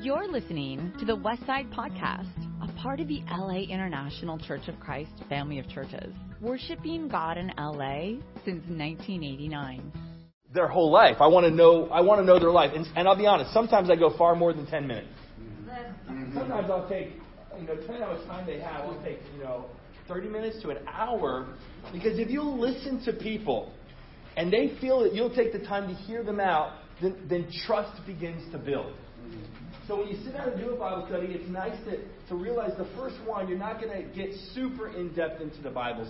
You're 0.00 0.26
listening 0.26 0.92
to 0.98 1.04
the 1.04 1.16
Westside 1.16 1.72
Podcast, 1.72 2.30
a 2.62 2.72
part 2.80 3.00
of 3.00 3.08
the 3.08 3.22
LA 3.30 3.60
International 3.60 4.38
Church 4.38 4.68
of 4.68 4.80
Christ 4.80 5.12
family 5.28 5.58
of 5.58 5.68
churches, 5.68 6.12
worshiping 6.40 7.08
God 7.08 7.38
in 7.38 7.52
LA 7.58 8.18
since 8.44 8.64
1989. 8.68 9.92
Their 10.52 10.68
whole 10.68 10.90
life. 10.90 11.16
I 11.20 11.26
want 11.28 11.46
to 11.46 11.50
know. 11.50 11.88
I 11.88 12.00
want 12.00 12.20
to 12.20 12.24
know 12.24 12.38
their 12.38 12.50
life, 12.50 12.72
and, 12.74 12.86
and 12.96 13.06
I'll 13.06 13.16
be 13.16 13.26
honest. 13.26 13.52
Sometimes 13.52 13.90
I 13.90 13.96
go 13.96 14.16
far 14.16 14.34
more 14.34 14.52
than 14.52 14.66
ten 14.66 14.86
minutes. 14.86 15.08
Mm-hmm. 16.10 16.36
Sometimes 16.36 16.70
I'll 16.70 16.88
take, 16.88 17.12
you 17.58 17.66
know, 17.66 17.76
depending 17.76 18.02
on 18.02 18.10
how 18.10 18.16
much 18.16 18.26
time 18.26 18.46
they 18.46 18.60
have, 18.60 18.82
I'll 18.82 19.02
take, 19.02 19.20
you 19.36 19.44
know, 19.44 19.66
30 20.08 20.28
minutes 20.28 20.60
to 20.62 20.70
an 20.70 20.78
hour. 20.88 21.46
Because 21.92 22.18
if 22.18 22.28
you 22.28 22.42
listen 22.42 23.02
to 23.04 23.12
people 23.12 23.72
and 24.36 24.52
they 24.52 24.76
feel 24.80 25.00
that 25.02 25.14
you'll 25.14 25.34
take 25.34 25.52
the 25.52 25.60
time 25.60 25.88
to 25.88 25.94
hear 25.94 26.22
them 26.22 26.40
out, 26.40 26.78
then, 27.00 27.16
then 27.28 27.48
trust 27.66 28.04
begins 28.06 28.50
to 28.52 28.58
build. 28.58 28.94
Mm-hmm. 29.24 29.61
So 29.88 29.98
when 29.98 30.08
you 30.08 30.16
sit 30.24 30.34
down 30.34 30.50
and 30.50 30.60
do 30.60 30.70
a 30.70 30.76
Bible 30.76 31.06
study, 31.08 31.26
it's 31.28 31.48
nice 31.50 31.76
to, 31.86 31.98
to 32.28 32.34
realize 32.34 32.72
the 32.78 32.88
first 32.96 33.16
one, 33.26 33.48
you're 33.48 33.58
not 33.58 33.80
going 33.80 33.90
to 33.90 34.08
get 34.14 34.30
super 34.54 34.88
in 34.88 35.12
depth 35.12 35.40
into 35.40 35.60
the 35.60 35.70
Bible 35.70 36.06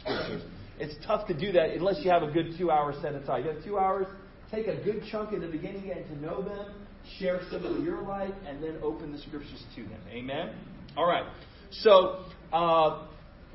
scriptures. 0.00 0.42
It's 0.78 0.94
tough 1.06 1.28
to 1.28 1.34
do 1.34 1.52
that 1.52 1.70
unless 1.70 2.04
you 2.04 2.10
have 2.10 2.22
a 2.22 2.30
good 2.30 2.54
two 2.58 2.70
hours 2.70 2.96
set 3.00 3.14
aside. 3.14 3.44
You 3.44 3.50
have 3.52 3.64
two 3.64 3.78
hours, 3.78 4.06
take 4.50 4.66
a 4.66 4.82
good 4.82 5.02
chunk 5.10 5.32
in 5.32 5.40
the 5.40 5.46
beginning, 5.46 5.86
getting 5.86 6.08
to 6.08 6.20
know 6.20 6.42
them, 6.42 6.74
share 7.18 7.40
some 7.50 7.64
of 7.64 7.84
your 7.84 8.02
life, 8.02 8.34
and 8.46 8.62
then 8.62 8.78
open 8.82 9.12
the 9.12 9.18
scriptures 9.18 9.62
to 9.76 9.82
them. 9.84 10.00
Amen? 10.10 10.54
All 10.96 11.06
right. 11.06 11.24
So, 11.70 12.24
uh, 12.52 13.06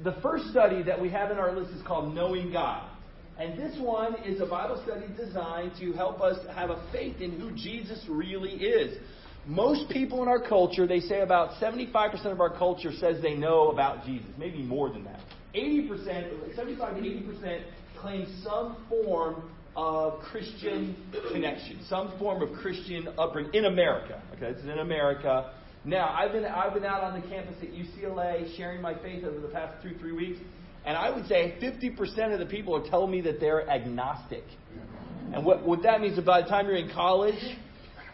the 0.03 0.13
first 0.21 0.45
study 0.51 0.83
that 0.83 1.01
we 1.01 1.09
have 1.09 1.31
in 1.31 1.37
our 1.37 1.55
list 1.55 1.71
is 1.73 1.81
called 1.85 2.13
Knowing 2.13 2.51
God. 2.51 2.89
And 3.39 3.59
this 3.59 3.77
one 3.79 4.15
is 4.23 4.41
a 4.41 4.45
Bible 4.45 4.81
study 4.83 5.05
designed 5.15 5.73
to 5.79 5.91
help 5.93 6.21
us 6.21 6.37
have 6.55 6.71
a 6.71 6.83
faith 6.91 7.21
in 7.21 7.39
who 7.39 7.51
Jesus 7.51 8.03
really 8.09 8.51
is. 8.53 8.97
Most 9.47 9.89
people 9.89 10.21
in 10.21 10.27
our 10.27 10.41
culture, 10.41 10.85
they 10.85 10.99
say 10.99 11.21
about 11.21 11.51
75% 11.61 12.25
of 12.25 12.41
our 12.41 12.55
culture 12.55 12.91
says 12.91 13.21
they 13.21 13.33
know 13.35 13.69
about 13.69 14.05
Jesus, 14.05 14.27
maybe 14.37 14.61
more 14.61 14.89
than 14.89 15.05
that. 15.05 15.21
80%, 15.55 16.53
75 16.55 16.95
to 16.95 17.01
80% 17.01 17.63
claim 17.97 18.27
some 18.43 18.85
form 18.89 19.49
of 19.77 20.19
Christian 20.19 20.97
connection, 21.31 21.79
some 21.87 22.17
form 22.19 22.41
of 22.41 22.51
Christian 22.57 23.07
upbringing 23.17 23.53
in 23.53 23.65
America. 23.65 24.21
Okay, 24.35 24.47
it's 24.47 24.63
in 24.63 24.79
America. 24.79 25.53
Now, 25.85 26.09
I've 26.09 26.33
been 26.33 26.43
I've 26.43 26.73
been 26.73 26.83
out 26.83 27.03
on 27.03 27.21
the 27.21 27.25
campus 27.27 27.55
at 27.61 27.69
UCLA 27.69 28.55
sharing 28.57 28.81
my 28.81 28.95
faith 28.95 29.23
over 29.23 29.39
the 29.39 29.47
past 29.47 29.81
two 29.81 29.97
three 29.99 30.11
weeks, 30.11 30.39
and 30.85 30.97
I 30.97 31.09
would 31.09 31.27
say 31.27 31.55
50% 31.61 32.33
of 32.33 32.39
the 32.39 32.45
people 32.45 32.75
are 32.75 32.89
telling 32.89 33.11
me 33.11 33.21
that 33.21 33.39
they're 33.39 33.69
agnostic. 33.69 34.43
And 35.33 35.45
what 35.45 35.65
what 35.65 35.83
that 35.83 36.01
means 36.01 36.17
is 36.17 36.25
by 36.25 36.41
the 36.41 36.49
time 36.49 36.65
you're 36.67 36.75
in 36.75 36.89
college, 36.89 37.57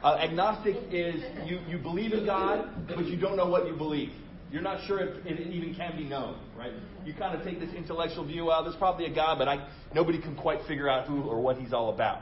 uh, 0.03 0.17
agnostic 0.17 0.75
is 0.91 1.23
you 1.45 1.59
you 1.67 1.77
believe 1.77 2.13
in 2.13 2.25
God, 2.25 2.87
but 2.87 3.05
you 3.05 3.17
don't 3.17 3.37
know 3.37 3.47
what 3.47 3.67
you 3.67 3.75
believe. 3.75 4.09
You're 4.51 4.61
not 4.61 4.85
sure 4.85 4.99
if, 4.99 5.25
it 5.25 5.47
even 5.47 5.73
can 5.73 5.97
be 5.97 6.03
known, 6.03 6.37
right? 6.55 6.73
You 7.05 7.13
kind 7.15 7.35
of 7.35 7.43
take 7.43 7.59
this 7.59 7.73
intellectual 7.73 8.23
view. 8.23 8.45
Well, 8.45 8.63
there's 8.63 8.75
probably 8.75 9.05
a 9.05 9.15
God, 9.15 9.39
but 9.39 9.47
I 9.47 9.67
nobody 9.95 10.21
can 10.21 10.35
quite 10.35 10.59
figure 10.67 10.89
out 10.89 11.07
who 11.07 11.23
or 11.23 11.41
what 11.41 11.57
He's 11.57 11.73
all 11.73 11.93
about. 11.93 12.21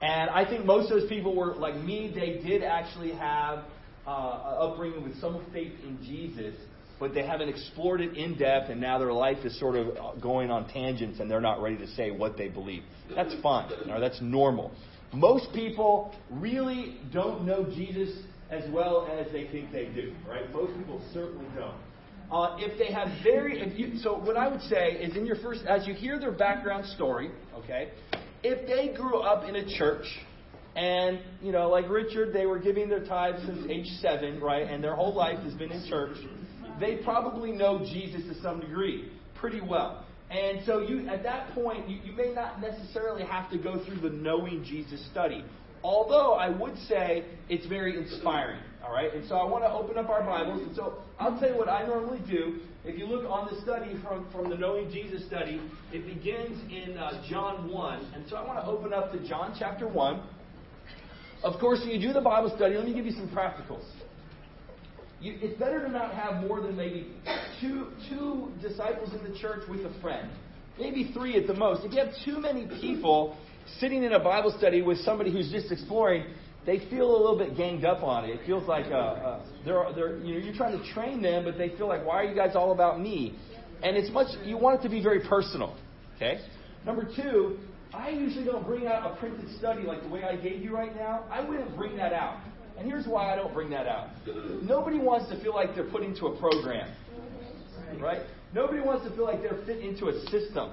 And 0.00 0.30
I 0.30 0.48
think 0.48 0.64
most 0.64 0.90
of 0.90 1.00
those 1.00 1.08
people 1.08 1.34
were 1.34 1.56
like 1.56 1.74
me. 1.76 2.12
They 2.14 2.40
did 2.48 2.62
actually 2.62 3.12
have 3.12 3.64
uh, 4.06 4.10
upbringing 4.10 5.02
with 5.02 5.20
some 5.20 5.44
faith 5.52 5.72
in 5.82 5.98
Jesus, 6.04 6.54
but 7.00 7.14
they 7.14 7.26
haven't 7.26 7.48
explored 7.48 8.00
it 8.00 8.16
in 8.16 8.38
depth, 8.38 8.70
and 8.70 8.80
now 8.80 8.98
their 8.98 9.12
life 9.12 9.44
is 9.44 9.58
sort 9.58 9.76
of 9.76 10.22
going 10.22 10.50
on 10.50 10.68
tangents, 10.68 11.20
and 11.20 11.30
they're 11.30 11.40
not 11.40 11.60
ready 11.60 11.76
to 11.78 11.86
say 11.88 12.12
what 12.12 12.36
they 12.36 12.48
believe. 12.48 12.82
That's 13.14 13.34
fine. 13.42 13.70
Or 13.90 14.00
that's 14.00 14.20
normal. 14.22 14.72
Most 15.12 15.52
people 15.54 16.14
really 16.30 17.00
don't 17.12 17.44
know 17.44 17.64
Jesus 17.64 18.10
as 18.50 18.64
well 18.70 19.08
as 19.10 19.30
they 19.32 19.46
think 19.48 19.72
they 19.72 19.86
do, 19.86 20.14
right? 20.28 20.52
Most 20.52 20.76
people 20.76 21.02
certainly 21.12 21.46
don't. 21.54 21.74
Uh, 22.30 22.56
if 22.58 22.78
they 22.78 22.92
have 22.92 23.08
very, 23.22 23.60
if 23.60 23.78
you, 23.78 23.98
so 23.98 24.18
what 24.18 24.36
I 24.36 24.48
would 24.48 24.60
say 24.62 24.92
is 24.92 25.16
in 25.16 25.24
your 25.24 25.36
first, 25.36 25.64
as 25.66 25.86
you 25.86 25.94
hear 25.94 26.20
their 26.20 26.32
background 26.32 26.84
story, 26.86 27.30
okay, 27.54 27.90
if 28.42 28.66
they 28.66 28.94
grew 28.94 29.20
up 29.20 29.48
in 29.48 29.56
a 29.56 29.78
church, 29.78 30.04
and 30.76 31.20
you 31.42 31.52
know, 31.52 31.70
like 31.70 31.88
Richard, 31.88 32.34
they 32.34 32.44
were 32.44 32.58
giving 32.58 32.88
their 32.88 33.04
tithes 33.04 33.42
since 33.46 33.66
age 33.70 33.86
seven, 34.00 34.40
right, 34.40 34.68
and 34.70 34.84
their 34.84 34.94
whole 34.94 35.14
life 35.14 35.38
has 35.38 35.54
been 35.54 35.72
in 35.72 35.88
church, 35.88 36.18
they 36.78 36.96
probably 36.96 37.50
know 37.50 37.78
Jesus 37.78 38.22
to 38.24 38.40
some 38.42 38.60
degree, 38.60 39.10
pretty 39.34 39.62
well. 39.62 40.04
And 40.30 40.60
so 40.66 40.80
you, 40.80 41.08
at 41.08 41.22
that 41.22 41.54
point, 41.54 41.88
you, 41.88 41.98
you 42.04 42.12
may 42.12 42.32
not 42.32 42.60
necessarily 42.60 43.24
have 43.24 43.50
to 43.50 43.58
go 43.58 43.82
through 43.84 44.00
the 44.00 44.10
knowing 44.10 44.62
Jesus 44.64 45.04
study. 45.10 45.44
Although 45.82 46.34
I 46.34 46.50
would 46.50 46.76
say 46.88 47.24
it's 47.48 47.66
very 47.66 47.96
inspiring. 47.96 48.60
All 48.84 48.92
right? 48.92 49.12
And 49.12 49.26
so 49.28 49.36
I 49.36 49.44
want 49.44 49.64
to 49.64 49.70
open 49.70 49.96
up 49.96 50.10
our 50.10 50.22
Bibles. 50.22 50.62
And 50.62 50.76
so 50.76 50.98
I'll 51.18 51.38
tell 51.38 51.48
you 51.48 51.56
what 51.56 51.68
I 51.68 51.86
normally 51.86 52.20
do. 52.28 52.60
If 52.84 52.98
you 52.98 53.06
look 53.06 53.28
on 53.28 53.48
the 53.52 53.60
study 53.62 53.94
from, 54.02 54.30
from 54.30 54.50
the 54.50 54.56
Knowing 54.56 54.90
Jesus 54.90 55.26
study, 55.26 55.60
it 55.92 56.06
begins 56.06 56.60
in 56.70 56.96
uh, 56.96 57.24
John 57.28 57.70
1. 57.70 58.12
And 58.14 58.24
so 58.28 58.36
I 58.36 58.46
want 58.46 58.58
to 58.58 58.66
open 58.66 58.92
up 58.92 59.12
to 59.12 59.28
John 59.28 59.54
chapter 59.58 59.88
1. 59.88 60.22
Of 61.42 61.60
course, 61.60 61.80
when 61.80 61.90
you 61.90 62.00
do 62.00 62.12
the 62.12 62.20
Bible 62.20 62.52
study, 62.56 62.74
let 62.74 62.84
me 62.84 62.94
give 62.94 63.06
you 63.06 63.12
some 63.12 63.28
practicals. 63.28 63.84
You, 65.20 65.36
it's 65.40 65.58
better 65.58 65.80
to 65.84 65.88
not 65.90 66.14
have 66.14 66.42
more 66.44 66.60
than 66.60 66.76
maybe 66.76 67.08
two, 67.60 67.88
two 68.08 68.52
disciples 68.62 69.10
in 69.12 69.30
the 69.30 69.36
church 69.38 69.62
with 69.68 69.80
a 69.80 70.00
friend. 70.00 70.30
Maybe 70.78 71.10
three 71.12 71.36
at 71.36 71.46
the 71.48 71.54
most. 71.54 71.84
If 71.84 71.92
you 71.92 71.98
have 71.98 72.14
too 72.24 72.40
many 72.40 72.68
people, 72.80 73.36
sitting 73.80 74.04
in 74.04 74.12
a 74.12 74.20
Bible 74.20 74.54
study 74.56 74.80
with 74.80 74.98
somebody 74.98 75.32
who's 75.32 75.50
just 75.50 75.72
exploring, 75.72 76.24
they 76.64 76.78
feel 76.90 77.10
a 77.10 77.18
little 77.18 77.36
bit 77.36 77.56
ganged 77.56 77.84
up 77.84 78.02
on 78.04 78.24
it. 78.24 78.30
It 78.30 78.46
feels 78.46 78.68
like 78.68 78.86
uh, 78.86 78.96
uh, 78.96 79.46
they're, 79.64 79.84
they're, 79.94 80.18
you 80.18 80.34
know, 80.34 80.40
you're 80.44 80.54
trying 80.54 80.78
to 80.78 80.92
train 80.92 81.20
them, 81.20 81.44
but 81.44 81.58
they 81.58 81.70
feel 81.70 81.88
like, 81.88 82.06
why 82.06 82.16
are 82.16 82.24
you 82.24 82.36
guys 82.36 82.54
all 82.54 82.72
about 82.72 83.00
me? 83.00 83.36
And 83.82 83.96
it's 83.96 84.10
much, 84.12 84.28
you 84.44 84.56
want 84.56 84.80
it 84.80 84.82
to 84.84 84.88
be 84.88 85.02
very 85.02 85.20
personal. 85.26 85.76
Okay? 86.16 86.40
Number 86.86 87.08
two, 87.16 87.58
I 87.92 88.10
usually 88.10 88.44
don't 88.44 88.66
bring 88.66 88.86
out 88.86 89.10
a 89.10 89.16
printed 89.16 89.48
study 89.58 89.82
like 89.82 90.02
the 90.02 90.08
way 90.08 90.22
I 90.22 90.36
gave 90.36 90.62
you 90.62 90.74
right 90.74 90.94
now. 90.94 91.24
I 91.30 91.40
wouldn't 91.40 91.76
bring 91.76 91.96
that 91.96 92.12
out. 92.12 92.38
And 92.78 92.86
here's 92.86 93.06
why 93.06 93.32
I 93.32 93.36
don't 93.36 93.52
bring 93.52 93.70
that 93.70 93.86
out. 93.86 94.10
Nobody 94.62 94.98
wants 94.98 95.28
to 95.30 95.40
feel 95.42 95.54
like 95.54 95.74
they're 95.74 95.90
put 95.90 96.02
into 96.02 96.26
a 96.26 96.38
program. 96.38 96.94
Right? 98.00 98.22
Nobody 98.54 98.80
wants 98.80 99.04
to 99.08 99.14
feel 99.14 99.24
like 99.24 99.42
they're 99.42 99.60
fit 99.66 99.80
into 99.80 100.08
a 100.08 100.20
system. 100.30 100.72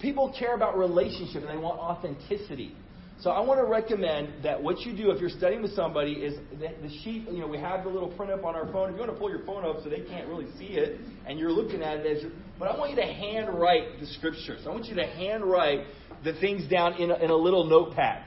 People 0.00 0.34
care 0.36 0.54
about 0.54 0.76
relationship 0.76 1.42
and 1.42 1.50
they 1.50 1.62
want 1.62 1.78
authenticity. 1.78 2.74
So 3.20 3.28
I 3.30 3.40
want 3.40 3.60
to 3.60 3.66
recommend 3.66 4.42
that 4.44 4.62
what 4.62 4.80
you 4.80 4.96
do 4.96 5.10
if 5.10 5.20
you're 5.20 5.28
studying 5.28 5.60
with 5.60 5.74
somebody 5.74 6.12
is 6.12 6.38
the, 6.58 6.68
the 6.80 6.88
sheet. 7.04 7.28
You 7.30 7.40
know, 7.40 7.46
we 7.46 7.58
have 7.58 7.84
the 7.84 7.90
little 7.90 8.08
print 8.08 8.32
up 8.32 8.44
on 8.44 8.54
our 8.54 8.64
phone. 8.72 8.88
If 8.88 8.94
you 8.94 9.00
want 9.00 9.12
to 9.12 9.18
pull 9.18 9.28
your 9.28 9.44
phone 9.44 9.62
up 9.62 9.82
so 9.84 9.90
they 9.90 10.00
can't 10.00 10.26
really 10.26 10.46
see 10.58 10.78
it, 10.78 10.98
and 11.26 11.38
you're 11.38 11.52
looking 11.52 11.82
at 11.82 11.98
it 11.98 12.16
as, 12.16 12.32
but 12.58 12.68
I 12.68 12.78
want 12.78 12.92
you 12.92 12.96
to 12.96 13.06
handwrite 13.12 14.00
the 14.00 14.06
scriptures. 14.06 14.62
I 14.66 14.70
want 14.70 14.86
you 14.86 14.94
to 14.94 15.06
handwrite 15.06 15.80
the 16.24 16.32
things 16.40 16.66
down 16.70 16.94
in 16.94 17.10
a, 17.10 17.16
in 17.16 17.28
a 17.28 17.36
little 17.36 17.64
notepad. 17.64 18.24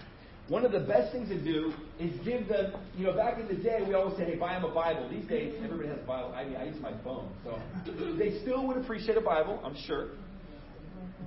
One 0.49 0.65
of 0.65 0.73
the 0.73 0.79
best 0.79 1.13
things 1.13 1.29
to 1.29 1.41
do 1.41 1.73
is 1.99 2.11
give 2.25 2.49
them, 2.49 2.73
you 2.97 3.05
know, 3.05 3.13
back 3.13 3.39
in 3.39 3.47
the 3.47 3.55
day, 3.55 3.81
we 3.87 3.93
always 3.93 4.17
said, 4.17 4.27
hey, 4.27 4.35
buy 4.35 4.53
them 4.53 4.65
a 4.65 4.73
Bible. 4.73 5.07
These 5.09 5.25
days, 5.25 5.55
everybody 5.63 5.87
has 5.87 5.99
a 5.99 6.05
Bible. 6.05 6.33
I 6.35 6.43
mean, 6.43 6.57
I 6.57 6.65
use 6.65 6.81
my 6.81 6.91
phone. 7.01 7.29
So 7.45 7.57
they 8.17 8.39
still 8.41 8.67
would 8.67 8.77
appreciate 8.77 9.17
a 9.17 9.21
Bible, 9.21 9.61
I'm 9.63 9.75
sure. 9.87 10.09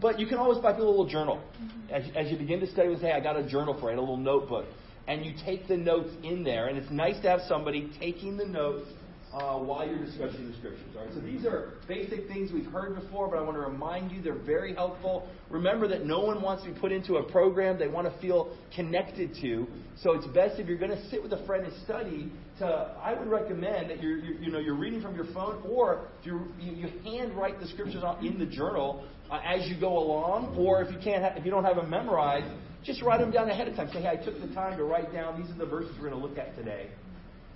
But 0.03 0.21
you 0.21 0.27
can 0.27 0.37
always 0.37 0.59
buy 0.59 0.73
people 0.73 0.89
a 0.89 0.91
little 0.91 1.09
journal. 1.09 1.43
As, 1.91 2.05
as 2.15 2.31
you 2.31 2.37
begin 2.37 2.61
to 2.61 2.67
study, 2.67 2.91
you 2.91 2.99
say, 2.99 3.13
I 3.13 3.21
got 3.21 3.37
a 3.37 3.49
journal 3.49 3.79
for 3.81 3.91
it, 3.91 3.97
a 3.97 4.01
little 4.01 4.19
notebook. 4.19 4.67
And 5.09 5.25
you 5.25 5.33
take 5.45 5.67
the 5.67 5.77
notes 5.77 6.11
in 6.23 6.45
there, 6.45 6.67
and 6.67 6.77
it's 6.77 6.91
nice 6.91 7.19
to 7.23 7.31
have 7.31 7.41
somebody 7.49 7.91
taking 7.99 8.37
the 8.37 8.45
notes 8.45 8.91
uh, 9.37 9.59
while 9.59 9.87
you're 9.87 10.03
discussing 10.03 10.51
the 10.51 10.57
scriptures. 10.57 10.87
All 10.97 11.05
right, 11.05 11.15
so 11.15 11.21
these 11.21 11.45
are 11.45 11.75
basic 11.87 12.27
things 12.27 12.53
we've 12.53 12.73
heard 12.73 12.95
before, 12.99 13.29
but 13.29 13.39
I 13.39 13.43
want 13.43 13.57
to 13.57 13.61
remind 13.61 14.11
you 14.11 14.23
they're 14.23 14.33
very 14.35 14.75
helpful. 14.75 15.29
Remember 15.51 15.87
that 15.89 16.07
no 16.07 16.21
one 16.21 16.41
wants 16.41 16.65
to 16.65 16.73
be 16.73 16.81
put 16.81 16.91
into 16.91 17.17
a 17.17 17.31
program 17.31 17.79
they 17.79 17.89
want 17.89 18.11
to 18.11 18.21
feel 18.21 18.57
connected 18.75 19.35
to. 19.43 19.67
So 20.03 20.13
it's 20.13 20.27
best 20.29 20.59
if 20.59 20.67
you're 20.67 20.79
going 20.79 20.91
to 20.91 21.09
sit 21.11 21.23
with 21.23 21.35
a 21.35 21.45
friend 21.45 21.67
and 21.67 21.83
study. 21.85 22.33
To 22.61 22.65
I 22.65 23.13
would 23.13 23.29
recommend 23.29 23.91
that 23.91 24.03
you're, 24.03 24.17
you're 24.17 24.41
you 24.41 24.51
know 24.51 24.59
you're 24.59 24.75
reading 24.75 25.03
from 25.03 25.15
your 25.15 25.27
phone, 25.35 25.63
or 25.69 26.09
if 26.21 26.27
you 26.27 26.47
you 26.59 26.89
hand 27.05 27.33
the 27.37 27.69
scriptures 27.69 28.03
in 28.23 28.39
the 28.39 28.47
journal 28.47 29.05
uh, 29.31 29.41
as 29.45 29.69
you 29.69 29.79
go 29.79 29.99
along, 29.99 30.57
or 30.59 30.81
if 30.81 30.91
you 30.91 30.99
can't 31.03 31.23
ha- 31.23 31.35
if 31.37 31.45
you 31.45 31.51
don't 31.51 31.65
have 31.65 31.77
them 31.77 31.91
memorized, 31.91 32.47
just 32.85 33.03
write 33.03 33.21
them 33.21 33.31
down 33.31 33.51
ahead 33.51 33.69
of 33.69 33.77
time. 33.77 33.91
Say, 33.93 34.01
hey, 34.01 34.19
I 34.19 34.25
took 34.25 34.41
the 34.41 34.55
time 34.55 34.79
to 34.79 34.85
write 34.85 35.13
down 35.13 35.43
these 35.43 35.51
are 35.51 35.59
the 35.59 35.67
verses 35.67 35.93
we're 36.01 36.09
going 36.09 36.21
to 36.21 36.27
look 36.27 36.39
at 36.39 36.57
today, 36.57 36.89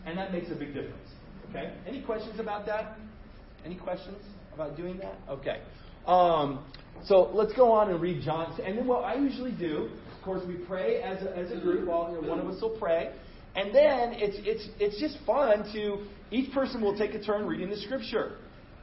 and 0.04 0.18
that 0.18 0.30
makes 0.30 0.50
a 0.50 0.54
big 0.54 0.74
difference. 0.74 1.08
Okay? 1.50 1.72
Any 1.86 2.02
questions 2.02 2.40
about 2.40 2.66
that? 2.66 2.96
Any 3.64 3.76
questions 3.76 4.18
about 4.54 4.76
doing 4.76 4.98
that? 4.98 5.18
Okay. 5.28 5.60
Um, 6.06 6.64
so 7.04 7.30
let's 7.34 7.52
go 7.54 7.72
on 7.72 7.90
and 7.90 8.00
read 8.00 8.22
John. 8.22 8.58
And 8.60 8.78
then 8.78 8.86
what 8.86 9.04
I 9.04 9.14
usually 9.14 9.52
do, 9.52 9.90
of 10.16 10.24
course, 10.24 10.42
we 10.46 10.54
pray 10.54 11.02
as 11.02 11.22
a, 11.22 11.36
as 11.36 11.52
a 11.52 11.60
group. 11.60 11.88
All, 11.88 12.14
you 12.14 12.20
know, 12.20 12.28
one 12.28 12.38
of 12.38 12.46
us 12.46 12.60
will 12.60 12.78
pray. 12.78 13.12
And 13.56 13.74
then 13.74 14.12
it's, 14.14 14.36
it's, 14.40 14.68
it's 14.78 15.00
just 15.00 15.18
fun 15.26 15.64
to, 15.72 16.04
each 16.30 16.52
person 16.52 16.80
will 16.80 16.96
take 16.96 17.14
a 17.14 17.22
turn 17.22 17.46
reading 17.46 17.68
the 17.68 17.76
scripture. 17.76 18.36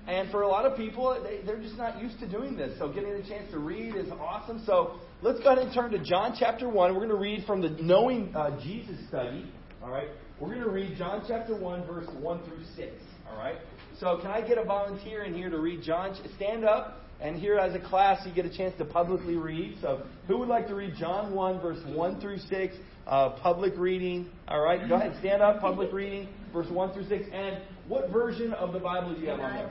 And 0.07 0.29
for 0.31 0.41
a 0.41 0.47
lot 0.47 0.65
of 0.65 0.77
people, 0.77 1.21
they, 1.23 1.45
they're 1.45 1.61
just 1.61 1.77
not 1.77 2.01
used 2.01 2.19
to 2.19 2.27
doing 2.29 2.55
this. 2.55 2.77
So 2.79 2.91
getting 2.91 3.11
a 3.11 3.27
chance 3.27 3.49
to 3.51 3.59
read 3.59 3.95
is 3.95 4.09
awesome. 4.11 4.63
So 4.65 4.95
let's 5.21 5.39
go 5.39 5.51
ahead 5.51 5.65
and 5.65 5.73
turn 5.73 5.91
to 5.91 5.99
John 5.99 6.35
chapter 6.37 6.67
1. 6.69 6.93
We're 6.93 6.99
going 6.99 7.09
to 7.09 7.15
read 7.15 7.45
from 7.45 7.61
the 7.61 7.69
Knowing 7.81 8.33
uh, 8.35 8.59
Jesus 8.61 8.95
study. 9.07 9.45
All 9.87 9.93
right. 9.93 10.09
We're 10.41 10.49
going 10.49 10.63
to 10.63 10.69
read 10.69 10.97
John 10.97 11.23
chapter 11.25 11.55
1, 11.55 11.87
verse 11.87 12.07
1 12.19 12.43
through 12.43 12.65
6. 12.75 12.91
All 13.31 13.37
right. 13.37 13.55
So 14.01 14.17
can 14.17 14.31
I 14.31 14.45
get 14.45 14.57
a 14.57 14.63
volunteer 14.65 15.23
in 15.23 15.33
here 15.33 15.49
to 15.49 15.59
read 15.59 15.81
John? 15.81 16.13
Stand 16.35 16.65
up. 16.65 17.05
And 17.21 17.39
here, 17.39 17.57
as 17.57 17.73
a 17.73 17.79
class, 17.79 18.19
you 18.27 18.33
get 18.33 18.45
a 18.45 18.55
chance 18.55 18.77
to 18.79 18.85
publicly 18.85 19.37
read. 19.37 19.77
So, 19.81 20.03
who 20.27 20.37
would 20.39 20.49
like 20.49 20.67
to 20.67 20.75
read 20.75 20.95
John 20.99 21.33
1, 21.33 21.61
verse 21.61 21.79
1 21.87 22.21
through 22.21 22.37
6? 22.37 22.75
Uh, 23.07 23.29
public 23.41 23.73
reading. 23.77 24.29
All 24.49 24.59
right, 24.59 24.87
go 24.87 24.95
ahead, 24.95 25.15
stand 25.19 25.41
up. 25.41 25.61
Public 25.61 25.91
reading, 25.93 26.27
verse 26.53 26.69
1 26.69 26.93
through 26.93 27.07
6. 27.07 27.25
And 27.33 27.61
what 27.87 28.11
version 28.11 28.53
of 28.53 28.73
the 28.73 28.79
Bible 28.79 29.15
do 29.15 29.21
you 29.21 29.29
have 29.29 29.39
on 29.39 29.53
there? 29.53 29.69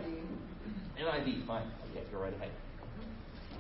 NIV, 0.99 1.47
fine. 1.47 1.71
Okay, 1.91 2.03
go 2.11 2.19
right 2.19 2.35
ahead. 2.35 2.51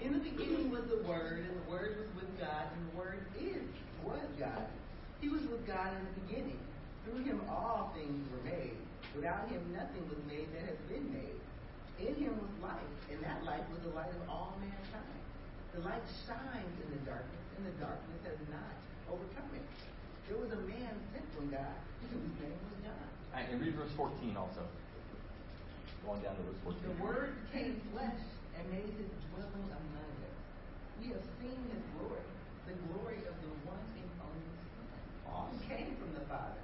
In 0.03 0.15
the 0.15 0.19
beginning 0.21 0.71
was 0.71 0.83
the 0.89 1.07
Word, 1.07 1.45
and 1.49 1.65
the 1.65 1.71
Word 1.71 1.99
was 1.99 2.23
with 2.25 2.41
God, 2.41 2.65
and 2.75 2.91
the 2.91 2.99
Word 2.99 3.27
is 3.39 3.63
was 4.03 4.19
God. 4.41 4.67
He 5.27 5.35
was 5.35 5.43
with 5.51 5.67
God 5.67 5.91
in 5.91 6.07
the 6.07 6.15
beginning. 6.23 6.63
Through 7.03 7.27
him 7.27 7.43
all 7.51 7.91
things 7.99 8.23
were 8.31 8.47
made. 8.47 8.79
Without 9.11 9.51
him 9.51 9.59
nothing 9.75 10.07
was 10.07 10.23
made 10.31 10.47
that 10.55 10.71
has 10.71 10.79
been 10.87 11.03
made. 11.11 11.35
In 11.99 12.15
him 12.15 12.39
was 12.39 12.55
life, 12.63 12.95
and 13.11 13.19
that 13.27 13.43
light 13.43 13.67
was 13.75 13.83
the 13.83 13.91
light 13.91 14.15
of 14.15 14.23
all 14.31 14.55
mankind. 14.63 15.19
The 15.75 15.83
light 15.83 16.07
shines 16.23 16.77
in 16.79 16.89
the 16.95 17.03
darkness, 17.03 17.43
and 17.59 17.67
the 17.67 17.75
darkness 17.83 18.23
has 18.23 18.39
not 18.55 18.71
overcome 19.11 19.51
it. 19.59 19.67
There 20.31 20.39
was 20.39 20.55
a 20.55 20.63
man 20.63 20.95
sent 21.11 21.27
from 21.35 21.51
God, 21.51 21.75
whose 22.07 22.31
name 22.39 22.63
was 22.63 22.87
John. 22.87 22.95
All 23.35 23.43
right, 23.43 23.51
and 23.51 23.59
read 23.59 23.75
verse 23.75 23.91
14 23.99 24.31
also. 24.39 24.63
Going 26.07 26.23
down 26.23 26.39
to 26.39 26.43
verse 26.47 26.79
14. 26.79 26.87
The 26.87 27.03
Word 27.03 27.35
became 27.51 27.83
flesh 27.91 28.23
and 28.55 28.63
made 28.71 28.95
his 28.95 29.11
dwelling 29.35 29.75
among 29.75 30.07
us. 30.23 30.39
We 31.03 31.11
have 31.19 31.27
seen 31.43 31.59
his 31.75 31.83
glory, 31.99 32.23
the 32.71 32.79
glory 32.87 33.27
of 33.27 33.35
the 33.43 33.46
one 33.46 33.46
and 33.46 33.46
only 33.46 33.46
Son, 35.37 35.69
came 35.69 35.97
from 35.97 36.15
the 36.15 36.27
Father, 36.29 36.57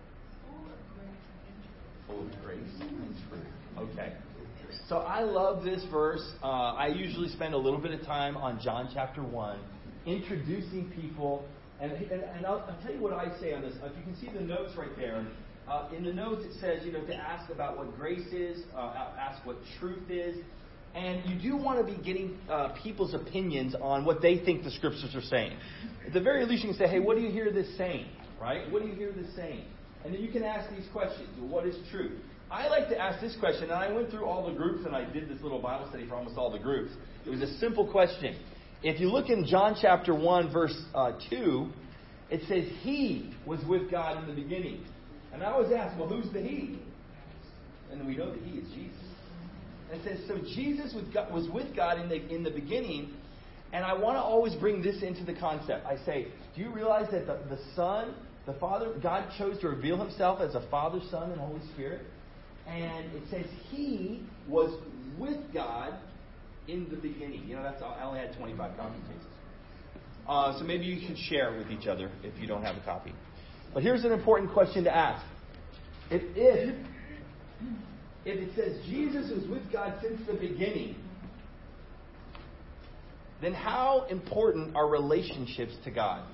full 0.46 0.64
of 0.64 0.80
grace 0.94 1.22
and 1.46 1.56
truth. 1.62 2.06
Full 2.06 2.20
of 2.20 2.44
grace 2.44 2.74
and 2.80 3.16
truth. 3.28 3.52
Okay. 3.78 4.12
So 4.88 4.98
I 4.98 5.22
love 5.22 5.64
this 5.64 5.84
verse. 5.90 6.22
Uh, 6.42 6.46
I 6.46 6.88
usually 6.88 7.28
spend 7.28 7.54
a 7.54 7.58
little 7.58 7.78
bit 7.78 7.92
of 7.92 8.04
time 8.06 8.36
on 8.36 8.60
John 8.62 8.90
chapter 8.92 9.22
1, 9.22 9.58
introducing 10.06 10.90
people. 10.90 11.44
And, 11.80 11.92
and, 11.92 12.22
and 12.22 12.46
I'll, 12.46 12.64
I'll, 12.68 12.78
tell 12.82 12.92
you 12.92 13.00
what 13.00 13.12
I 13.12 13.38
say 13.40 13.52
on 13.54 13.62
this. 13.62 13.74
If 13.82 13.96
you 13.96 14.02
can 14.04 14.16
see 14.20 14.30
the 14.32 14.44
notes 14.44 14.72
right 14.76 14.94
there, 14.96 15.26
uh, 15.68 15.88
in 15.96 16.04
the 16.04 16.12
notes 16.12 16.44
it 16.44 16.60
says, 16.60 16.84
you 16.84 16.92
know, 16.92 17.04
to 17.04 17.14
ask 17.14 17.50
about 17.50 17.76
what 17.76 17.96
grace 17.96 18.26
is, 18.32 18.64
uh, 18.76 19.12
ask 19.18 19.44
what 19.46 19.56
truth 19.78 20.10
is. 20.10 20.36
And 20.94 21.28
you 21.28 21.50
do 21.50 21.56
want 21.56 21.84
to 21.84 21.84
be 21.84 22.02
getting 22.02 22.38
uh, 22.50 22.74
people's 22.82 23.14
opinions 23.14 23.74
on 23.80 24.04
what 24.04 24.20
they 24.20 24.38
think 24.44 24.62
the 24.62 24.70
scriptures 24.70 25.14
are 25.14 25.22
saying. 25.22 25.56
At 26.06 26.12
the 26.12 26.20
very 26.20 26.44
least, 26.44 26.64
you 26.64 26.70
can 26.70 26.78
say, 26.78 26.86
hey, 26.86 27.00
what 27.00 27.16
do 27.16 27.22
you 27.22 27.30
hear 27.30 27.50
this 27.50 27.76
saying? 27.78 28.06
Right? 28.42 28.68
What 28.72 28.82
do 28.82 28.88
you 28.88 28.94
hear 28.94 29.12
this 29.12 29.32
saying? 29.36 29.64
And 30.04 30.12
then 30.12 30.20
you 30.20 30.32
can 30.32 30.42
ask 30.42 30.68
these 30.74 30.88
questions. 30.92 31.28
What 31.38 31.64
is 31.64 31.76
truth? 31.92 32.20
I 32.50 32.66
like 32.66 32.88
to 32.88 32.98
ask 32.98 33.20
this 33.20 33.36
question, 33.38 33.64
and 33.64 33.72
I 33.72 33.90
went 33.92 34.10
through 34.10 34.24
all 34.24 34.50
the 34.50 34.52
groups 34.52 34.84
and 34.84 34.96
I 34.96 35.04
did 35.04 35.28
this 35.28 35.40
little 35.42 35.60
Bible 35.60 35.86
study 35.88 36.08
for 36.08 36.16
almost 36.16 36.36
all 36.36 36.50
the 36.50 36.58
groups. 36.58 36.90
It 37.24 37.30
was 37.30 37.40
a 37.40 37.56
simple 37.58 37.86
question. 37.86 38.36
If 38.82 39.00
you 39.00 39.10
look 39.10 39.28
in 39.30 39.46
John 39.46 39.76
chapter 39.80 40.12
1, 40.12 40.52
verse 40.52 40.76
uh, 40.92 41.12
2, 41.30 41.70
it 42.30 42.40
says, 42.48 42.64
He 42.80 43.32
was 43.46 43.60
with 43.68 43.88
God 43.92 44.18
in 44.18 44.26
the 44.26 44.34
beginning. 44.34 44.84
And 45.32 45.44
I 45.44 45.52
always 45.52 45.70
ask, 45.70 45.96
well, 45.96 46.08
who's 46.08 46.30
the 46.32 46.40
He? 46.40 46.80
And 47.92 48.04
we 48.08 48.16
know 48.16 48.32
that 48.32 48.42
He 48.42 48.58
is 48.58 48.68
Jesus. 48.74 48.98
And 49.92 50.00
it 50.00 50.04
says, 50.04 50.18
so 50.26 50.38
Jesus 50.38 50.94
was 51.32 51.48
with 51.48 51.76
God 51.76 52.00
in 52.00 52.08
the, 52.08 52.34
in 52.34 52.42
the 52.42 52.50
beginning. 52.50 53.14
And 53.72 53.84
I 53.84 53.94
want 53.94 54.16
to 54.16 54.20
always 54.20 54.54
bring 54.56 54.82
this 54.82 55.00
into 55.02 55.24
the 55.24 55.34
concept. 55.34 55.86
I 55.86 55.96
say, 56.04 56.26
do 56.56 56.60
you 56.60 56.70
realize 56.70 57.06
that 57.12 57.26
the, 57.26 57.38
the 57.48 57.60
Son, 57.76 58.14
the 58.46 58.54
Father, 58.54 58.92
God 59.02 59.28
chose 59.38 59.60
to 59.60 59.68
reveal 59.68 59.96
Himself 59.96 60.40
as 60.40 60.54
a 60.54 60.66
Father, 60.70 61.00
Son, 61.10 61.30
and 61.30 61.40
Holy 61.40 61.60
Spirit? 61.74 62.02
And 62.66 63.12
it 63.14 63.22
says 63.30 63.46
he 63.70 64.22
was 64.48 64.72
with 65.18 65.38
God 65.52 65.94
in 66.68 66.88
the 66.88 66.96
beginning. 66.96 67.44
You 67.46 67.56
know, 67.56 67.62
that's 67.62 67.82
all, 67.82 67.96
I 67.98 68.04
only 68.04 68.20
had 68.20 68.36
25 68.36 68.76
copy 68.76 68.94
pastes. 69.08 69.26
Uh, 70.28 70.58
so 70.58 70.64
maybe 70.64 70.84
you 70.84 71.04
can 71.04 71.16
share 71.16 71.56
with 71.56 71.70
each 71.70 71.86
other 71.86 72.10
if 72.22 72.38
you 72.40 72.46
don't 72.46 72.62
have 72.62 72.76
a 72.76 72.80
copy. 72.80 73.12
But 73.74 73.82
here's 73.82 74.04
an 74.04 74.12
important 74.12 74.52
question 74.52 74.84
to 74.84 74.94
ask. 74.94 75.24
If, 76.10 76.22
if, 76.36 76.86
if 78.24 78.48
it 78.48 78.54
says 78.54 78.84
Jesus 78.86 79.30
was 79.30 79.48
with 79.48 79.72
God 79.72 79.98
since 80.02 80.20
the 80.26 80.34
beginning, 80.34 80.96
then 83.40 83.54
how 83.54 84.06
important 84.08 84.76
are 84.76 84.88
relationships 84.88 85.72
to 85.84 85.90
God? 85.90 86.24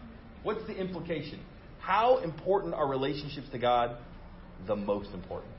What's 0.43 0.66
the 0.66 0.75
implication? 0.75 1.40
How 1.88 2.19
important 2.19 2.75
are 2.75 2.87
relationships 2.87 3.46
to 3.50 3.58
God? 3.58 3.96
The 4.67 4.76
most 4.76 5.08
important 5.14 5.50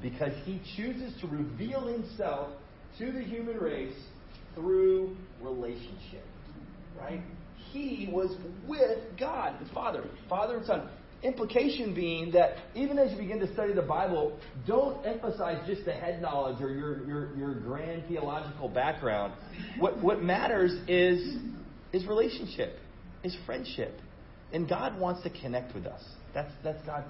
because 0.00 0.32
he 0.44 0.60
chooses 0.76 1.12
to 1.20 1.26
reveal 1.26 1.88
himself 1.88 2.50
to 2.98 3.10
the 3.10 3.20
human 3.20 3.56
race 3.56 3.96
through 4.54 5.16
relationship. 5.40 6.24
Right? 6.96 7.20
He 7.72 8.08
was 8.12 8.30
with 8.68 8.98
God, 9.18 9.56
the 9.60 9.74
Father, 9.74 10.04
Father 10.28 10.58
and 10.58 10.66
Son. 10.66 10.88
Implication 11.24 11.96
being 11.96 12.30
that 12.30 12.58
even 12.76 12.96
as 12.96 13.10
you 13.10 13.18
begin 13.18 13.40
to 13.40 13.52
study 13.52 13.72
the 13.72 13.82
Bible, 13.82 14.38
don't 14.64 15.04
emphasize 15.04 15.66
just 15.66 15.84
the 15.84 15.92
head 15.92 16.22
knowledge 16.22 16.62
or 16.62 16.72
your, 16.72 17.04
your, 17.08 17.36
your 17.36 17.54
grand 17.54 18.04
theological 18.06 18.68
background. 18.68 19.32
What, 19.80 20.00
what 20.00 20.22
matters 20.22 20.72
is, 20.86 21.38
is 21.92 22.06
relationship, 22.06 22.78
is 23.24 23.36
friendship. 23.46 23.98
And 24.52 24.68
God 24.68 24.98
wants 24.98 25.22
to 25.22 25.30
connect 25.30 25.74
with 25.74 25.86
us. 25.86 26.02
That's, 26.34 26.52
that's 26.62 26.84
God's 26.86 27.06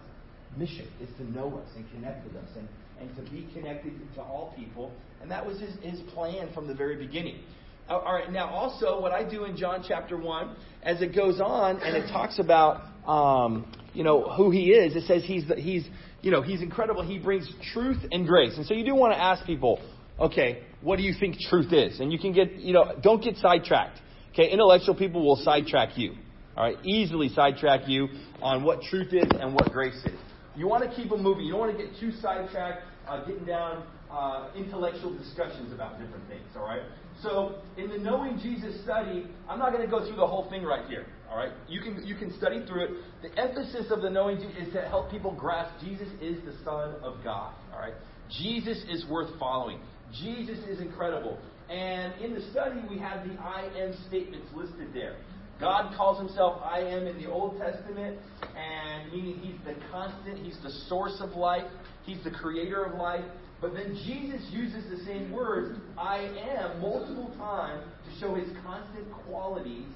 mission, 0.57 0.87
is 1.01 1.09
to 1.17 1.25
know 1.31 1.59
us 1.59 1.69
and 1.77 1.85
connect 1.93 2.25
with 2.25 2.37
us. 2.37 2.49
And 2.57 2.69
and 3.03 3.15
to 3.17 3.31
be 3.31 3.49
connected 3.53 3.93
to 4.15 4.23
all 4.23 4.55
people. 4.57 4.93
And 5.21 5.31
that 5.31 5.45
was 5.45 5.59
his, 5.61 5.75
his 5.83 6.01
plan 6.13 6.53
from 6.55 6.67
the 6.67 6.75
very 6.75 6.97
beginning. 6.97 7.41
All 7.89 8.15
right, 8.15 8.31
now 8.31 8.49
also 8.49 9.01
what 9.01 9.13
I 9.13 9.29
do 9.29 9.45
in 9.45 9.57
John 9.57 9.85
chapter 9.87 10.17
1, 10.17 10.57
as 10.83 11.03
it 11.03 11.15
goes 11.15 11.41
on 11.41 11.81
and 11.83 11.97
it 11.97 12.11
talks 12.11 12.39
about, 12.39 12.83
um, 13.07 13.71
you 13.93 14.05
know, 14.05 14.23
who 14.23 14.51
he 14.51 14.71
is, 14.71 14.95
it 14.95 15.05
says 15.07 15.25
he's, 15.25 15.45
he's, 15.57 15.85
you 16.23 16.31
know, 16.31 16.43
he's 16.43 16.63
incredible. 16.63 17.03
He 17.03 17.19
brings 17.19 17.53
truth 17.75 17.99
and 18.13 18.27
grace. 18.27 18.57
And 18.57 18.65
so 18.65 18.73
you 18.73 18.85
do 18.85 18.95
want 18.95 19.15
to 19.15 19.21
ask 19.21 19.45
people, 19.45 19.81
okay, 20.19 20.63
what 20.81 20.97
do 20.97 21.03
you 21.03 21.13
think 21.19 21.37
truth 21.51 21.73
is? 21.73 21.99
And 22.01 22.13
you 22.13 22.19
can 22.19 22.33
get, 22.33 22.55
you 22.55 22.73
know, 22.73 22.95
don't 23.03 23.23
get 23.23 23.37
sidetracked. 23.37 24.01
Okay, 24.33 24.51
intellectual 24.51 24.95
people 24.95 25.27
will 25.27 25.37
sidetrack 25.37 25.99
you. 25.99 26.15
All 26.57 26.65
right, 26.65 26.77
easily 26.85 27.29
sidetrack 27.31 27.89
you 27.89 28.09
on 28.43 28.63
what 28.63 28.83
truth 28.83 29.13
is 29.13 29.31
and 29.41 29.55
what 29.55 29.73
grace 29.73 30.01
is. 30.05 30.19
You 30.55 30.69
want 30.69 30.89
to 30.89 30.95
keep 30.95 31.09
them 31.09 31.23
moving. 31.23 31.47
You 31.47 31.53
don't 31.53 31.61
want 31.61 31.77
to 31.77 31.83
get 31.83 31.99
too 31.99 32.13
sidetracked, 32.21 32.83
uh, 33.09 33.25
getting 33.25 33.47
down 33.47 33.87
uh, 34.11 34.51
intellectual 34.55 35.17
discussions 35.17 35.73
about 35.73 35.99
different 35.99 36.29
things. 36.29 36.45
All 36.55 36.67
right. 36.67 36.83
So 37.23 37.63
in 37.79 37.89
the 37.89 37.99
Knowing 37.99 38.39
Jesus 38.43 38.83
study, 38.83 39.27
I'm 39.49 39.59
not 39.59 39.73
going 39.73 39.85
to 39.85 39.91
go 39.91 40.07
through 40.07 40.17
the 40.17 40.27
whole 40.27 40.51
thing 40.51 40.63
right 40.63 40.87
here. 40.89 41.07
All 41.31 41.39
right. 41.39 41.53
You 41.69 41.81
can 41.81 42.07
you 42.07 42.17
can 42.17 42.37
study 42.37 42.67
through 42.67 42.85
it. 42.85 42.91
The 43.23 43.41
emphasis 43.41 43.91
of 43.91 44.03
the 44.03 44.11
Knowing 44.11 44.37
Jesus 44.37 44.69
is 44.69 44.73
to 44.75 44.83
help 44.83 45.11
people 45.11 45.35
grasp 45.35 45.73
Jesus 45.81 46.09
is 46.21 46.37
the 46.45 46.53
Son 46.65 46.97
of 47.03 47.25
God. 47.25 47.55
All 47.73 47.81
right. 47.81 47.95
Jesus 48.29 48.85
is 48.91 49.07
worth 49.09 49.31
following. 49.39 49.81
Jesus 50.13 50.59
is 50.69 50.81
incredible. 50.81 51.39
And 51.71 52.21
in 52.21 52.35
the 52.35 52.43
study, 52.51 52.81
we 52.91 52.99
have 52.99 53.27
the 53.27 53.35
I 53.41 53.71
am 53.79 53.95
statements 54.09 54.49
listed 54.55 54.89
there. 54.93 55.17
God 55.63 55.95
calls 55.97 56.19
himself 56.19 56.61
I 56.65 56.81
am 56.81 57.07
in 57.07 57.23
the 57.23 57.31
Old 57.31 57.57
Testament, 57.57 58.19
and 58.57 59.13
meaning 59.13 59.39
he's 59.39 59.65
the 59.65 59.81
constant, 59.93 60.45
he's 60.45 60.59
the 60.65 60.73
source 60.89 61.19
of 61.21 61.37
life, 61.37 61.63
he's 62.03 62.23
the 62.25 62.33
creator 62.33 62.85
of 62.85 62.99
life. 62.99 63.25
But 63.61 63.73
then 63.73 63.97
Jesus 64.05 64.45
uses 64.51 64.91
the 64.91 65.05
same 65.05 65.31
words, 65.31 65.79
I 65.97 66.19
am, 66.59 66.81
multiple 66.81 67.33
times 67.39 67.85
to 68.05 68.19
show 68.19 68.35
his 68.35 68.49
constant 68.67 69.07
qualities 69.25 69.87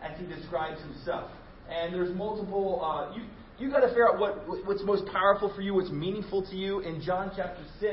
as 0.00 0.16
he 0.20 0.26
describes 0.26 0.80
himself. 0.82 1.32
And 1.68 1.92
there's 1.92 2.14
multiple, 2.14 2.80
uh, 2.80 3.16
you, 3.16 3.24
you 3.58 3.72
got 3.72 3.80
to 3.80 3.88
figure 3.88 4.08
out 4.08 4.20
what, 4.20 4.46
what's 4.66 4.84
most 4.84 5.04
powerful 5.06 5.52
for 5.52 5.62
you, 5.62 5.74
what's 5.74 5.90
meaningful 5.90 6.46
to 6.46 6.54
you. 6.54 6.78
In 6.78 7.02
John 7.02 7.32
chapter 7.34 7.64
6, 7.80 7.92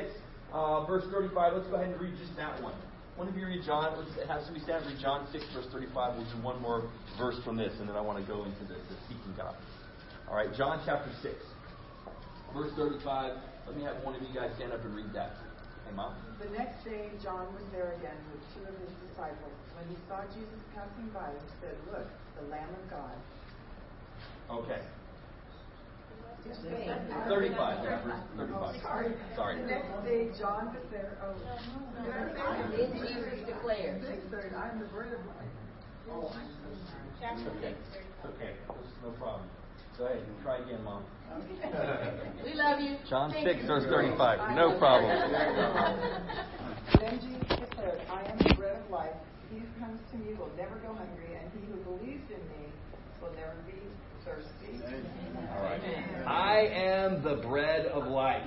uh, 0.54 0.86
verse 0.86 1.06
35, 1.12 1.54
let's 1.56 1.68
go 1.70 1.76
ahead 1.78 1.90
and 1.90 2.00
read 2.00 2.14
just 2.20 2.38
that 2.38 2.62
one. 2.62 2.76
One 3.16 3.30
of 3.32 3.38
you 3.40 3.48
read 3.48 3.64
John. 3.64 3.96
Let's 3.96 4.12
have 4.28 4.44
somebody 4.44 4.60
stand 4.68 4.84
read 4.84 5.00
John 5.00 5.24
6, 5.32 5.40
verse 5.56 5.72
35. 5.72 6.20
We'll 6.20 6.28
do 6.28 6.44
one 6.44 6.60
more 6.60 6.92
verse 7.18 7.40
from 7.48 7.56
this, 7.56 7.72
and 7.80 7.88
then 7.88 7.96
I 7.96 8.04
want 8.04 8.20
to 8.20 8.28
go 8.28 8.44
into 8.44 8.68
the, 8.68 8.76
the 8.76 8.98
seeking 9.08 9.32
God. 9.40 9.56
All 10.28 10.36
right, 10.36 10.52
John 10.52 10.84
chapter 10.84 11.08
6, 11.24 11.32
verse 12.52 12.76
35. 12.76 13.40
Let 13.68 13.78
me 13.78 13.84
have 13.88 14.04
one 14.04 14.20
of 14.20 14.22
you 14.22 14.36
guys 14.36 14.52
stand 14.60 14.74
up 14.76 14.84
and 14.84 14.92
read 14.92 15.16
that. 15.16 15.32
Hey, 15.88 15.96
Mom. 15.96 16.12
The 16.44 16.52
next 16.60 16.84
day, 16.84 17.08
John 17.24 17.48
was 17.56 17.64
there 17.72 17.96
again 17.96 18.20
with 18.36 18.44
two 18.52 18.68
of 18.68 18.76
his 18.84 18.92
disciples. 19.08 19.56
When 19.80 19.88
he 19.88 19.96
saw 20.12 20.20
Jesus 20.36 20.60
passing 20.76 21.08
by, 21.16 21.32
he 21.32 21.48
said, 21.64 21.80
Look, 21.88 22.12
the 22.36 22.52
Lamb 22.52 22.68
of 22.68 22.84
God. 22.92 23.16
Okay. 24.60 24.84
35. 26.46 27.84
Yeah, 27.84 28.04
verse 28.04 28.22
35. 28.38 28.82
Sorry. 28.82 29.12
Sorry. 29.36 29.62
The 29.62 29.68
next 29.68 30.04
day, 30.06 30.30
John 30.38 30.76
Becerra, 30.76 31.18
oh, 31.24 31.34
did 32.04 32.14
I 32.14 32.70
say 32.70 32.78
Then 32.78 32.92
Jesus 33.02 33.46
declared. 33.46 34.02
Six 34.06 34.22
thirty, 34.30 34.56
I'm 34.56 34.80
the 34.80 34.86
bread 34.86 35.14
of 35.14 35.26
life. 35.26 35.50
Oh, 36.12 36.30
I'm 36.30 36.50
so 36.62 36.70
sorry. 36.86 37.42
It's 37.42 37.48
okay. 37.58 37.74
It's 37.74 38.26
okay. 38.26 38.54
No 39.04 39.10
problem. 39.18 39.50
Go 39.98 40.06
ahead. 40.06 40.18
And 40.18 40.44
try 40.44 40.58
again, 40.60 40.84
Mom. 40.84 41.04
We 42.44 42.54
love 42.54 42.80
you. 42.80 42.98
John 43.10 43.32
Thank 43.32 43.48
6, 43.48 43.62
you. 43.62 43.68
verse 43.68 43.86
35. 43.90 44.56
No 44.56 44.78
problem. 44.78 45.10
Then 47.00 47.20
Jesus 47.20 47.48
declared, 47.60 48.02
I 48.12 48.24
am 48.30 48.38
the 48.38 48.54
bread 48.56 48.78
of 48.84 48.92
life. 48.92 49.16
He 49.52 49.60
who 49.60 49.68
comes 49.80 50.00
to 50.12 50.18
me 50.18 50.34
will 50.36 50.52
never 50.58 50.76
go 50.80 50.94
hungry, 50.94 51.36
and 51.40 51.50
he 51.54 51.66
who 51.72 51.78
believes 51.84 52.30
in 52.30 52.44
me 52.54 52.70
will 53.22 53.32
never 53.34 53.56
be 53.66 53.80
thirsty. 54.26 54.84
All 55.56 55.62
right. 55.62 55.82
I 56.26 56.68
am 56.74 57.24
the 57.24 57.36
bread 57.48 57.86
of 57.88 58.08
life. 58.08 58.44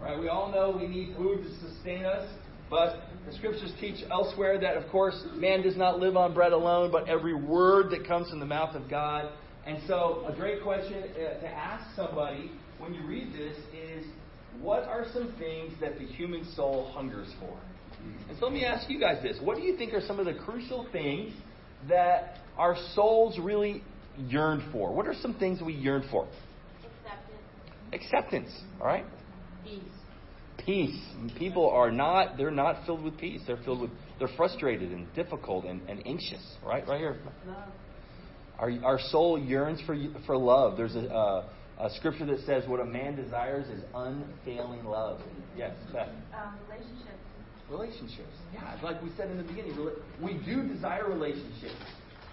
Right? 0.00 0.18
We 0.18 0.28
all 0.28 0.52
know 0.52 0.76
we 0.78 0.86
need 0.86 1.16
food 1.16 1.42
to 1.42 1.68
sustain 1.68 2.04
us, 2.04 2.28
but 2.68 3.02
the 3.26 3.34
scriptures 3.34 3.72
teach 3.80 4.04
elsewhere 4.10 4.58
that, 4.60 4.76
of 4.76 4.88
course, 4.90 5.24
man 5.34 5.62
does 5.62 5.76
not 5.76 5.98
live 5.98 6.16
on 6.16 6.34
bread 6.34 6.52
alone, 6.52 6.92
but 6.92 7.08
every 7.08 7.34
word 7.34 7.90
that 7.90 8.06
comes 8.06 8.30
from 8.30 8.40
the 8.40 8.46
mouth 8.46 8.74
of 8.74 8.88
God. 8.88 9.32
And 9.66 9.78
so, 9.86 10.24
a 10.28 10.34
great 10.34 10.62
question 10.62 11.02
uh, 11.02 11.40
to 11.40 11.48
ask 11.48 11.84
somebody 11.96 12.50
when 12.78 12.94
you 12.94 13.06
read 13.06 13.32
this 13.32 13.56
is, 13.74 14.06
what 14.60 14.84
are 14.84 15.06
some 15.12 15.34
things 15.38 15.72
that 15.80 15.98
the 15.98 16.06
human 16.06 16.44
soul 16.54 16.90
hungers 16.94 17.28
for? 17.40 17.56
And 18.28 18.38
so 18.38 18.46
let 18.46 18.54
me 18.54 18.64
ask 18.64 18.88
you 18.88 18.98
guys 18.98 19.22
this. 19.22 19.36
What 19.42 19.56
do 19.56 19.62
you 19.62 19.76
think 19.76 19.92
are 19.92 20.00
some 20.00 20.18
of 20.18 20.26
the 20.26 20.34
crucial 20.34 20.86
things 20.92 21.32
that 21.88 22.38
our 22.56 22.76
souls 22.94 23.38
really 23.38 23.82
yearn 24.28 24.68
for? 24.72 24.92
What 24.92 25.06
are 25.06 25.14
some 25.14 25.34
things 25.34 25.60
we 25.62 25.72
yearn 25.72 26.04
for? 26.10 26.28
Acceptance. 27.92 27.92
Acceptance, 27.92 28.50
all 28.80 28.86
right? 28.86 29.04
Peace. 29.64 29.82
Peace. 30.64 31.00
People 31.38 31.70
are 31.70 31.90
not 31.90 32.36
they're 32.36 32.50
not 32.50 32.84
filled 32.84 33.02
with 33.02 33.18
peace. 33.18 33.40
They're 33.46 33.60
filled 33.64 33.80
with 33.80 33.90
they're 34.18 34.28
frustrated 34.36 34.92
and 34.92 35.12
difficult 35.14 35.64
and, 35.64 35.80
and 35.88 36.06
anxious, 36.06 36.42
right? 36.64 36.86
Right 36.86 36.98
here. 36.98 37.16
Our, 38.58 38.72
our 38.84 38.98
soul 39.10 39.38
yearns 39.38 39.80
for 39.86 39.96
for 40.26 40.36
love. 40.36 40.76
There's 40.76 40.94
a, 40.94 41.08
uh, 41.08 41.48
a 41.78 41.90
scripture 41.96 42.26
that 42.26 42.40
says 42.40 42.64
what 42.66 42.80
a 42.80 42.84
man 42.84 43.16
desires 43.16 43.66
is 43.68 43.82
unfailing 43.94 44.84
love. 44.84 45.20
Yes, 45.56 45.72
Beth. 45.92 46.08
Um, 46.34 46.58
relationships. 46.68 47.16
Relationships. 47.70 48.36
Yeah, 48.52 48.76
like 48.82 49.02
we 49.02 49.10
said 49.16 49.30
in 49.30 49.38
the 49.38 49.44
beginning, 49.44 49.78
we 50.20 50.34
do 50.44 50.66
desire 50.68 51.08
relationships. 51.08 51.74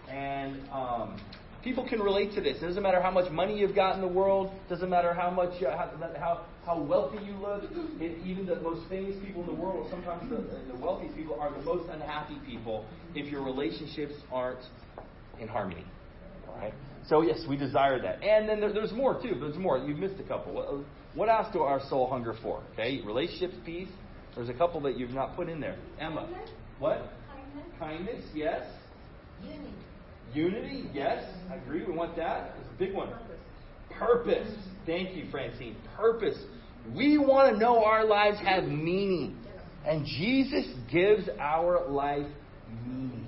And 0.10 0.67
um, 0.72 1.20
people 1.68 1.86
can 1.86 2.00
relate 2.00 2.34
to 2.34 2.40
this. 2.40 2.58
It 2.62 2.66
doesn't 2.66 2.82
matter 2.82 3.02
how 3.02 3.12
much 3.12 3.30
money 3.30 3.60
you've 3.60 3.76
got 3.76 3.96
in 3.96 4.02
the 4.02 4.08
world, 4.08 4.54
doesn't 4.70 4.90
matter 4.90 5.14
how 5.14 5.30
much 5.30 5.62
uh, 5.62 5.76
how, 6.18 6.46
how 6.66 6.82
wealthy 6.82 7.18
you 7.26 7.34
look. 7.34 7.64
It, 8.00 8.26
even 8.26 8.46
the 8.46 8.56
most 8.62 8.88
famous 8.88 9.16
people 9.24 9.42
in 9.42 9.48
the 9.48 9.62
world, 9.62 9.88
sometimes 9.90 10.30
the, 10.30 10.38
the 10.72 10.80
wealthiest 10.80 11.16
people 11.18 11.38
are 11.40 11.52
the 11.52 11.62
most 11.64 11.90
unhappy 11.90 12.38
people 12.46 12.86
if 13.16 13.30
your 13.30 13.44
relationships 13.44 14.14
aren't 14.32 14.64
in 15.42 15.50
harmony. 15.50 15.84
All 16.48 16.56
right. 16.56 16.74
So 17.10 17.22
yes, 17.22 17.44
we 17.50 17.58
desire 17.58 18.02
that, 18.02 18.24
and 18.24 18.48
then 18.48 18.62
there, 18.62 18.72
there's 18.72 18.94
more 18.94 19.22
too. 19.22 19.36
There's 19.38 19.58
more. 19.58 19.78
You've 19.78 20.00
missed 20.00 20.20
a 20.22 20.24
couple. 20.24 20.54
What, 20.54 20.86
what 21.16 21.30
else 21.30 21.48
do 21.52 21.64
our 21.64 21.82
soul 21.90 22.10
hunger 22.10 22.34
for? 22.42 22.64
Okay, 22.74 23.02
relationships, 23.06 23.56
peace. 23.66 23.90
There's 24.36 24.50
a 24.50 24.54
couple 24.54 24.80
that 24.82 24.98
you've 24.98 25.12
not 25.12 25.36
put 25.36 25.50
in 25.50 25.60
there. 25.60 25.78
Emma, 26.00 26.30
what? 26.80 27.12
Kindness. 27.28 27.80
Kindness, 27.80 28.26
yes. 28.34 28.66
Unity. 29.44 29.74
Unity, 30.34 30.90
yes. 30.94 31.24
I 31.50 31.56
agree. 31.56 31.84
We 31.86 31.94
want 31.94 32.16
that. 32.18 32.56
It's 32.60 32.70
a 32.76 32.78
big 32.78 32.94
one. 32.94 33.10
Purpose. 33.98 34.50
Thank 34.86 35.16
you, 35.16 35.30
Francine. 35.32 35.76
Purpose. 35.96 36.38
We 36.96 37.18
want 37.18 37.54
to 37.54 37.60
know 37.60 37.84
our 37.84 38.06
lives 38.06 38.38
have 38.40 38.66
meaning. 38.66 39.38
And 39.86 40.06
Jesus 40.06 40.66
gives 40.92 41.30
our 41.40 41.88
life 41.88 42.28
meaning. 42.86 43.26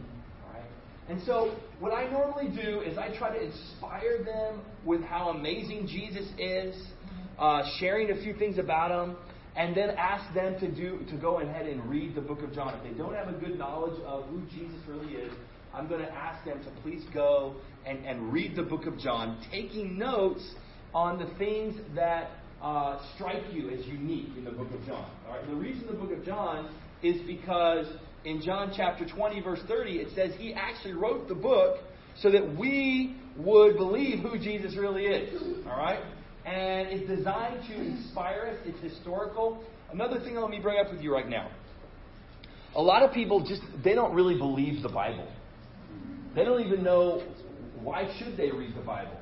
Right? 0.53 0.63
And 1.07 1.21
so, 1.25 1.55
what 1.79 1.93
I 1.93 2.09
normally 2.09 2.49
do 2.49 2.81
is 2.81 2.97
I 2.97 3.17
try 3.17 3.35
to 3.35 3.43
inspire 3.43 4.23
them 4.23 4.61
with 4.85 5.01
how 5.01 5.29
amazing 5.29 5.87
Jesus 5.87 6.27
is, 6.37 6.75
uh, 7.37 7.63
sharing 7.79 8.11
a 8.11 8.21
few 8.21 8.33
things 8.33 8.57
about 8.57 8.91
him, 8.91 9.15
and 9.55 9.75
then 9.75 9.91
ask 9.91 10.33
them 10.33 10.59
to 10.59 10.69
do 10.69 10.99
to 11.09 11.17
go 11.17 11.39
ahead 11.39 11.65
and 11.65 11.89
read 11.89 12.15
the 12.15 12.21
book 12.21 12.41
of 12.43 12.53
John. 12.53 12.73
If 12.75 12.83
they 12.83 12.97
don't 12.97 13.13
have 13.13 13.29
a 13.29 13.37
good 13.37 13.57
knowledge 13.57 13.99
of 14.05 14.25
who 14.25 14.41
Jesus 14.51 14.77
really 14.87 15.13
is, 15.13 15.33
I'm 15.73 15.87
going 15.87 16.01
to 16.01 16.11
ask 16.11 16.43
them 16.45 16.63
to 16.63 16.81
please 16.81 17.03
go 17.13 17.55
and, 17.85 18.05
and 18.05 18.33
read 18.33 18.55
the 18.55 18.63
book 18.63 18.85
of 18.85 18.97
John, 18.99 19.43
taking 19.51 19.97
notes 19.97 20.43
on 20.93 21.19
the 21.19 21.27
things 21.37 21.79
that 21.95 22.31
uh, 22.61 22.99
strike 23.15 23.43
you 23.51 23.69
as 23.69 23.85
unique 23.85 24.29
in 24.37 24.43
the 24.43 24.51
book 24.51 24.71
of 24.73 24.85
John. 24.85 25.09
All 25.27 25.35
right? 25.35 25.47
The 25.47 25.55
reason 25.55 25.87
the 25.87 25.93
book 25.93 26.11
of 26.11 26.25
John 26.25 26.73
is 27.03 27.21
because 27.25 27.85
in 28.25 28.41
John 28.41 28.73
chapter 28.75 29.07
20, 29.07 29.41
verse 29.41 29.59
30, 29.67 29.91
it 29.91 30.09
says 30.15 30.31
he 30.37 30.53
actually 30.53 30.93
wrote 30.93 31.27
the 31.27 31.35
book 31.35 31.77
so 32.21 32.31
that 32.31 32.57
we 32.57 33.15
would 33.37 33.77
believe 33.77 34.19
who 34.19 34.37
Jesus 34.37 34.75
really 34.75 35.05
is. 35.05 35.41
All 35.67 35.77
right? 35.77 35.99
And 36.45 36.89
it's 36.89 37.07
designed 37.07 37.67
to 37.67 37.75
inspire 37.75 38.53
us. 38.53 38.57
It's 38.65 38.93
historical. 38.93 39.63
Another 39.91 40.19
thing 40.19 40.35
let 40.35 40.49
me 40.49 40.59
bring 40.59 40.79
up 40.79 40.91
with 40.91 41.01
you 41.01 41.13
right 41.13 41.29
now. 41.29 41.49
A 42.75 42.81
lot 42.81 43.03
of 43.03 43.13
people 43.13 43.39
just 43.45 43.61
they 43.83 43.93
don't 43.93 44.13
really 44.13 44.37
believe 44.37 44.83
the 44.83 44.89
Bible. 44.89 45.27
They 46.39 46.45
don't 46.45 46.65
even 46.65 46.83
know 46.85 47.21
why 47.83 48.09
should 48.17 48.37
they 48.37 48.49
read 48.49 48.73
the 48.73 48.81
Bible. 48.81 49.17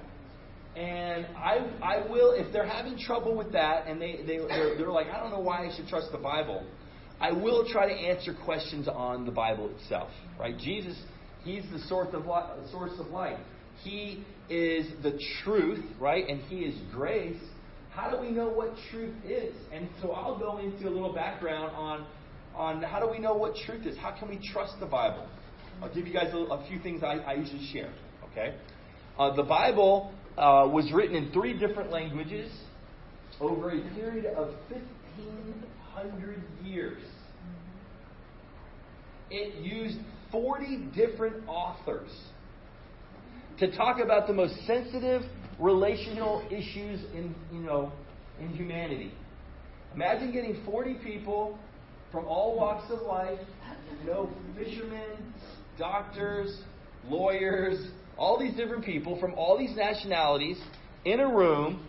And 0.75 1.25
I, 1.35 1.67
I 1.81 2.07
will, 2.07 2.33
if 2.33 2.53
they're 2.53 2.67
having 2.67 2.95
trouble 2.99 3.35
with 3.35 3.51
that, 3.53 3.87
and 3.87 3.99
they, 3.99 4.17
they 4.17 4.37
they're, 4.37 4.77
they're 4.77 4.91
like, 4.91 5.07
I 5.07 5.19
don't 5.19 5.31
know 5.31 5.39
why 5.39 5.65
I 5.65 5.75
should 5.75 5.87
trust 5.87 6.11
the 6.11 6.19
Bible. 6.19 6.63
I 7.19 7.31
will 7.31 7.67
try 7.67 7.87
to 7.87 7.93
answer 7.93 8.35
questions 8.45 8.87
on 8.87 9.25
the 9.25 9.31
Bible 9.31 9.71
itself, 9.75 10.11
right? 10.39 10.55
Jesus, 10.59 10.95
He's 11.43 11.63
the 11.71 11.79
source 11.87 12.09
of 12.13 12.27
li- 12.27 12.69
source 12.71 12.99
of 12.99 13.07
life. 13.07 13.39
He 13.83 14.23
is 14.47 14.85
the 15.01 15.19
truth, 15.43 15.83
right? 15.99 16.23
And 16.29 16.39
He 16.41 16.57
is 16.57 16.79
grace. 16.93 17.41
How 17.89 18.11
do 18.11 18.21
we 18.21 18.29
know 18.29 18.49
what 18.49 18.75
truth 18.91 19.15
is? 19.25 19.55
And 19.73 19.89
so 20.03 20.11
I'll 20.11 20.37
go 20.37 20.59
into 20.59 20.87
a 20.87 20.91
little 20.91 21.13
background 21.13 21.75
on 21.75 22.05
on 22.53 22.83
how 22.83 22.99
do 22.99 23.09
we 23.09 23.17
know 23.17 23.33
what 23.33 23.55
truth 23.65 23.87
is? 23.87 23.97
How 23.97 24.11
can 24.11 24.29
we 24.29 24.39
trust 24.53 24.79
the 24.79 24.85
Bible? 24.85 25.27
I'll 25.81 25.93
give 25.93 26.07
you 26.07 26.13
guys 26.13 26.33
a, 26.33 26.37
a 26.37 26.67
few 26.67 26.79
things 26.79 27.03
I, 27.03 27.17
I 27.17 27.33
usually 27.33 27.67
share. 27.71 27.91
Okay, 28.31 28.55
uh, 29.17 29.35
the 29.35 29.43
Bible 29.43 30.11
uh, 30.37 30.67
was 30.71 30.91
written 30.93 31.15
in 31.15 31.31
three 31.31 31.57
different 31.57 31.91
languages 31.91 32.51
over 33.39 33.69
a 33.69 33.81
period 33.95 34.25
of 34.25 34.49
1,500 34.69 36.41
years. 36.63 37.01
It 39.29 39.55
used 39.63 39.97
40 40.31 40.89
different 40.95 41.47
authors 41.47 42.09
to 43.59 43.75
talk 43.75 43.99
about 43.99 44.27
the 44.27 44.33
most 44.33 44.55
sensitive 44.65 45.23
relational 45.59 46.47
issues 46.51 47.01
in 47.13 47.35
you 47.51 47.59
know 47.59 47.91
in 48.39 48.49
humanity. 48.49 49.11
Imagine 49.93 50.31
getting 50.31 50.63
40 50.65 50.95
people 51.03 51.57
from 52.11 52.25
all 52.25 52.55
walks 52.55 52.89
of 52.91 53.01
life, 53.01 53.39
you 54.01 54.07
know, 54.07 54.29
fishermen, 54.55 55.33
doctors, 55.77 56.61
lawyers, 57.07 57.87
all 58.17 58.39
these 58.39 58.55
different 58.55 58.83
people 58.83 59.19
from 59.19 59.33
all 59.35 59.57
these 59.57 59.75
nationalities 59.75 60.59
in 61.05 61.19
a 61.19 61.27
room 61.27 61.85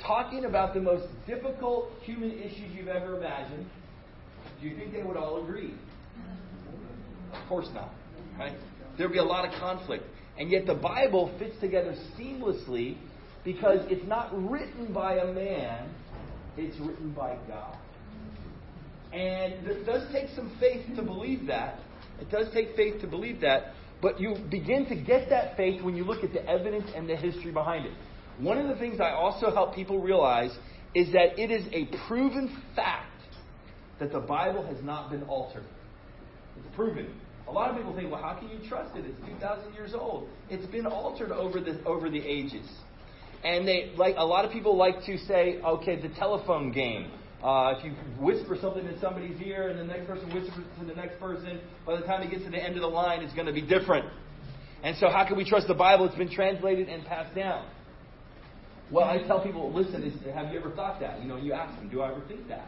talking 0.00 0.44
about 0.44 0.74
the 0.74 0.80
most 0.80 1.06
difficult 1.26 1.90
human 2.02 2.30
issues 2.32 2.74
you've 2.74 2.88
ever 2.88 3.16
imagined. 3.16 3.66
Do 4.60 4.68
you 4.68 4.76
think 4.76 4.92
they 4.92 5.02
would 5.02 5.16
all 5.16 5.42
agree? 5.42 5.74
Of 7.32 7.48
course 7.48 7.68
not. 7.74 7.90
Right? 8.38 8.52
There'd 8.98 9.12
be 9.12 9.18
a 9.18 9.24
lot 9.24 9.46
of 9.46 9.58
conflict. 9.60 10.04
And 10.38 10.50
yet 10.50 10.66
the 10.66 10.74
Bible 10.74 11.34
fits 11.38 11.54
together 11.60 11.94
seamlessly 12.18 12.96
because 13.44 13.80
it's 13.90 14.06
not 14.06 14.30
written 14.50 14.92
by 14.92 15.16
a 15.18 15.32
man, 15.32 15.88
it's 16.56 16.78
written 16.80 17.12
by 17.12 17.36
God. 17.46 17.76
And 19.12 19.66
it 19.66 19.86
does 19.86 20.10
take 20.12 20.28
some 20.34 20.56
faith 20.58 20.84
to 20.96 21.02
believe 21.02 21.46
that. 21.46 21.78
It 22.24 22.30
does 22.30 22.46
take 22.54 22.74
faith 22.74 23.00
to 23.02 23.06
believe 23.06 23.40
that. 23.42 23.74
But 24.00 24.20
you 24.20 24.36
begin 24.50 24.86
to 24.86 24.94
get 24.94 25.30
that 25.30 25.56
faith 25.56 25.82
when 25.82 25.96
you 25.96 26.04
look 26.04 26.24
at 26.24 26.32
the 26.32 26.46
evidence 26.48 26.90
and 26.94 27.08
the 27.08 27.16
history 27.16 27.52
behind 27.52 27.86
it. 27.86 27.92
One 28.38 28.58
of 28.58 28.68
the 28.68 28.76
things 28.76 29.00
I 29.00 29.10
also 29.10 29.50
help 29.50 29.74
people 29.74 30.00
realize 30.00 30.50
is 30.94 31.12
that 31.12 31.38
it 31.38 31.50
is 31.50 31.66
a 31.72 31.86
proven 32.06 32.62
fact 32.74 33.10
that 34.00 34.12
the 34.12 34.20
Bible 34.20 34.66
has 34.66 34.82
not 34.82 35.10
been 35.10 35.22
altered. 35.24 35.64
It's 36.58 36.74
proven. 36.74 37.14
A 37.46 37.52
lot 37.52 37.70
of 37.70 37.76
people 37.76 37.94
think, 37.94 38.10
well, 38.10 38.22
how 38.22 38.34
can 38.34 38.48
you 38.48 38.58
trust 38.68 38.96
it? 38.96 39.04
It's 39.04 39.26
2,000 39.26 39.74
years 39.74 39.92
old. 39.94 40.28
It's 40.48 40.66
been 40.66 40.86
altered 40.86 41.30
over 41.30 41.60
the, 41.60 41.82
over 41.84 42.08
the 42.10 42.20
ages. 42.20 42.66
And 43.44 43.68
they 43.68 43.92
like 43.96 44.14
a 44.16 44.24
lot 44.24 44.44
of 44.44 44.50
people 44.50 44.76
like 44.76 45.04
to 45.04 45.18
say, 45.18 45.60
okay, 45.60 46.00
the 46.00 46.08
telephone 46.14 46.72
game. 46.72 47.10
Uh, 47.44 47.74
if 47.76 47.84
you 47.84 47.92
whisper 48.18 48.56
something 48.58 48.86
in 48.86 48.98
somebody's 49.00 49.38
ear 49.42 49.68
and 49.68 49.78
the 49.78 49.84
next 49.84 50.06
person 50.06 50.24
whispers 50.32 50.64
it 50.64 50.80
to 50.80 50.86
the 50.86 50.94
next 50.94 51.20
person, 51.20 51.60
by 51.84 51.94
the 51.94 52.06
time 52.06 52.22
it 52.22 52.30
gets 52.30 52.42
to 52.42 52.50
the 52.50 52.56
end 52.56 52.74
of 52.74 52.80
the 52.80 52.88
line, 52.88 53.20
it's 53.20 53.34
going 53.34 53.46
to 53.46 53.52
be 53.52 53.60
different. 53.60 54.06
And 54.82 54.96
so, 54.96 55.10
how 55.10 55.26
can 55.26 55.36
we 55.36 55.44
trust 55.44 55.68
the 55.68 55.74
Bible? 55.74 56.06
It's 56.06 56.14
been 56.14 56.30
translated 56.30 56.88
and 56.88 57.04
passed 57.04 57.34
down. 57.34 57.68
Well, 58.90 59.04
I 59.04 59.18
tell 59.26 59.42
people, 59.42 59.70
listen, 59.70 60.02
is, 60.04 60.14
have 60.34 60.52
you 60.52 60.58
ever 60.58 60.70
thought 60.70 61.00
that? 61.00 61.20
You 61.20 61.28
know, 61.28 61.36
you 61.36 61.52
ask 61.52 61.78
them, 61.78 61.90
do 61.90 62.00
I 62.00 62.12
ever 62.12 62.22
think 62.26 62.48
that? 62.48 62.66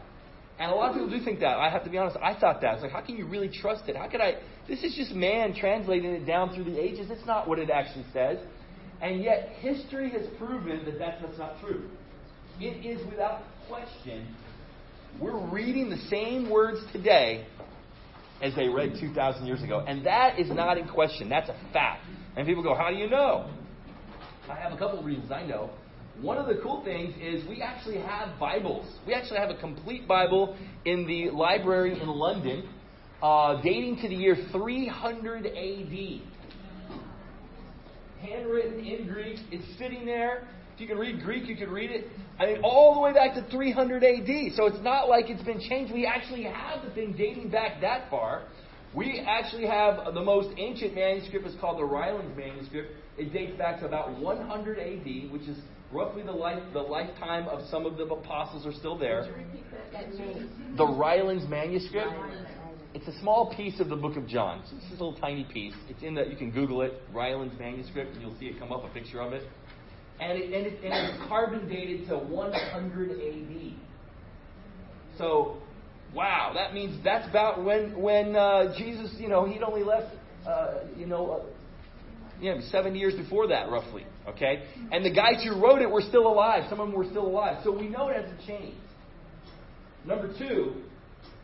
And 0.59 0.71
a 0.71 0.75
lot 0.75 0.89
of 0.89 0.95
people 0.95 1.09
do 1.09 1.25
think 1.25 1.39
that. 1.39 1.57
I 1.57 1.71
have 1.71 1.83
to 1.83 1.89
be 1.89 1.97
honest, 1.97 2.17
I 2.21 2.39
thought 2.39 2.61
that. 2.61 2.75
It's 2.75 2.83
like, 2.83 2.91
how 2.91 3.01
can 3.01 3.17
you 3.17 3.27
really 3.27 3.49
trust 3.49 3.89
it? 3.89 3.95
How 3.95 4.07
could 4.07 4.21
I? 4.21 4.35
This 4.67 4.83
is 4.83 4.93
just 4.95 5.11
man 5.11 5.55
translating 5.55 6.11
it 6.11 6.25
down 6.25 6.53
through 6.53 6.65
the 6.65 6.79
ages. 6.79 7.07
It's 7.09 7.25
not 7.25 7.47
what 7.47 7.57
it 7.57 7.71
actually 7.71 8.05
says. 8.13 8.37
And 9.01 9.23
yet, 9.23 9.49
history 9.59 10.11
has 10.11 10.27
proven 10.37 10.85
that 10.85 10.99
that's 10.99 11.37
not 11.39 11.59
true. 11.61 11.89
It 12.59 12.85
is 12.85 13.03
without 13.07 13.41
question. 13.67 14.35
We're 15.19 15.49
reading 15.49 15.89
the 15.89 15.97
same 16.09 16.47
words 16.47 16.79
today 16.91 17.47
as 18.39 18.53
they 18.55 18.67
read 18.67 18.97
2,000 18.99 19.47
years 19.47 19.63
ago. 19.63 19.83
And 19.87 20.05
that 20.05 20.37
is 20.37 20.47
not 20.51 20.77
in 20.77 20.87
question. 20.87 21.27
That's 21.27 21.49
a 21.49 21.55
fact. 21.73 22.05
And 22.35 22.45
people 22.45 22.61
go, 22.61 22.75
how 22.75 22.91
do 22.91 22.97
you 22.97 23.09
know? 23.09 23.49
I 24.47 24.55
have 24.59 24.73
a 24.73 24.77
couple 24.77 24.99
of 24.99 25.05
reasons 25.05 25.31
I 25.31 25.43
know. 25.43 25.71
One 26.21 26.37
of 26.37 26.45
the 26.45 26.61
cool 26.61 26.83
things 26.83 27.15
is 27.19 27.47
we 27.49 27.63
actually 27.63 27.97
have 27.97 28.39
Bibles. 28.39 28.85
We 29.07 29.15
actually 29.15 29.39
have 29.39 29.49
a 29.49 29.59
complete 29.59 30.07
Bible 30.07 30.55
in 30.85 31.07
the 31.07 31.31
library 31.31 31.99
in 31.99 32.07
London 32.07 32.69
uh, 33.23 33.59
dating 33.63 33.97
to 34.03 34.07
the 34.09 34.15
year 34.15 34.37
300 34.51 35.47
AD. 35.47 36.21
Handwritten 38.21 38.85
in 38.85 39.07
Greek. 39.07 39.39
It's 39.51 39.79
sitting 39.79 40.05
there. 40.05 40.47
If 40.77 40.81
you 40.81 40.87
can 40.87 40.99
read 40.99 41.23
Greek, 41.23 41.47
you 41.47 41.55
can 41.55 41.71
read 41.71 41.89
it. 41.89 42.05
I 42.39 42.45
mean, 42.45 42.61
all 42.63 42.93
the 42.93 42.99
way 42.99 43.11
back 43.11 43.33
to 43.33 43.49
300 43.49 44.03
AD. 44.03 44.53
So 44.55 44.67
it's 44.67 44.83
not 44.83 45.09
like 45.09 45.25
it's 45.27 45.41
been 45.41 45.59
changed. 45.59 45.91
We 45.91 46.05
actually 46.05 46.43
have 46.43 46.85
the 46.85 46.91
thing 46.91 47.15
dating 47.17 47.49
back 47.49 47.81
that 47.81 48.11
far. 48.11 48.43
We 48.93 49.25
actually 49.27 49.65
have 49.65 50.13
the 50.13 50.21
most 50.21 50.55
ancient 50.59 50.93
manuscript. 50.93 51.47
It's 51.47 51.59
called 51.59 51.79
the 51.79 51.83
Rylands 51.83 52.37
manuscript. 52.37 52.91
It 53.17 53.33
dates 53.33 53.57
back 53.57 53.79
to 53.79 53.87
about 53.87 54.19
100 54.19 54.77
AD, 54.77 55.31
which 55.31 55.49
is 55.49 55.57
roughly 55.91 56.21
the 56.21 56.31
life 56.31 56.61
the 56.73 56.79
lifetime 56.79 57.47
of 57.47 57.67
some 57.71 57.87
of 57.87 57.97
the 57.97 58.03
apostles 58.03 58.67
are 58.67 58.73
still 58.73 58.99
there. 58.99 59.27
The 60.77 60.85
Rylands 60.85 61.49
manuscript. 61.49 62.13
It's 62.93 63.07
a 63.07 63.19
small 63.19 63.51
piece 63.55 63.79
of 63.79 63.89
the 63.89 63.95
book 63.95 64.15
of 64.15 64.27
John. 64.27 64.61
It's 64.61 64.89
just 64.89 65.01
a 65.01 65.05
little 65.05 65.19
tiny 65.19 65.43
piece. 65.51 65.73
It's 65.89 66.03
in 66.03 66.13
the 66.13 66.27
you 66.27 66.37
can 66.37 66.51
Google 66.51 66.83
it, 66.83 67.01
Rylands 67.11 67.57
manuscript, 67.57 68.13
and 68.13 68.21
you'll 68.21 68.37
see 68.39 68.45
it 68.45 68.59
come 68.59 68.71
up 68.71 68.83
a 68.83 68.89
picture 68.89 69.21
of 69.21 69.33
it. 69.33 69.41
And, 70.19 70.37
it, 70.37 70.45
and, 70.45 70.67
it, 70.67 70.83
and 70.83 71.15
it's 71.15 71.27
carbon 71.27 71.69
dated 71.69 72.07
to 72.07 72.17
100 72.17 73.11
AD. 73.11 73.73
So, 75.17 75.57
wow, 76.13 76.51
that 76.55 76.73
means 76.73 77.03
that's 77.03 77.27
about 77.29 77.63
when 77.63 77.99
when 77.99 78.35
uh, 78.35 78.75
Jesus, 78.77 79.15
you 79.19 79.29
know, 79.29 79.45
he'd 79.45 79.63
only 79.63 79.83
left, 79.83 80.15
uh, 80.47 80.75
you 80.95 81.05
know, 81.05 81.31
uh, 81.31 82.45
know, 82.55 82.61
seven 82.71 82.95
years 82.95 83.15
before 83.15 83.47
that, 83.47 83.69
roughly. 83.69 84.05
Okay? 84.27 84.63
And 84.91 85.05
the 85.05 85.13
guys 85.13 85.43
who 85.43 85.61
wrote 85.61 85.81
it 85.81 85.89
were 85.89 86.01
still 86.01 86.27
alive. 86.27 86.63
Some 86.69 86.79
of 86.79 86.87
them 86.89 86.97
were 86.97 87.05
still 87.05 87.25
alive. 87.25 87.61
So 87.63 87.71
we 87.71 87.87
know 87.87 88.09
it 88.09 88.21
hasn't 88.21 88.45
changed. 88.45 88.77
Number 90.05 90.33
two, 90.37 90.75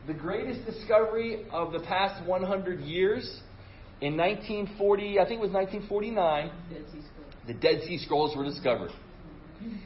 the 0.08 0.14
greatest 0.14 0.66
discovery 0.66 1.46
of 1.52 1.72
the 1.72 1.80
past 1.80 2.26
100 2.28 2.80
years 2.82 3.42
in 4.02 4.18
1940, 4.18 5.20
I 5.20 5.26
think 5.26 5.40
it 5.40 5.42
was 5.42 5.52
1949, 5.52 6.52
the 7.48 7.54
Dead 7.54 7.82
Sea 7.88 7.98
Scrolls 8.00 8.36
were 8.36 8.44
discovered. 8.44 8.92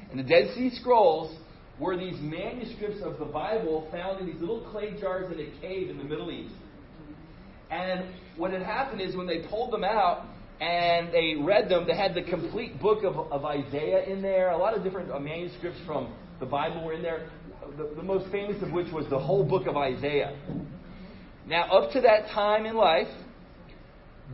And 0.09 0.19
the 0.19 0.23
Dead 0.23 0.53
Sea 0.55 0.71
Scrolls 0.79 1.35
were 1.79 1.97
these 1.97 2.19
manuscripts 2.19 3.01
of 3.03 3.19
the 3.19 3.25
Bible 3.25 3.87
found 3.91 4.19
in 4.19 4.27
these 4.27 4.39
little 4.39 4.61
clay 4.71 4.99
jars 4.99 5.31
in 5.31 5.39
a 5.39 5.61
cave 5.61 5.89
in 5.89 5.97
the 5.97 6.03
Middle 6.03 6.31
East. 6.31 6.53
And 7.69 8.05
what 8.37 8.51
had 8.51 8.61
happened 8.61 9.01
is 9.01 9.15
when 9.15 9.27
they 9.27 9.41
pulled 9.49 9.71
them 9.71 9.83
out, 9.83 10.25
and 10.59 11.13
they 11.13 11.35
read 11.39 11.69
them. 11.69 11.85
They 11.85 11.95
had 11.95 12.15
the 12.15 12.23
complete 12.23 12.79
book 12.81 13.03
of, 13.03 13.31
of 13.31 13.45
Isaiah 13.45 14.05
in 14.05 14.21
there. 14.21 14.51
A 14.51 14.57
lot 14.57 14.75
of 14.75 14.83
different 14.83 15.11
uh, 15.11 15.19
manuscripts 15.19 15.79
from 15.85 16.13
the 16.39 16.45
Bible 16.45 16.83
were 16.83 16.93
in 16.93 17.03
there. 17.03 17.29
The, 17.77 17.91
the 17.95 18.03
most 18.03 18.31
famous 18.31 18.61
of 18.63 18.71
which 18.71 18.91
was 18.91 19.05
the 19.09 19.19
whole 19.19 19.43
book 19.43 19.67
of 19.67 19.77
Isaiah. 19.77 20.35
Now, 21.45 21.65
up 21.71 21.91
to 21.91 22.01
that 22.01 22.29
time 22.33 22.65
in 22.65 22.75
life, 22.75 23.07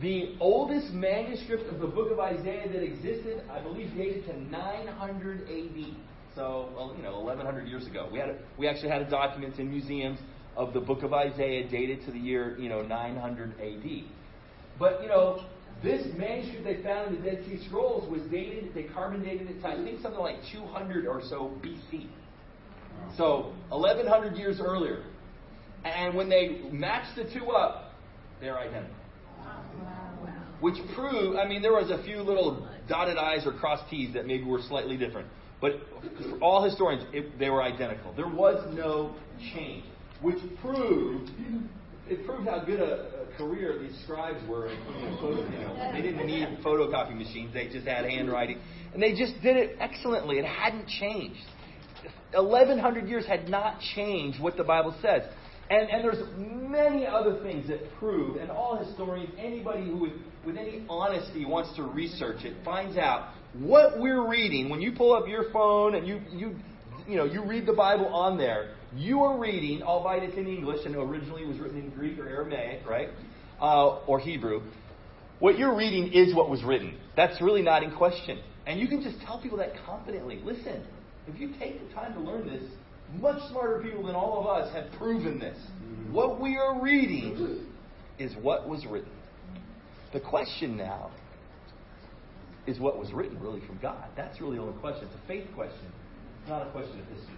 the 0.00 0.34
oldest 0.40 0.92
manuscript 0.92 1.72
of 1.72 1.78
the 1.78 1.86
book 1.86 2.10
of 2.10 2.18
Isaiah 2.18 2.68
that 2.68 2.82
existed, 2.82 3.42
I 3.50 3.60
believe, 3.60 3.94
dated 3.96 4.26
to 4.26 4.40
900 4.50 5.42
AD. 5.42 5.96
So, 6.34 6.68
well, 6.74 6.94
you 6.96 7.02
know, 7.02 7.20
1100 7.20 7.68
years 7.68 7.86
ago. 7.86 8.08
We 8.10 8.18
had 8.18 8.30
a, 8.30 8.38
we 8.58 8.66
actually 8.66 8.88
had 8.88 9.02
a 9.02 9.10
document 9.10 9.58
in 9.60 9.70
museums 9.70 10.18
of 10.56 10.72
the 10.72 10.80
book 10.80 11.04
of 11.04 11.12
Isaiah 11.12 11.68
dated 11.68 12.04
to 12.06 12.10
the 12.10 12.18
year, 12.18 12.58
you 12.58 12.68
know, 12.68 12.82
900 12.82 13.60
AD. 13.60 14.04
But, 14.80 15.00
you 15.00 15.08
know, 15.08 15.44
this 15.82 16.04
manuscript 16.16 16.64
they 16.64 16.82
found 16.82 17.14
in 17.14 17.22
the 17.22 17.30
Dead 17.30 17.44
Sea 17.46 17.64
Scrolls 17.66 18.10
was 18.10 18.22
dated, 18.30 18.74
they 18.74 18.84
carbon 18.84 19.22
dated 19.22 19.48
it 19.48 19.62
to, 19.62 19.68
I 19.68 19.76
think, 19.76 20.02
something 20.02 20.20
like 20.20 20.38
200 20.52 21.06
or 21.06 21.22
so 21.22 21.52
BC. 21.62 22.08
So, 23.16 23.52
1100 23.68 24.36
years 24.36 24.60
earlier. 24.60 25.04
And 25.84 26.16
when 26.16 26.28
they 26.28 26.62
matched 26.72 27.14
the 27.14 27.24
two 27.32 27.50
up, 27.50 27.92
they're 28.40 28.58
identical. 28.58 29.03
Which 30.64 30.78
proved, 30.94 31.36
I 31.36 31.46
mean, 31.46 31.60
there 31.60 31.74
was 31.74 31.90
a 31.90 32.02
few 32.04 32.22
little 32.22 32.66
dotted 32.88 33.18
I's 33.18 33.46
or 33.46 33.52
crossed 33.52 33.90
T's 33.90 34.14
that 34.14 34.26
maybe 34.26 34.44
were 34.44 34.62
slightly 34.66 34.96
different. 34.96 35.28
But 35.60 35.72
for 36.22 36.38
all 36.42 36.64
historians, 36.64 37.04
it, 37.12 37.38
they 37.38 37.50
were 37.50 37.62
identical. 37.62 38.14
There 38.14 38.30
was 38.30 38.64
no 38.74 39.14
change. 39.52 39.84
Which 40.22 40.38
proved, 40.62 41.30
it 42.08 42.24
proved 42.24 42.48
how 42.48 42.64
good 42.64 42.80
a, 42.80 43.26
career 43.36 43.78
these 43.78 43.94
scribes 44.04 44.38
were. 44.48 44.68
In, 44.68 44.78
photo, 45.20 45.42
you 45.50 45.58
know, 45.58 45.92
they 45.92 46.00
didn't 46.00 46.26
need 46.26 46.48
photocopy 46.64 47.14
machines; 47.14 47.52
they 47.52 47.68
just 47.68 47.86
had 47.86 48.06
handwriting, 48.06 48.58
and 48.94 49.02
they 49.02 49.10
just 49.10 49.34
did 49.42 49.58
it 49.58 49.76
excellently. 49.80 50.38
It 50.38 50.46
hadn't 50.46 50.88
changed. 50.88 51.44
1100 52.32 53.06
years 53.06 53.26
had 53.26 53.50
not 53.50 53.80
changed 53.94 54.40
what 54.40 54.56
the 54.56 54.64
Bible 54.64 54.96
says. 55.02 55.24
And, 55.70 55.88
and 55.90 56.04
there's 56.04 56.22
many 56.36 57.06
other 57.06 57.42
things 57.42 57.68
that 57.68 57.80
prove, 57.98 58.36
and 58.36 58.50
all 58.50 58.76
historians, 58.76 59.30
anybody 59.38 59.86
who 59.86 59.96
with, 59.96 60.12
with 60.44 60.56
any 60.56 60.84
honesty 60.88 61.46
wants 61.46 61.74
to 61.76 61.82
research 61.84 62.44
it, 62.44 62.54
finds 62.64 62.98
out 62.98 63.32
what 63.54 63.98
we're 63.98 64.28
reading. 64.28 64.68
When 64.68 64.80
you 64.80 64.92
pull 64.92 65.14
up 65.14 65.26
your 65.26 65.50
phone 65.52 65.94
and 65.94 66.06
you, 66.06 66.20
you, 66.30 66.54
you, 67.08 67.16
know, 67.16 67.24
you 67.24 67.44
read 67.44 67.66
the 67.66 67.72
Bible 67.72 68.06
on 68.06 68.36
there, 68.36 68.74
you 68.94 69.22
are 69.22 69.38
reading, 69.38 69.82
albeit 69.82 70.24
it's 70.24 70.36
in 70.36 70.46
English, 70.46 70.84
and 70.84 70.94
originally 70.96 71.42
it 71.42 71.48
was 71.48 71.58
written 71.58 71.78
in 71.78 71.90
Greek 71.90 72.18
or 72.18 72.28
Aramaic, 72.28 72.86
right? 72.86 73.08
Uh, 73.60 74.00
or 74.06 74.18
Hebrew. 74.18 74.62
What 75.38 75.58
you're 75.58 75.74
reading 75.74 76.12
is 76.12 76.34
what 76.34 76.50
was 76.50 76.62
written. 76.62 76.98
That's 77.16 77.40
really 77.40 77.62
not 77.62 77.82
in 77.82 77.90
question. 77.92 78.40
And 78.66 78.78
you 78.78 78.88
can 78.88 79.02
just 79.02 79.20
tell 79.22 79.40
people 79.40 79.58
that 79.58 79.72
confidently. 79.84 80.40
Listen, 80.44 80.84
if 81.26 81.40
you 81.40 81.54
take 81.58 81.86
the 81.86 81.94
time 81.94 82.14
to 82.14 82.20
learn 82.20 82.46
this, 82.46 82.62
much 83.20 83.40
smarter 83.50 83.80
people 83.82 84.06
than 84.06 84.14
all 84.14 84.40
of 84.40 84.46
us 84.46 84.72
have 84.72 84.90
proven 84.98 85.38
this. 85.38 85.58
What 86.10 86.40
we 86.40 86.56
are 86.56 86.80
reading 86.80 87.66
is 88.18 88.34
what 88.40 88.68
was 88.68 88.86
written. 88.86 89.10
The 90.12 90.20
question 90.20 90.76
now 90.76 91.10
is 92.66 92.78
what 92.78 92.98
was 92.98 93.12
written 93.12 93.38
really 93.40 93.60
from 93.66 93.78
God. 93.82 94.08
That's 94.16 94.40
really 94.40 94.56
the 94.56 94.62
only 94.62 94.78
question. 94.80 95.04
It's 95.06 95.14
a 95.14 95.26
faith 95.26 95.46
question, 95.54 95.92
not 96.48 96.66
a 96.66 96.70
question 96.70 97.00
of 97.00 97.06
history. 97.08 97.34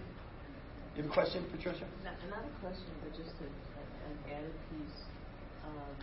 You 0.95 1.03
have 1.03 1.11
a 1.11 1.13
question, 1.13 1.45
Patricia? 1.51 1.85
Not, 2.03 2.15
not 2.29 2.41
a 2.41 2.53
question, 2.61 2.89
but 3.03 3.11
just 3.13 3.33
a, 3.41 3.45
a, 3.45 3.83
an 4.09 4.17
added 4.33 4.55
piece. 4.71 4.99
Um, 5.65 5.93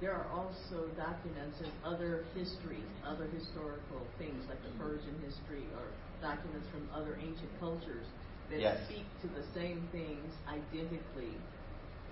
there 0.00 0.12
are 0.12 0.26
also 0.32 0.88
documents 0.96 1.60
in 1.60 1.70
other 1.84 2.24
history, 2.34 2.82
other 3.06 3.26
historical 3.28 4.02
things 4.18 4.42
like 4.48 4.58
the 4.64 4.72
Persian 4.78 5.14
history 5.22 5.62
or 5.78 5.86
documents 6.20 6.66
from 6.72 6.88
other 6.94 7.18
ancient 7.20 7.50
cultures 7.60 8.06
that 8.50 8.60
yes. 8.60 8.78
speak 8.88 9.04
to 9.22 9.28
the 9.28 9.44
same 9.54 9.88
things 9.92 10.32
identically, 10.48 11.32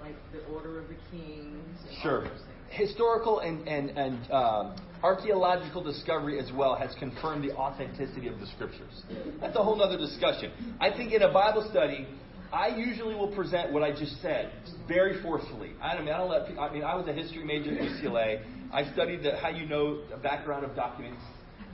like 0.01 0.15
the 0.33 0.45
Order 0.53 0.79
of 0.81 0.89
the 0.89 0.97
Kings 1.11 1.79
and 1.89 1.99
sure. 2.03 2.29
Historical 2.71 3.41
and, 3.41 3.67
and, 3.67 3.91
and 3.99 4.31
um, 4.31 4.77
archaeological 5.03 5.83
discovery 5.83 6.39
as 6.39 6.53
well 6.53 6.77
has 6.77 6.95
confirmed 6.99 7.43
the 7.43 7.55
authenticity 7.57 8.29
of 8.29 8.39
the 8.39 8.47
scriptures. 8.47 9.03
That's 9.41 9.57
a 9.57 9.63
whole 9.63 9.83
other 9.83 9.99
discussion. 9.99 10.53
I 10.81 10.91
think 10.91 11.13
in 11.13 11.23
a 11.23 11.33
Bible 11.33 11.67
study, 11.71 12.07
I 12.53 12.69
usually 12.69 13.15
will 13.15 13.35
present 13.35 13.73
what 13.73 13.83
I 13.83 13.91
just 13.93 14.21
said 14.23 14.53
very 14.89 15.23
forcefully. 15.23 15.73
I 15.81 15.99
mean 15.99 16.09
I 16.09 16.19
don't 16.19 16.31
let. 16.31 16.59
I 16.59 16.73
mean 16.73 16.83
I 16.83 16.97
was 16.97 17.07
a 17.07 17.13
history 17.13 17.45
major 17.45 17.71
at 17.71 17.79
UCLA. 17.79 18.43
I 18.73 18.93
studied 18.93 19.23
the, 19.23 19.37
how 19.37 19.49
you 19.49 19.67
know 19.67 20.07
the 20.09 20.17
background 20.17 20.65
of 20.65 20.75
documents, 20.75 21.23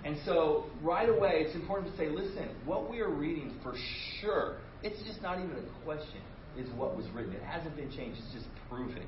and 0.06 0.16
so 0.24 0.66
right 0.82 1.08
away 1.08 1.42
it's 1.44 1.54
important 1.56 1.90
to 1.90 1.98
say, 1.98 2.08
listen, 2.08 2.48
what 2.64 2.88
we 2.88 3.00
are 3.00 3.10
reading 3.10 3.58
for 3.62 3.74
sure, 4.20 4.58
it's 4.82 5.02
just 5.04 5.20
not 5.20 5.38
even 5.38 5.50
a 5.50 5.84
question, 5.84 6.20
is 6.56 6.68
what 6.74 6.96
was 6.96 7.06
written. 7.12 7.32
It 7.32 7.42
hasn't 7.42 7.74
been 7.74 7.90
changed. 7.90 8.20
It's 8.24 8.34
just 8.34 8.46
proven. 8.68 9.02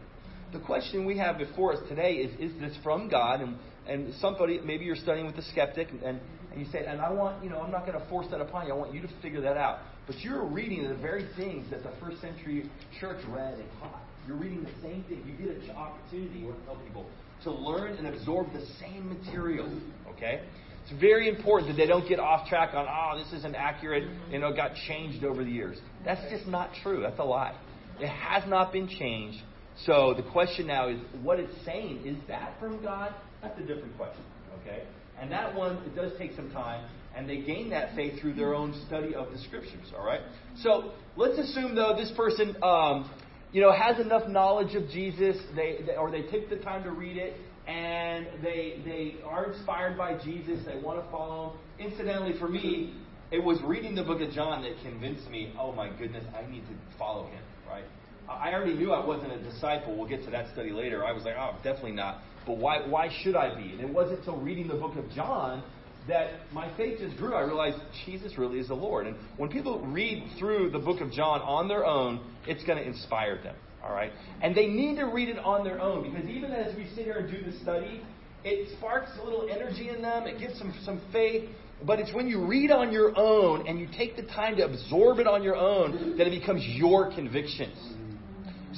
The 0.53 0.59
question 0.59 1.05
we 1.05 1.17
have 1.19 1.39
before 1.39 1.75
us 1.75 1.79
today 1.89 2.15
is: 2.15 2.53
Is 2.53 2.61
this 2.61 2.77
from 2.83 3.09
God? 3.09 3.41
And 3.41 3.59
and 3.87 4.13
somebody 4.21 4.61
maybe 4.65 4.85
you're 4.85 4.97
studying 4.97 5.27
with 5.27 5.37
a 5.37 5.43
skeptic, 5.43 5.89
and 5.91 6.03
and 6.03 6.21
you 6.57 6.67
say, 6.73 6.85
and 6.85 7.01
I 7.01 7.13
want 7.13 7.45
you 7.45 7.51
know 7.51 7.61
I'm 7.61 7.71
not 7.71 7.87
going 7.87 7.99
to 7.99 8.09
force 8.09 8.27
that 8.31 8.41
upon 8.41 8.67
you. 8.67 8.73
I 8.73 8.77
want 8.77 8.93
you 8.93 9.03
to 9.03 9.09
figure 9.23 9.41
that 9.43 9.57
out. 9.57 9.81
But 10.07 10.19
you're 10.21 10.45
reading 10.45 10.89
the 10.89 10.97
very 10.97 11.29
things 11.37 11.71
that 11.71 11.83
the 11.83 11.93
first 12.01 12.21
century 12.21 12.71
church 12.99 13.23
read 13.29 13.55
and 13.55 13.69
taught. 13.79 14.03
You're 14.27 14.39
reading 14.39 14.65
the 14.65 14.83
same 14.83 15.05
thing. 15.05 15.23
You 15.27 15.47
get 15.47 15.57
an 15.57 15.71
opportunity, 15.71 16.41
to 16.41 16.55
tell 16.65 16.77
people, 16.77 17.07
to 17.45 17.51
learn 17.51 17.93
and 17.93 18.07
absorb 18.09 18.53
the 18.53 18.65
same 18.81 19.09
material. 19.09 19.71
Okay? 20.11 20.43
It's 20.91 20.99
very 20.99 21.29
important 21.29 21.71
that 21.71 21.77
they 21.77 21.87
don't 21.87 22.09
get 22.09 22.19
off 22.19 22.49
track 22.49 22.73
on, 22.73 22.87
oh, 22.89 23.23
this 23.23 23.31
isn't 23.41 23.55
accurate, 23.55 24.09
you 24.31 24.39
know, 24.39 24.55
got 24.55 24.73
changed 24.87 25.23
over 25.23 25.45
the 25.45 25.51
years. 25.51 25.77
That's 26.03 26.23
just 26.31 26.47
not 26.47 26.71
true. 26.83 27.03
That's 27.03 27.19
a 27.19 27.25
lie. 27.25 27.55
It 28.01 28.09
has 28.09 28.49
not 28.49 28.73
been 28.73 28.89
changed. 28.89 29.39
So 29.85 30.15
the 30.17 30.23
question 30.23 30.67
now 30.67 30.89
is, 30.89 30.99
what 31.23 31.39
it's 31.39 31.53
saying, 31.67 32.07
is 32.07 32.17
that 32.29 32.59
from 32.59 32.83
God? 32.83 33.15
That's 33.43 33.59
a 33.59 33.63
different 33.63 33.97
question, 33.99 34.23
okay? 34.61 34.85
And 35.21 35.31
that 35.31 35.55
one, 35.55 35.77
it 35.85 35.95
does 35.95 36.13
take 36.17 36.35
some 36.35 36.51
time, 36.53 36.89
and 37.15 37.29
they 37.29 37.43
gain 37.43 37.69
that 37.71 37.95
faith 37.95 38.19
through 38.21 38.35
their 38.35 38.55
own 38.55 38.73
study 38.87 39.15
of 39.15 39.31
the 39.31 39.39
scriptures, 39.39 39.93
all 39.97 40.07
right? 40.07 40.21
So 40.63 40.93
let's 41.17 41.39
assume, 41.39 41.75
though, 41.75 41.95
this 41.97 42.13
person, 42.17 42.57
um, 42.63 43.11
you 43.53 43.61
know, 43.61 43.73
has 43.73 44.01
enough 44.01 44.27
knowledge 44.27 44.75
of 44.75 44.89
Jesus, 44.89 45.37
they, 45.55 45.81
they, 45.87 45.97
or 45.97 46.11
they 46.11 46.23
take 46.23 46.49
the 46.49 46.57
time 46.57 46.83
to 46.85 46.91
read 46.93 47.19
it, 47.19 47.37
and 47.69 48.27
they, 48.43 48.81
they 48.85 49.17
are 49.25 49.53
inspired 49.53 49.99
by 49.99 50.17
Jesus, 50.25 50.65
they 50.65 50.81
want 50.81 51.05
to 51.05 51.11
follow 51.11 51.51
him. 51.51 51.91
Incidentally, 51.91 52.33
for 52.39 52.49
me, 52.49 52.95
it 53.31 53.45
was 53.45 53.61
reading 53.63 53.95
the 53.95 54.03
book 54.03 54.23
of 54.23 54.31
John 54.33 54.63
that 54.63 54.73
convinced 54.83 55.29
me, 55.31 55.53
oh 55.61 55.73
my 55.73 55.91
goodness, 55.99 56.25
I 56.35 56.51
need 56.51 56.63
to 56.63 56.75
follow 56.99 57.27
him, 57.27 57.43
right? 57.69 57.85
I 58.27 58.53
already 58.55 58.75
knew 58.75 58.93
I 58.93 59.05
wasn't 59.05 59.33
a 59.33 59.43
disciple. 59.43 59.97
We'll 59.97 60.09
get 60.09 60.25
to 60.25 60.31
that 60.31 60.51
study 60.53 60.71
later. 60.71 61.05
I 61.05 61.13
was 61.13 61.25
like, 61.25 61.35
oh, 61.39 61.57
definitely 61.63 61.93
not. 61.93 62.23
But 62.47 62.57
why, 62.57 62.87
why 62.87 63.11
should 63.23 63.37
I 63.37 63.55
be? 63.55 63.73
And 63.73 63.81
it 63.81 63.89
wasn't 63.89 64.21
until 64.21 64.39
reading 64.39 64.67
the 64.67 64.75
book 64.75 64.97
of 64.97 65.11
John 65.11 65.63
that 66.09 66.31
my 66.53 66.75
faith 66.77 67.01
just 67.01 67.19
grew. 67.19 67.35
I 67.35 67.43
realized 67.43 67.79
Jesus 68.07 68.39
really 68.39 68.59
is 68.59 68.69
the 68.69 68.75
Lord. 68.75 69.07
And 69.07 69.17
when 69.37 69.51
people 69.51 69.81
read 69.81 70.25
through 70.39 70.71
the 70.71 70.79
book 70.79 71.03
of 71.03 71.11
John 71.13 71.43
on 71.43 71.69
their 71.69 71.85
own, 71.85 72.21
it's 72.47 72.65
going 72.65 72.79
to 72.79 72.85
inspire 72.85 73.43
them. 73.43 73.57
All 73.83 73.93
right? 73.93 74.13
And 74.43 74.55
they 74.55 74.67
need 74.67 74.97
to 74.97 75.05
read 75.05 75.29
it 75.29 75.39
on 75.39 75.65
their 75.65 75.81
own 75.81 76.11
because 76.11 76.29
even 76.29 76.53
as 76.53 76.75
we 76.77 76.87
sit 76.95 77.05
here 77.05 77.19
and 77.19 77.31
do 77.31 77.51
the 77.51 77.57
study, 77.59 78.03
it 78.45 78.77
sparks 78.79 79.11
a 79.21 79.25
little 79.25 79.49
energy 79.51 79.89
in 79.89 80.03
them. 80.03 80.27
It 80.27 80.39
gives 80.39 80.59
them 80.59 80.75
some 80.85 81.01
faith. 81.13 81.49
But 81.85 82.01
it's 82.01 82.13
when 82.13 82.27
you 82.27 82.45
read 82.45 82.73
on 82.73 82.93
your 82.93 83.17
own 83.17 83.69
and 83.69 83.79
you 83.79 83.89
take 83.97 84.17
the 84.17 84.23
time 84.23 84.57
to 84.57 84.65
absorb 84.65 85.21
it 85.21 85.29
on 85.29 85.43
your 85.43 85.57
own 85.57 86.17
that 86.19 86.27
it 86.27 86.41
becomes 86.41 86.65
your 86.67 87.13
convictions. 87.15 87.77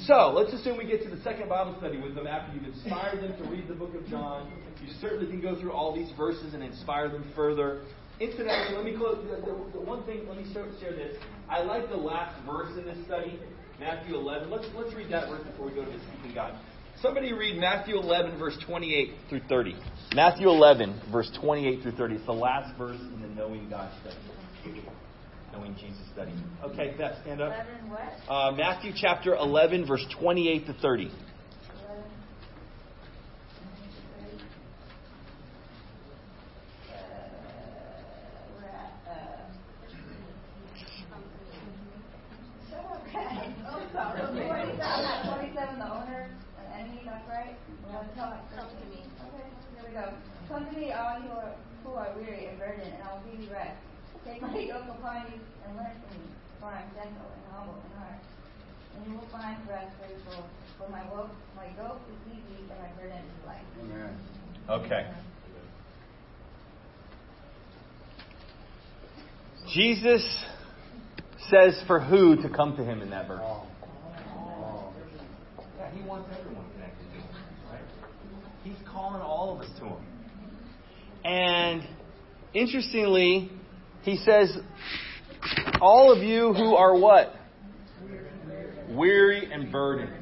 So, 0.07 0.31
let's 0.33 0.53
assume 0.53 0.77
we 0.77 0.85
get 0.85 1.03
to 1.03 1.09
the 1.09 1.21
second 1.21 1.49
Bible 1.49 1.75
study 1.77 1.99
with 1.99 2.15
them 2.15 2.25
after 2.25 2.55
you've 2.55 2.73
inspired 2.73 3.21
them 3.21 3.37
to 3.37 3.51
read 3.51 3.67
the 3.67 3.73
book 3.73 3.93
of 3.93 4.05
John. 4.07 4.51
You 4.81 4.93
certainly 4.99 5.27
can 5.27 5.41
go 5.41 5.59
through 5.59 5.73
all 5.73 5.95
these 5.95 6.11
verses 6.17 6.53
and 6.53 6.63
inspire 6.63 7.09
them 7.09 7.29
further. 7.35 7.83
Incidentally, 8.19 8.75
let 8.75 8.85
me 8.85 8.95
close. 8.97 9.17
The, 9.29 9.35
the, 9.41 9.79
the 9.79 9.79
one 9.79 10.03
thing, 10.05 10.27
let 10.27 10.37
me 10.37 10.51
share, 10.53 10.65
share 10.79 10.93
this. 10.93 11.17
I 11.49 11.61
like 11.61 11.89
the 11.89 11.97
last 11.97 12.39
verse 12.45 12.75
in 12.77 12.85
this 12.85 12.97
study, 13.05 13.39
Matthew 13.81 14.15
11. 14.15 14.49
Let's, 14.51 14.67
let's 14.75 14.93
read 14.93 15.09
that 15.11 15.27
verse 15.27 15.43
before 15.43 15.65
we 15.65 15.73
go 15.73 15.83
to 15.83 15.89
the 15.91 15.97
seeking 15.97 16.35
God. 16.35 16.53
Somebody 17.01 17.33
read 17.33 17.57
Matthew 17.57 17.97
11, 17.97 18.37
verse 18.37 18.55
28 18.67 19.09
through 19.27 19.41
30. 19.49 19.75
Matthew 20.13 20.49
11, 20.49 21.01
verse 21.11 21.31
28 21.41 21.81
through 21.81 21.93
30. 21.93 22.15
It's 22.15 22.25
the 22.27 22.31
last 22.31 22.77
verse 22.77 22.99
in 22.99 23.21
the 23.23 23.27
Knowing 23.29 23.67
God 23.71 23.91
study. 24.01 24.15
Knowing 25.51 25.73
Jesus 25.75 25.99
study. 26.13 26.31
Okay, 26.63 26.93
Beth, 26.95 27.17
stand 27.23 27.41
up. 27.41 27.53
11 27.53 27.89
what? 27.89 28.13
Uh, 28.29 28.51
Matthew 28.51 28.91
chapter 28.95 29.33
11, 29.35 29.87
verse 29.87 30.05
28 30.19 30.67
to 30.67 30.73
30. 30.73 31.05
11. 31.05 31.15
Uh, 36.87 36.95
we're 38.55 38.67
at, 38.69 38.93
uh, 39.09 39.41
So, 42.69 42.77
okay. 43.03 43.51
Oh, 43.67 43.83
sorry. 43.91 44.21
Forty-seven, 44.21 45.27
forty-seven, 45.27 45.79
the 45.79 45.85
owner, 45.85 46.29
an 46.59 46.79
enemy, 46.79 47.01
that's 47.05 47.27
right? 47.27 47.55
We 47.67 47.91
want 47.93 48.07
to 48.07 48.15
tell 48.15 48.31
it. 48.31 48.39
Come 48.55 48.69
to 48.71 48.85
me. 48.87 49.03
Okay, 49.27 49.47
here 49.75 49.83
we 49.83 49.91
go. 49.93 50.13
Come 50.47 50.65
to 50.65 50.79
me, 50.79 50.91
all 50.93 51.19
you 51.19 51.27
who 51.27 51.35
are, 51.35 51.55
who 51.83 51.91
are 51.91 52.11
weary 52.15 52.45
and 52.47 52.57
burdened, 52.57 52.87
and 52.93 53.03
I 53.03 53.13
will 53.13 53.23
give 53.29 53.41
you 53.41 53.51
rest. 53.51 53.75
Take 54.25 54.41
my 54.41 54.53
yoke 54.59 54.85
upon 54.87 55.25
you 55.33 55.39
and 55.65 55.75
learn 55.75 55.91
from 55.97 56.13
me, 56.21 56.29
for 56.59 56.67
I 56.69 56.81
am 56.83 56.89
gentle 57.21 57.31
and 57.33 57.43
humble 57.53 57.75
in 57.75 57.97
heart. 57.97 58.19
And 58.95 59.05
you 59.07 59.13
will 59.19 59.27
find 59.31 59.57
rest 59.67 59.91
for 59.99 60.09
your 60.09 60.19
soul. 60.31 60.45
For 60.77 60.89
my 60.89 61.03
yoke, 61.05 61.29
my 61.55 61.67
yoke 61.77 62.01
is 62.09 62.33
easy 62.33 62.59
and 62.59 62.79
my 62.79 63.01
burden 63.01 63.17
is 63.17 63.45
light. 63.45 63.65
Amen. 63.81 64.17
Okay. 64.69 65.07
Jesus 69.73 70.45
says 71.49 71.81
for 71.87 71.99
who 71.99 72.35
to 72.41 72.49
come 72.49 72.75
to 72.75 72.83
him 72.83 73.01
in 73.01 73.09
that 73.11 73.27
verse. 73.27 73.41
Oh. 73.43 73.67
Yeah, 75.77 75.91
he 75.91 76.01
wants 76.07 76.29
everyone 76.37 76.65
connected 76.73 77.05
to 77.05 77.19
him, 77.19 77.23
right? 77.71 77.81
He's 78.63 78.87
calling 78.87 79.21
all 79.21 79.55
of 79.55 79.61
us 79.61 79.71
to 79.79 79.85
him. 79.85 79.97
And 81.23 81.87
interestingly, 82.53 83.51
he 84.03 84.17
says, 84.17 84.57
all 85.81 86.11
of 86.11 86.23
you 86.23 86.53
who 86.53 86.75
are 86.75 86.95
what? 86.97 87.35
Weary 88.89 89.51
and 89.51 89.71
burdened. 89.71 90.13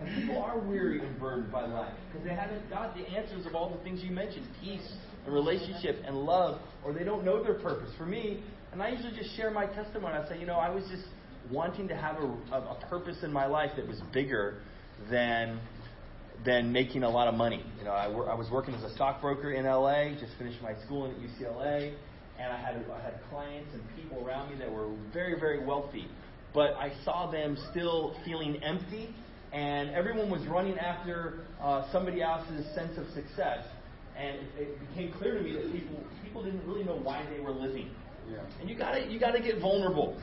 And 0.00 0.22
people 0.22 0.42
are 0.42 0.58
weary 0.58 1.04
and 1.04 1.18
burdened 1.18 1.52
by 1.52 1.66
life 1.66 1.94
because 2.08 2.26
they 2.26 2.34
haven't 2.34 2.68
got 2.70 2.94
the 2.94 3.02
answers 3.08 3.46
of 3.46 3.54
all 3.54 3.70
the 3.70 3.82
things 3.82 4.02
you 4.02 4.10
mentioned 4.10 4.46
peace 4.62 4.92
and 5.24 5.34
relationship 5.34 6.02
and 6.06 6.16
love, 6.16 6.60
or 6.84 6.92
they 6.92 7.04
don't 7.04 7.24
know 7.24 7.42
their 7.42 7.54
purpose. 7.54 7.90
For 7.98 8.06
me, 8.06 8.42
and 8.72 8.82
I 8.82 8.90
usually 8.90 9.16
just 9.16 9.36
share 9.36 9.50
my 9.50 9.66
testimony. 9.66 10.14
I 10.14 10.28
say, 10.28 10.38
you 10.38 10.46
know, 10.46 10.56
I 10.56 10.70
was 10.70 10.84
just 10.90 11.04
wanting 11.50 11.88
to 11.88 11.96
have 11.96 12.16
a, 12.16 12.26
a, 12.52 12.58
a 12.58 12.86
purpose 12.88 13.18
in 13.22 13.32
my 13.32 13.46
life 13.46 13.70
that 13.76 13.86
was 13.86 14.00
bigger 14.12 14.62
than 15.10 15.60
than 16.44 16.70
making 16.70 17.02
a 17.02 17.08
lot 17.08 17.28
of 17.28 17.34
money. 17.34 17.64
You 17.78 17.84
know, 17.84 17.92
I, 17.92 18.08
wor- 18.08 18.30
I 18.30 18.34
was 18.34 18.50
working 18.50 18.74
as 18.74 18.82
a 18.82 18.94
stockbroker 18.94 19.52
in 19.52 19.64
LA, 19.64 20.10
just 20.20 20.32
finished 20.38 20.60
my 20.62 20.74
schooling 20.84 21.12
at 21.12 21.18
UCLA, 21.18 21.94
and 22.38 22.52
I 22.52 22.56
had 22.56 22.74
I 22.92 23.02
had 23.02 23.14
clients 23.30 23.68
and 23.74 23.82
people 23.96 24.26
around 24.26 24.50
me 24.50 24.58
that 24.58 24.70
were 24.70 24.88
very 25.12 25.38
very 25.38 25.64
wealthy, 25.64 26.06
but 26.54 26.74
I 26.74 26.92
saw 27.04 27.30
them 27.30 27.56
still 27.70 28.16
feeling 28.24 28.62
empty, 28.62 29.14
and 29.52 29.90
everyone 29.90 30.30
was 30.30 30.42
running 30.46 30.78
after 30.78 31.40
uh, 31.60 31.90
somebody 31.92 32.22
else's 32.22 32.66
sense 32.74 32.96
of 32.98 33.06
success, 33.14 33.64
and 34.16 34.36
it, 34.36 34.46
it 34.58 34.88
became 34.88 35.12
clear 35.12 35.34
to 35.34 35.40
me 35.42 35.52
that 35.52 35.72
people 35.72 35.98
people 36.24 36.44
didn't 36.44 36.66
really 36.66 36.84
know 36.84 36.96
why 36.96 37.26
they 37.34 37.40
were 37.40 37.52
living, 37.52 37.90
Yeah. 38.30 38.38
and 38.60 38.68
you 38.68 38.76
gotta 38.76 39.06
you 39.10 39.18
gotta 39.18 39.40
get 39.40 39.60
vulnerable. 39.60 40.20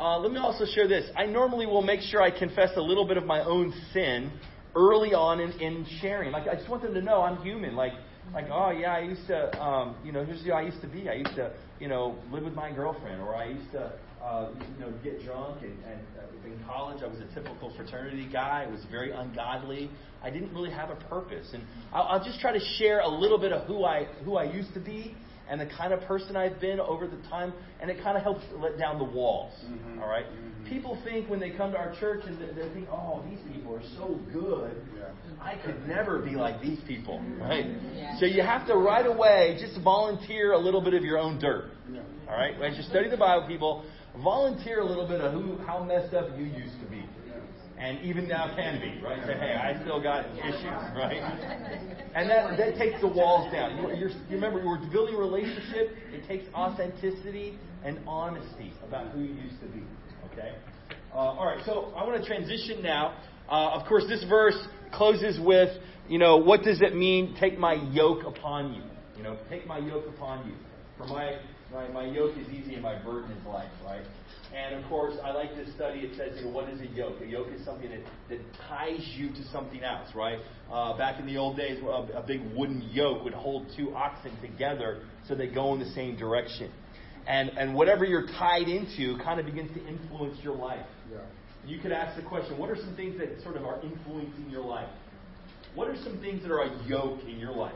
Uh, 0.00 0.16
let 0.18 0.30
me 0.30 0.38
also 0.38 0.64
share 0.64 0.86
this. 0.86 1.10
I 1.16 1.26
normally 1.26 1.66
will 1.66 1.82
make 1.82 2.00
sure 2.00 2.22
I 2.22 2.30
confess 2.30 2.70
a 2.76 2.80
little 2.80 3.04
bit 3.04 3.16
of 3.16 3.24
my 3.24 3.40
own 3.42 3.74
sin 3.92 4.30
early 4.76 5.12
on 5.12 5.40
in, 5.40 5.50
in 5.60 5.84
sharing. 6.00 6.30
Like 6.30 6.46
I 6.46 6.54
just 6.54 6.68
want 6.68 6.82
them 6.82 6.94
to 6.94 7.00
know 7.02 7.20
I'm 7.22 7.42
human. 7.42 7.74
Like 7.74 7.94
like 8.34 8.46
oh 8.50 8.70
yeah, 8.70 8.94
I 8.94 9.00
used 9.00 9.26
to 9.28 9.60
um, 9.62 9.96
you 10.04 10.12
know 10.12 10.24
here's 10.24 10.44
who 10.44 10.52
I 10.52 10.62
used 10.62 10.80
to 10.82 10.88
be. 10.88 11.08
I 11.08 11.14
used 11.14 11.34
to 11.36 11.52
you 11.80 11.88
know 11.88 12.16
live 12.30 12.44
with 12.44 12.54
my 12.54 12.70
girlfriend, 12.72 13.20
or 13.22 13.34
I 13.34 13.48
used 13.48 13.70
to 13.72 13.92
uh, 14.22 14.50
you 14.74 14.80
know 14.84 14.92
get 15.02 15.24
drunk. 15.24 15.62
And, 15.62 15.72
and 15.84 16.00
uh, 16.18 16.46
in 16.46 16.58
college, 16.66 17.02
I 17.02 17.06
was 17.06 17.18
a 17.20 17.34
typical 17.34 17.72
fraternity 17.76 18.28
guy. 18.32 18.64
I 18.66 18.70
was 18.70 18.80
very 18.90 19.12
ungodly. 19.12 19.90
I 20.22 20.30
didn't 20.30 20.52
really 20.52 20.70
have 20.70 20.90
a 20.90 20.96
purpose, 21.08 21.48
and 21.52 21.62
I'll, 21.92 22.02
I'll 22.04 22.24
just 22.24 22.40
try 22.40 22.52
to 22.52 22.60
share 22.78 23.00
a 23.00 23.08
little 23.08 23.38
bit 23.38 23.52
of 23.52 23.66
who 23.66 23.84
I 23.84 24.04
who 24.24 24.36
I 24.36 24.44
used 24.44 24.74
to 24.74 24.80
be 24.80 25.14
and 25.50 25.58
the 25.58 25.66
kind 25.78 25.94
of 25.94 26.00
person 26.02 26.36
I've 26.36 26.60
been 26.60 26.78
over 26.78 27.06
the 27.06 27.16
time, 27.28 27.54
and 27.80 27.90
it 27.90 28.02
kind 28.02 28.18
of 28.18 28.22
helps 28.22 28.42
let 28.58 28.78
down 28.78 28.98
the 28.98 29.04
walls. 29.04 29.54
Mhm. 29.64 29.98
all 30.02 30.06
right? 30.06 30.26
Mhm. 30.26 30.57
People 30.68 30.98
think 31.04 31.28
when 31.30 31.40
they 31.40 31.50
come 31.50 31.72
to 31.72 31.78
our 31.78 31.94
church 31.98 32.22
and 32.26 32.38
they, 32.38 32.62
they 32.62 32.68
think, 32.74 32.88
oh, 32.90 33.24
these 33.28 33.38
people 33.52 33.74
are 33.74 33.82
so 33.96 34.20
good. 34.32 34.82
Yeah. 34.96 35.06
I 35.40 35.56
could 35.64 35.86
never 35.86 36.18
be 36.20 36.32
like 36.32 36.60
these 36.60 36.78
people, 36.86 37.22
right? 37.40 37.66
So 38.18 38.26
you 38.26 38.42
have 38.42 38.66
to 38.66 38.74
right 38.74 39.06
away 39.06 39.56
just 39.60 39.80
volunteer 39.82 40.52
a 40.52 40.58
little 40.58 40.82
bit 40.82 40.94
of 40.94 41.04
your 41.04 41.18
own 41.18 41.38
dirt. 41.38 41.70
Yeah. 41.90 42.00
All 42.28 42.34
right? 42.34 42.54
As 42.60 42.76
you 42.76 42.82
study 42.84 43.08
the 43.08 43.16
Bible, 43.16 43.46
people, 43.46 43.84
volunteer 44.22 44.80
a 44.80 44.84
little 44.84 45.06
bit 45.06 45.20
of 45.20 45.32
who, 45.32 45.58
how 45.58 45.82
messed 45.82 46.14
up 46.14 46.36
you 46.36 46.44
used 46.44 46.78
to 46.80 46.86
be. 46.90 47.04
And 47.78 48.04
even 48.04 48.26
now 48.26 48.52
can 48.56 48.80
be, 48.80 49.00
right? 49.04 49.24
Say, 49.24 49.34
hey, 49.34 49.54
I 49.54 49.80
still 49.82 50.02
got 50.02 50.26
issues, 50.36 50.64
right? 50.96 51.22
And 52.14 52.28
that, 52.28 52.58
that 52.58 52.76
takes 52.76 53.00
the 53.00 53.06
walls 53.06 53.52
down. 53.52 53.76
You, 53.76 53.96
you're, 53.96 54.08
you 54.08 54.32
remember, 54.32 54.60
you're 54.60 54.90
building 54.90 55.14
a 55.14 55.18
relationship. 55.18 55.94
It 56.12 56.26
takes 56.26 56.44
authenticity 56.54 57.56
and 57.84 58.00
honesty 58.04 58.72
about 58.84 59.12
who 59.12 59.20
you 59.20 59.34
used 59.34 59.60
to 59.60 59.66
be. 59.68 59.82
Okay? 60.38 60.54
Uh, 61.12 61.16
all 61.16 61.46
right, 61.46 61.64
so 61.66 61.92
I 61.96 62.06
want 62.06 62.20
to 62.22 62.26
transition 62.26 62.82
now. 62.82 63.16
Uh, 63.48 63.70
of 63.70 63.86
course, 63.88 64.04
this 64.08 64.24
verse 64.28 64.56
closes 64.92 65.40
with, 65.40 65.70
you 66.08 66.18
know, 66.18 66.36
what 66.36 66.62
does 66.62 66.80
it 66.80 66.94
mean, 66.94 67.34
take 67.40 67.58
my 67.58 67.74
yoke 67.92 68.24
upon 68.24 68.74
you? 68.74 68.82
You 69.16 69.22
know, 69.22 69.36
take 69.50 69.66
my 69.66 69.78
yoke 69.78 70.06
upon 70.06 70.46
you. 70.46 70.54
For 70.96 71.06
my, 71.06 71.38
my, 71.72 71.88
my 71.88 72.06
yoke 72.06 72.36
is 72.36 72.48
easy 72.48 72.74
and 72.74 72.82
my 72.82 73.02
burden 73.02 73.30
is 73.32 73.46
light, 73.46 73.70
right? 73.84 74.02
And 74.54 74.82
of 74.82 74.88
course, 74.88 75.14
I 75.22 75.32
like 75.32 75.54
this 75.54 75.72
study. 75.74 76.00
It 76.00 76.16
says, 76.16 76.38
you 76.38 76.46
know, 76.46 76.50
what 76.50 76.68
is 76.68 76.80
a 76.80 76.86
yoke? 76.86 77.20
A 77.20 77.26
yoke 77.26 77.48
is 77.54 77.64
something 77.64 77.90
that, 77.90 78.00
that 78.28 78.38
ties 78.68 79.06
you 79.16 79.30
to 79.30 79.44
something 79.52 79.82
else, 79.82 80.08
right? 80.14 80.38
Uh, 80.72 80.96
back 80.96 81.20
in 81.20 81.26
the 81.26 81.36
old 81.36 81.56
days, 81.56 81.78
a, 81.82 81.86
a 81.86 82.24
big 82.26 82.40
wooden 82.54 82.82
yoke 82.92 83.24
would 83.24 83.34
hold 83.34 83.66
two 83.76 83.94
oxen 83.94 84.32
together 84.40 85.02
so 85.26 85.34
they 85.34 85.48
go 85.48 85.74
in 85.74 85.80
the 85.80 85.90
same 85.90 86.16
direction. 86.16 86.70
And, 87.28 87.50
and 87.58 87.74
whatever 87.74 88.06
you're 88.06 88.26
tied 88.26 88.68
into 88.68 89.18
kind 89.22 89.38
of 89.38 89.44
begins 89.44 89.70
to 89.76 89.86
influence 89.86 90.38
your 90.42 90.56
life. 90.56 90.86
Yeah. 91.12 91.18
You 91.66 91.78
could 91.78 91.92
ask 91.92 92.16
the 92.16 92.26
question, 92.26 92.56
what 92.56 92.70
are 92.70 92.76
some 92.76 92.96
things 92.96 93.18
that 93.18 93.42
sort 93.42 93.56
of 93.56 93.64
are 93.66 93.78
influencing 93.82 94.48
your 94.48 94.64
life? 94.64 94.88
What 95.74 95.88
are 95.88 95.96
some 96.02 96.18
things 96.20 96.42
that 96.42 96.50
are 96.50 96.62
a 96.62 96.86
yoke 96.86 97.20
in 97.24 97.38
your 97.38 97.52
life? 97.52 97.74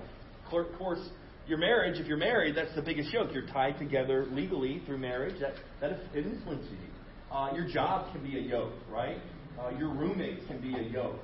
Of 0.51 0.67
course, 0.79 1.01
your 1.47 1.59
marriage, 1.59 2.01
if 2.01 2.07
you're 2.07 2.17
married, 2.17 2.57
that's 2.57 2.75
the 2.75 2.83
biggest 2.83 3.13
yoke. 3.13 3.31
You're 3.35 3.47
tied 3.47 3.79
together 3.79 4.27
legally 4.31 4.83
through 4.87 4.99
marriage. 4.99 5.39
That, 5.41 5.55
that 5.81 6.01
influences 6.17 6.71
you. 6.71 7.35
Uh, 7.35 7.55
your 7.55 7.69
job 7.69 8.13
can 8.13 8.23
be 8.23 8.39
a 8.39 8.41
yoke, 8.41 8.73
right? 8.91 9.19
Uh, 9.61 9.71
your 9.79 9.89
roommates 9.89 10.47
can 10.47 10.61
be 10.61 10.75
a 10.75 10.83
yoke. 10.83 11.19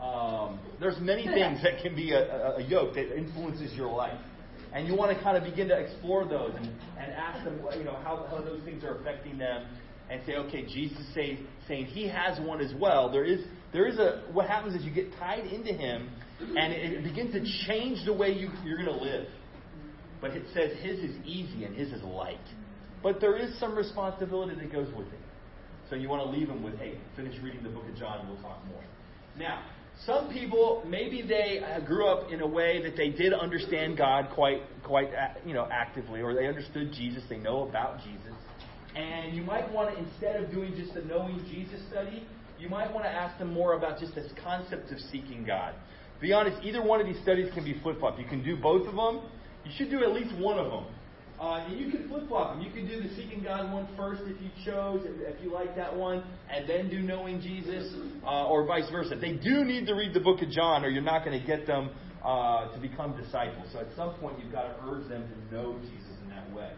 Um, 0.00 0.58
there's 0.80 0.98
many 1.00 1.24
things 1.34 1.62
that 1.62 1.82
can 1.82 1.94
be 1.94 2.12
a, 2.12 2.20
a, 2.20 2.56
a 2.56 2.62
yoke 2.62 2.94
that 2.94 3.16
influences 3.16 3.72
your 3.74 3.90
life. 3.90 4.18
And 4.72 4.86
you 4.86 4.94
want 4.94 5.16
to 5.16 5.22
kind 5.22 5.36
of 5.36 5.42
begin 5.42 5.68
to 5.68 5.76
explore 5.76 6.24
those 6.24 6.52
and, 6.56 6.66
and 6.66 7.12
ask 7.12 7.44
them, 7.44 7.60
you 7.76 7.84
know, 7.84 7.96
how, 8.04 8.26
how 8.30 8.40
those 8.40 8.62
things 8.64 8.84
are 8.84 8.98
affecting 8.98 9.36
them 9.38 9.66
and 10.08 10.22
say, 10.26 10.34
okay, 10.34 10.64
Jesus 10.66 11.02
say, 11.14 11.40
saying 11.66 11.86
he 11.86 12.08
has 12.08 12.40
one 12.40 12.60
as 12.60 12.72
well. 12.78 13.10
There 13.10 13.24
is, 13.24 13.40
there 13.72 13.86
is 13.86 13.98
a, 13.98 14.22
what 14.32 14.46
happens 14.46 14.74
is 14.74 14.84
you 14.84 14.92
get 14.92 15.12
tied 15.18 15.46
into 15.46 15.72
him 15.72 16.10
and 16.40 16.72
it, 16.72 16.92
it 16.92 17.04
begins 17.04 17.32
to 17.32 17.66
change 17.66 18.04
the 18.04 18.12
way 18.12 18.30
you, 18.32 18.50
you're 18.64 18.82
going 18.82 18.98
to 18.98 19.04
live. 19.04 19.26
But 20.20 20.32
it 20.32 20.44
says 20.54 20.76
his 20.82 20.98
is 20.98 21.16
easy 21.24 21.64
and 21.64 21.74
his 21.74 21.92
is 21.92 22.02
light. 22.02 22.38
But 23.02 23.20
there 23.20 23.36
is 23.36 23.58
some 23.58 23.74
responsibility 23.74 24.54
that 24.54 24.72
goes 24.72 24.92
with 24.94 25.06
it. 25.06 25.20
So 25.88 25.96
you 25.96 26.08
want 26.08 26.22
to 26.22 26.30
leave 26.30 26.48
them 26.48 26.62
with, 26.62 26.78
hey, 26.78 26.98
finish 27.16 27.34
reading 27.42 27.62
the 27.62 27.70
book 27.70 27.84
of 27.88 27.96
John, 27.96 28.20
and 28.20 28.28
we'll 28.28 28.40
talk 28.42 28.64
more. 28.68 28.82
Now, 29.36 29.64
some 30.06 30.32
people 30.32 30.82
maybe 30.88 31.22
they 31.22 31.60
uh, 31.60 31.80
grew 31.80 32.06
up 32.06 32.30
in 32.30 32.40
a 32.40 32.46
way 32.46 32.82
that 32.82 32.96
they 32.96 33.10
did 33.10 33.32
understand 33.32 33.98
God 33.98 34.28
quite 34.34 34.62
quite 34.82 35.08
uh, 35.08 35.38
you 35.44 35.54
know 35.54 35.68
actively, 35.70 36.22
or 36.22 36.34
they 36.34 36.46
understood 36.46 36.92
Jesus. 36.92 37.22
They 37.28 37.36
know 37.36 37.68
about 37.68 37.98
Jesus, 38.02 38.34
and 38.96 39.36
you 39.36 39.42
might 39.42 39.70
want 39.70 39.94
to 39.94 40.02
instead 40.02 40.42
of 40.42 40.50
doing 40.50 40.74
just 40.74 40.96
a 40.96 41.06
knowing 41.06 41.44
Jesus 41.50 41.80
study, 41.90 42.26
you 42.58 42.68
might 42.68 42.92
want 42.92 43.04
to 43.04 43.10
ask 43.10 43.38
them 43.38 43.52
more 43.52 43.74
about 43.74 43.98
just 43.98 44.14
this 44.14 44.30
concept 44.42 44.90
of 44.90 44.98
seeking 45.12 45.44
God. 45.44 45.74
Be 46.20 46.32
honest, 46.32 46.62
either 46.62 46.82
one 46.82 47.00
of 47.00 47.06
these 47.06 47.20
studies 47.22 47.50
can 47.54 47.64
be 47.64 47.78
flip 47.82 47.98
flop. 47.98 48.18
You 48.18 48.26
can 48.26 48.42
do 48.42 48.56
both 48.56 48.86
of 48.86 48.94
them. 48.94 49.22
You 49.64 49.72
should 49.76 49.90
do 49.90 50.02
at 50.02 50.12
least 50.12 50.34
one 50.36 50.58
of 50.58 50.70
them. 50.70 50.84
Uh, 51.40 51.66
you 51.70 51.90
can 51.90 52.06
flip 52.06 52.28
flop 52.28 52.54
them. 52.54 52.62
You 52.62 52.70
can 52.70 52.86
do 52.86 53.02
the 53.02 53.14
Seeking 53.16 53.42
God 53.42 53.72
one 53.72 53.88
first 53.96 54.20
if 54.26 54.38
you 54.42 54.50
chose, 54.62 55.06
if, 55.06 55.36
if 55.36 55.42
you 55.42 55.50
like 55.50 55.74
that 55.74 55.96
one, 55.96 56.22
and 56.50 56.68
then 56.68 56.90
do 56.90 57.00
Knowing 57.00 57.40
Jesus, 57.40 57.94
uh, 58.24 58.46
or 58.46 58.66
vice 58.66 58.90
versa. 58.90 59.16
They 59.18 59.32
do 59.32 59.64
need 59.64 59.86
to 59.86 59.94
read 59.94 60.12
the 60.12 60.20
book 60.20 60.42
of 60.42 60.50
John, 60.50 60.84
or 60.84 60.90
you're 60.90 61.00
not 61.00 61.24
going 61.24 61.40
to 61.40 61.46
get 61.46 61.66
them 61.66 61.90
uh, 62.22 62.70
to 62.74 62.78
become 62.78 63.16
disciples. 63.16 63.68
So 63.72 63.80
at 63.80 63.86
some 63.96 64.14
point, 64.16 64.38
you've 64.38 64.52
got 64.52 64.64
to 64.64 64.74
urge 64.84 65.08
them 65.08 65.26
to 65.26 65.54
know 65.54 65.78
Jesus 65.80 66.12
in 66.22 66.28
that 66.28 66.52
way. 66.54 66.72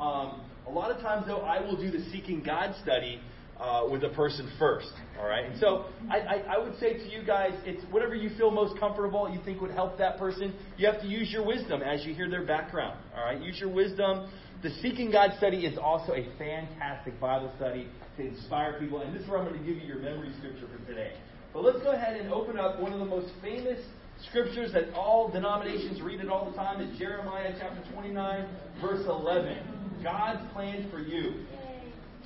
Um, 0.00 0.40
a 0.66 0.70
lot 0.70 0.90
of 0.90 1.02
times, 1.02 1.26
though, 1.26 1.40
I 1.40 1.60
will 1.60 1.76
do 1.76 1.90
the 1.90 2.02
Seeking 2.10 2.42
God 2.42 2.74
study 2.82 3.20
uh, 3.60 3.86
with 3.90 4.04
a 4.04 4.10
person 4.10 4.50
first. 4.58 4.90
All 5.18 5.26
right, 5.26 5.44
and 5.44 5.58
so 5.58 5.86
I, 6.10 6.18
I, 6.18 6.34
I, 6.54 6.58
would 6.58 6.78
say 6.78 6.94
to 6.94 7.10
you 7.10 7.24
guys, 7.24 7.52
it's 7.64 7.84
whatever 7.90 8.14
you 8.14 8.30
feel 8.36 8.50
most 8.50 8.78
comfortable, 8.78 9.28
you 9.28 9.40
think 9.44 9.60
would 9.60 9.72
help 9.72 9.98
that 9.98 10.18
person. 10.18 10.54
You 10.76 10.86
have 10.86 11.00
to 11.00 11.08
use 11.08 11.30
your 11.32 11.44
wisdom 11.44 11.82
as 11.82 12.04
you 12.04 12.14
hear 12.14 12.30
their 12.30 12.44
background. 12.44 12.98
All 13.16 13.24
right, 13.24 13.40
use 13.40 13.58
your 13.58 13.70
wisdom. 13.70 14.30
The 14.62 14.70
Seeking 14.82 15.10
God 15.10 15.32
study 15.38 15.66
is 15.66 15.78
also 15.78 16.12
a 16.12 16.26
fantastic 16.36 17.18
Bible 17.20 17.52
study 17.56 17.88
to 18.16 18.26
inspire 18.26 18.78
people, 18.78 19.00
and 19.02 19.14
this 19.14 19.22
is 19.22 19.28
where 19.28 19.38
I'm 19.38 19.48
going 19.48 19.58
to 19.58 19.66
give 19.66 19.76
you 19.76 19.86
your 19.86 19.98
memory 19.98 20.32
scripture 20.38 20.66
for 20.66 20.84
today. 20.86 21.12
But 21.52 21.64
let's 21.64 21.78
go 21.82 21.92
ahead 21.92 22.20
and 22.20 22.32
open 22.32 22.58
up 22.58 22.80
one 22.80 22.92
of 22.92 22.98
the 22.98 23.04
most 23.04 23.28
famous 23.42 23.80
scriptures 24.28 24.72
that 24.72 24.92
all 24.94 25.30
denominations 25.30 26.00
read 26.00 26.20
it 26.20 26.28
all 26.28 26.50
the 26.50 26.56
time. 26.56 26.80
Is 26.80 26.98
Jeremiah 26.98 27.54
chapter 27.58 27.82
29, 27.92 28.48
verse 28.80 29.06
11. 29.06 30.00
God's 30.02 30.52
plan 30.52 30.88
for 30.90 31.00
you. 31.00 31.44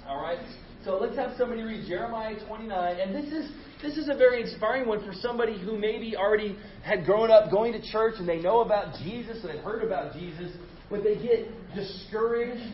All 0.07 0.21
right. 0.21 0.39
So 0.85 0.99
let's 0.99 1.15
have 1.17 1.33
somebody 1.39 1.63
read 1.63 1.87
Jeremiah 1.87 2.35
29. 2.45 2.97
And 2.99 3.15
this 3.15 3.33
is 3.33 3.51
this 3.83 3.97
is 3.97 4.09
a 4.09 4.15
very 4.15 4.43
inspiring 4.43 4.89
one 4.89 5.05
for 5.05 5.13
somebody 5.13 5.59
who 5.59 5.79
maybe 5.79 6.17
already 6.17 6.57
had 6.83 7.05
grown 7.05 7.31
up 7.31 7.51
going 7.51 7.73
to 7.73 7.83
church 7.93 8.15
and 8.19 8.29
they 8.29 8.41
know 8.41 8.61
about 8.61 8.95
Jesus 8.99 9.39
and 9.43 9.51
they've 9.51 9.65
heard 9.65 9.85
about 9.85 10.15
Jesus, 10.15 10.53
but 10.91 11.05
they 11.05 11.17
get 11.17 11.49
discouraged. 11.75 12.73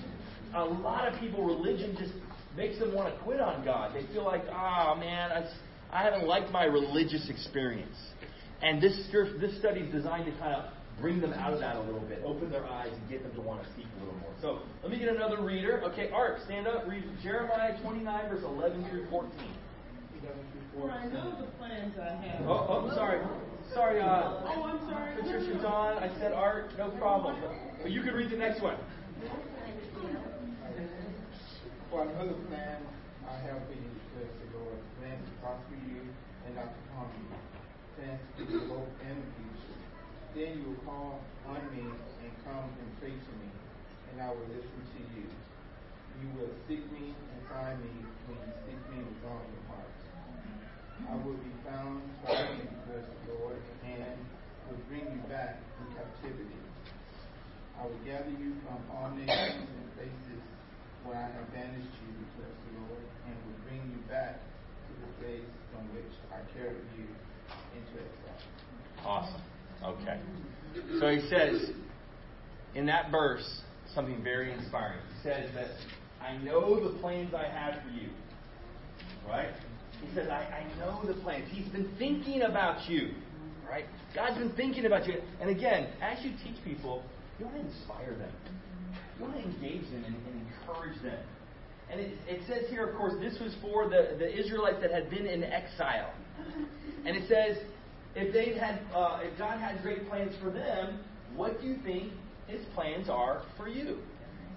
A 0.55 0.64
lot 0.64 1.12
of 1.12 1.21
people, 1.21 1.44
religion 1.44 1.97
just 1.99 2.12
makes 2.57 2.79
them 2.79 2.94
want 2.94 3.14
to 3.14 3.23
quit 3.23 3.40
on 3.40 3.64
God. 3.64 3.94
They 3.94 4.07
feel 4.12 4.25
like, 4.25 4.42
ah, 4.51 4.94
oh, 4.94 4.99
man, 4.99 5.31
I, 5.31 6.01
I 6.01 6.03
haven't 6.03 6.27
liked 6.27 6.51
my 6.51 6.64
religious 6.64 7.29
experience. 7.29 7.97
And 8.62 8.83
this 8.83 8.97
this 9.40 9.59
study 9.59 9.81
is 9.81 9.92
designed 9.92 10.27
to 10.27 10.33
kind 10.38 10.55
of 10.55 10.73
bring 11.01 11.21
them 11.21 11.33
out 11.35 11.53
of 11.53 11.61
that 11.61 11.77
a 11.77 11.81
little 11.81 12.01
bit, 12.01 12.23
open 12.25 12.51
their 12.51 12.67
eyes, 12.67 12.91
and 12.93 13.09
get 13.09 13.23
them 13.23 13.33
to 13.35 13.41
want 13.41 13.63
to 13.63 13.69
seek 13.77 13.87
a 13.97 14.05
little 14.05 14.19
more. 14.21 14.33
So 14.41 14.59
let 14.83 14.91
me 14.91 14.99
get 14.99 15.09
another 15.09 15.41
reader. 15.41 15.83
Okay, 15.93 16.11
Art, 16.11 16.41
stand 16.45 16.67
up. 16.67 16.87
Read 16.89 17.05
Jeremiah 17.23 17.79
29, 17.83 18.29
verse 18.29 18.45
11 18.45 18.89
through 18.91 19.07
14. 19.11 19.31
For 20.75 20.91
I 20.91 21.07
know 21.07 21.35
the 21.41 21.47
plans 21.59 21.95
I 21.99 22.15
have. 22.27 22.47
Oh, 22.47 22.67
oh 22.69 22.95
sorry. 22.95 23.21
Sorry, 23.73 24.01
uh, 24.01 24.07
oh, 24.07 24.65
I'm 24.65 24.81
sorry. 24.89 25.15
Patricia 25.21 25.55
Don, 25.61 25.99
I 25.99 26.09
said 26.19 26.33
Art, 26.33 26.73
no 26.79 26.89
problem. 26.91 27.37
But 27.83 27.91
you 27.91 28.03
can 28.03 28.15
read 28.15 28.31
the 28.31 28.37
next 28.37 28.63
one. 28.63 28.77
For 31.91 32.03
I 32.03 32.05
know 32.07 32.29
the 32.29 32.35
plan 32.49 32.79
I 33.29 33.35
have 33.49 33.61
for 33.67 33.73
you, 33.73 33.91
says 34.15 34.29
the 34.41 34.59
Lord, 34.59 34.79
plans 35.01 35.25
to 35.25 35.33
prosper 35.43 35.75
you 35.89 36.01
and 36.47 36.55
not 36.55 36.73
to 36.73 36.95
harm 36.95 37.11
you, 37.17 37.27
plans 37.97 38.21
to 38.37 38.45
give 38.45 38.51
you 38.51 38.69
hope 38.69 38.89
and 39.09 39.23
peace. 39.37 39.38
Then 40.38 40.55
you 40.55 40.70
will 40.70 40.83
call 40.87 41.18
on 41.51 41.59
me 41.74 41.83
and 41.83 42.31
come 42.46 42.70
and 42.70 42.88
pray 43.03 43.11
to 43.11 43.33
me, 43.42 43.51
and 44.07 44.22
I 44.22 44.31
will 44.31 44.46
listen 44.55 44.83
to 44.87 45.01
you. 45.18 45.27
You 46.22 46.29
will 46.38 46.55
seek 46.70 46.87
me 46.94 47.11
and 47.11 47.38
find 47.51 47.74
me 47.83 47.90
when 48.31 48.38
you 48.46 48.55
seek 48.62 48.79
me 48.87 49.03
with 49.03 49.18
all 49.27 49.42
your 49.42 49.66
heart. 49.66 49.98
I 51.11 51.18
will 51.27 51.42
be 51.42 51.51
found 51.66 52.07
by 52.22 52.55
you, 52.55 52.70
because 52.70 53.03
the 53.27 53.35
Lord, 53.35 53.59
and 53.83 54.14
will 54.70 54.79
bring 54.87 55.11
you 55.11 55.18
back 55.27 55.59
from 55.74 55.90
captivity. 55.98 56.62
I 57.74 57.90
will 57.90 58.03
gather 58.07 58.31
you 58.31 58.55
from 58.62 58.79
all 58.94 59.11
nations 59.18 59.66
and 59.74 59.87
places 59.98 60.42
where 61.03 61.18
I 61.18 61.35
have 61.35 61.51
banished 61.51 61.98
you, 61.98 62.14
declares 62.14 62.55
the 62.62 62.72
Lord, 62.87 63.03
and 63.27 63.35
will 63.42 63.59
bring 63.66 63.83
you 63.90 63.98
back 64.07 64.38
to 64.38 64.90
the 65.03 65.11
place 65.18 65.51
from 65.74 65.83
which 65.98 66.14
I 66.31 66.46
carried 66.55 66.87
you 66.94 67.11
into 67.74 68.07
exile. 68.07 68.38
Awesome. 69.03 69.58
Okay. 69.85 70.19
So 71.01 71.09
he 71.09 71.29
says 71.29 71.71
in 72.75 72.87
that 72.87 73.11
verse 73.11 73.62
something 73.95 74.23
very 74.23 74.53
inspiring. 74.53 75.01
He 75.17 75.23
says 75.23 75.51
that 75.55 75.71
I 76.21 76.37
know 76.38 76.93
the 76.93 76.99
plans 76.99 77.35
I 77.35 77.49
have 77.49 77.83
for 77.83 77.91
you. 77.91 78.09
Right? 79.27 79.51
He 80.01 80.14
says, 80.14 80.29
I, 80.29 80.64
I 80.64 80.79
know 80.79 81.05
the 81.07 81.21
plans. 81.23 81.49
He's 81.51 81.69
been 81.69 81.91
thinking 81.99 82.43
about 82.43 82.88
you. 82.88 83.12
Right? 83.69 83.85
God's 84.14 84.38
been 84.38 84.53
thinking 84.53 84.87
about 84.87 85.07
you. 85.07 85.21
And 85.41 85.51
again, 85.51 85.88
as 86.01 86.25
you 86.25 86.33
teach 86.45 86.62
people, 86.64 87.03
you 87.38 87.47
want 87.47 87.59
to 87.59 87.67
inspire 87.67 88.14
them. 88.17 88.33
You 89.19 89.25
want 89.25 89.37
to 89.37 89.43
engage 89.43 89.83
them 89.91 90.05
and, 90.05 90.14
and 90.14 90.47
encourage 90.47 91.03
them. 91.03 91.19
And 91.91 92.01
it, 92.01 92.19
it, 92.27 92.41
says 92.47 92.69
here, 92.69 92.87
of 92.87 92.97
course, 92.97 93.14
this 93.21 93.38
was 93.41 93.55
for 93.62 93.88
the, 93.88 94.17
the 94.19 94.38
Israelites 94.38 94.79
that 94.83 94.91
had 94.91 95.09
been 95.11 95.27
in 95.27 95.43
exile. 95.43 96.12
And 97.05 97.17
it 97.17 97.29
says, 97.29 97.62
if 98.14 98.33
they 98.33 98.59
had, 98.59 98.81
uh, 98.94 99.21
if 99.23 99.37
God 99.38 99.59
had 99.61 99.83
great 99.83 100.09
plans 100.09 100.35
for 100.42 100.51
them, 100.51 101.01
what 101.37 101.61
do 101.61 101.66
you 101.66 101.77
think 101.85 102.12
His 102.47 102.64
plans 102.75 103.09
are 103.09 103.42
for 103.57 103.68
you? 103.68 103.99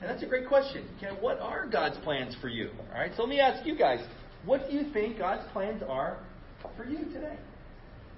And 0.01 0.09
that's 0.09 0.23
a 0.23 0.25
great 0.25 0.47
question. 0.47 0.87
Okay, 0.97 1.15
what 1.19 1.39
are 1.39 1.67
God's 1.67 1.97
plans 2.03 2.35
for 2.41 2.49
you? 2.49 2.71
All 2.91 2.99
right, 2.99 3.11
so 3.15 3.23
let 3.23 3.29
me 3.29 3.39
ask 3.39 3.65
you 3.65 3.77
guys, 3.77 3.99
what 4.45 4.67
do 4.67 4.75
you 4.75 4.91
think 4.91 5.19
God's 5.19 5.47
plans 5.51 5.83
are 5.87 6.17
for 6.75 6.85
you 6.85 7.05
today? 7.05 7.37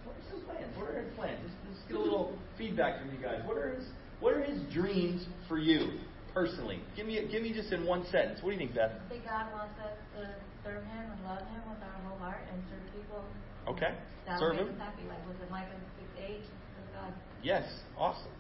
What 0.06 0.16
are 0.16 0.36
His 0.36 0.44
plans? 0.46 0.78
What 0.78 0.90
are 0.90 1.02
His 1.02 1.14
plans? 1.16 1.40
Just, 1.44 1.78
just 1.78 1.88
get 1.90 1.98
a 1.98 2.00
little 2.00 2.38
feedback 2.58 3.00
from 3.02 3.12
you 3.12 3.22
guys. 3.22 3.42
What 3.46 3.58
are 3.58 3.76
His 3.76 3.86
What 4.20 4.34
are 4.34 4.44
His 4.44 4.62
dreams 4.74 5.26
for 5.48 5.58
you 5.58 6.00
personally? 6.34 6.80
Give 6.96 7.06
me 7.06 7.20
give 7.30 7.42
me 7.42 7.54
just 7.54 7.74
in 7.74 7.86
one 7.86 8.06
sentence. 8.12 8.40
What 8.42 8.52
do 8.52 8.56
you 8.56 8.60
think, 8.60 8.76
Beth? 8.76 8.92
I 8.92 9.10
think 9.10 9.26
God 9.26 9.52
wants 9.52 9.76
us 9.84 9.98
to 10.16 10.36
serve 10.64 10.84
Him 10.84 11.04
and 11.12 11.20
love 11.28 11.44
Him 11.44 11.64
with 11.68 11.84
our 11.84 11.98
whole 12.08 12.20
heart 12.20 12.48
and 12.52 12.64
serve 12.72 12.84
people 12.96 13.26
Okay. 13.68 13.96
That 14.26 14.40
Serve 14.40 14.56
him. 14.58 14.76
Like 14.80 15.24
was 15.28 15.36
it 15.40 15.52
Micah 15.52 15.80
six 16.00 16.10
eight? 16.20 16.44
Yes. 17.44 17.68
Awesome. 17.98 18.32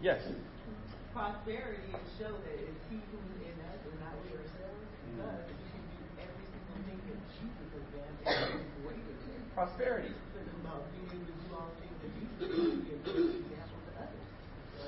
Yes. 0.00 0.20
Prosperity 1.12 1.88
and 1.92 2.04
show 2.20 2.28
that 2.28 2.56
it's 2.60 2.80
He 2.92 3.00
who 3.08 3.18
is 3.36 3.40
in 3.48 3.56
us 3.68 3.80
and 3.88 3.96
not 4.04 4.12
we 4.20 4.36
ourselves. 4.36 4.84
Because 5.16 5.48
we 5.48 5.56
hmm. 5.56 5.72
can 5.72 5.82
do 5.96 6.04
every 6.20 6.44
single 6.44 6.80
thing 6.84 7.00
that 7.08 7.20
Jesus 7.40 7.68
has 7.72 7.86
done 7.96 8.14
and 8.28 8.68
greater 8.84 9.16
than. 9.16 9.40
Prosperity. 9.56 10.12
It's 10.12 10.52
about 10.60 10.84
being 10.92 11.08
able 11.08 11.24
to 11.24 11.36
do 11.40 11.48
all 11.56 11.72
things 11.80 11.96
that 12.04 12.10
Jesus 12.16 12.36
did 12.36 12.52
and 12.52 12.84
be 12.84 12.92
a 12.92 13.00
good 13.00 13.48
example 13.48 13.80
to 13.80 13.92
others. 13.96 14.28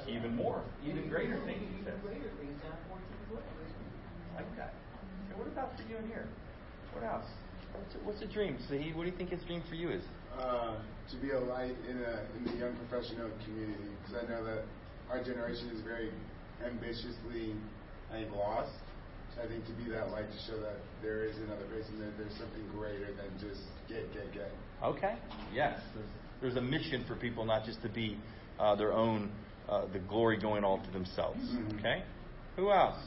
Even 0.09 0.37
more, 0.37 0.61
even 0.85 1.09
greater 1.09 1.41
things. 1.49 1.65
Even 1.81 1.97
greater 2.05 2.29
things. 2.37 2.57
John 2.61 2.77
14, 2.93 3.41
12. 3.41 4.37
like 4.37 4.53
that. 4.61 4.77
Okay, 4.77 5.37
what 5.41 5.49
about 5.49 5.73
for 5.77 5.85
you 5.89 5.97
in 5.97 6.07
here? 6.13 6.29
What 6.93 7.09
else? 7.09 7.29
What's 7.73 7.95
a, 7.95 7.99
what's 8.05 8.23
a 8.23 8.27
dream? 8.27 8.57
Saheed, 8.71 8.95
what 8.95 9.05
do 9.05 9.11
you 9.11 9.17
think 9.17 9.31
his 9.31 9.43
dream 9.45 9.63
for 9.69 9.75
you 9.75 9.91
is? 9.91 10.03
Uh, 10.39 10.77
to 11.11 11.17
be 11.21 11.31
a 11.31 11.41
light 11.41 11.77
in, 11.89 11.99
a, 11.99 12.25
in 12.37 12.45
the 12.45 12.57
young 12.57 12.77
professional 12.77 13.31
community, 13.45 13.91
because 14.01 14.25
I 14.25 14.29
know 14.31 14.45
that 14.45 14.65
our 15.11 15.23
generation 15.23 15.71
is 15.71 15.83
very 15.83 16.11
ambitiously, 16.65 17.55
I 18.11 18.15
think, 18.23 18.33
lost. 18.33 18.73
So 19.35 19.43
I 19.43 19.49
think 19.49 19.65
to 19.67 19.73
be 19.73 19.91
that 19.91 20.11
light 20.11 20.31
to 20.31 20.39
show 20.47 20.61
that 20.61 20.77
there 21.03 21.25
is 21.25 21.37
another 21.39 21.65
place 21.73 21.85
and 21.89 22.01
that 22.03 22.17
there's 22.19 22.37
something 22.37 22.67
greater 22.77 23.07
than 23.07 23.33
just 23.41 23.61
get, 23.89 24.13
get, 24.13 24.33
get. 24.33 24.53
Okay. 24.83 25.17
Yes. 25.55 25.81
There's, 25.95 26.09
there's 26.41 26.57
a 26.57 26.61
mission 26.61 27.05
for 27.09 27.17
people, 27.17 27.45
not 27.45 27.65
just 27.65 27.81
to 27.83 27.89
be 27.89 28.19
uh, 28.59 28.75
their 28.77 28.93
own 28.93 29.31
uh, 29.69 29.87
the 29.93 30.01
glory 30.01 30.39
going 30.39 30.65
all 30.65 30.83
to 30.85 30.91
themselves. 30.91 31.41
Okay? 31.79 32.03
Who 32.57 32.71
else? 32.71 32.99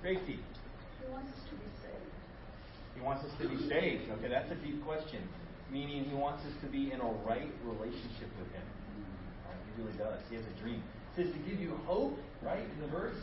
Gracie. 0.00 0.20
He 0.38 1.10
wants 1.10 1.32
us 1.32 1.40
to 1.50 1.56
be 1.56 1.62
saved. 1.62 1.67
He 2.98 3.04
wants 3.04 3.24
us 3.24 3.30
to 3.40 3.48
be 3.48 3.56
saved. 3.68 4.10
Okay, 4.18 4.28
that's 4.28 4.50
a 4.50 4.56
deep 4.56 4.84
question. 4.84 5.22
Meaning 5.70 6.04
he 6.04 6.14
wants 6.14 6.44
us 6.44 6.52
to 6.62 6.66
be 6.66 6.90
in 6.90 7.00
a 7.00 7.10
right 7.22 7.50
relationship 7.62 8.26
with 8.40 8.50
him. 8.50 8.66
Right, 9.46 9.56
he 9.62 9.82
really 9.82 9.96
does. 9.96 10.18
He 10.28 10.34
has 10.34 10.44
a 10.44 10.60
dream. 10.60 10.82
It 11.14 11.22
says 11.22 11.32
to 11.32 11.38
give 11.48 11.60
you 11.60 11.78
hope, 11.86 12.18
right, 12.42 12.64
in 12.64 12.80
the 12.80 12.88
verse? 12.88 13.16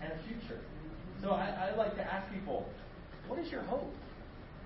And 0.00 0.12
a 0.12 0.18
future. 0.28 0.60
So 1.20 1.30
I, 1.30 1.72
I 1.72 1.76
like 1.76 1.94
to 1.96 2.02
ask 2.02 2.32
people, 2.32 2.66
what 3.28 3.38
is 3.38 3.50
your 3.50 3.62
hope? 3.62 3.92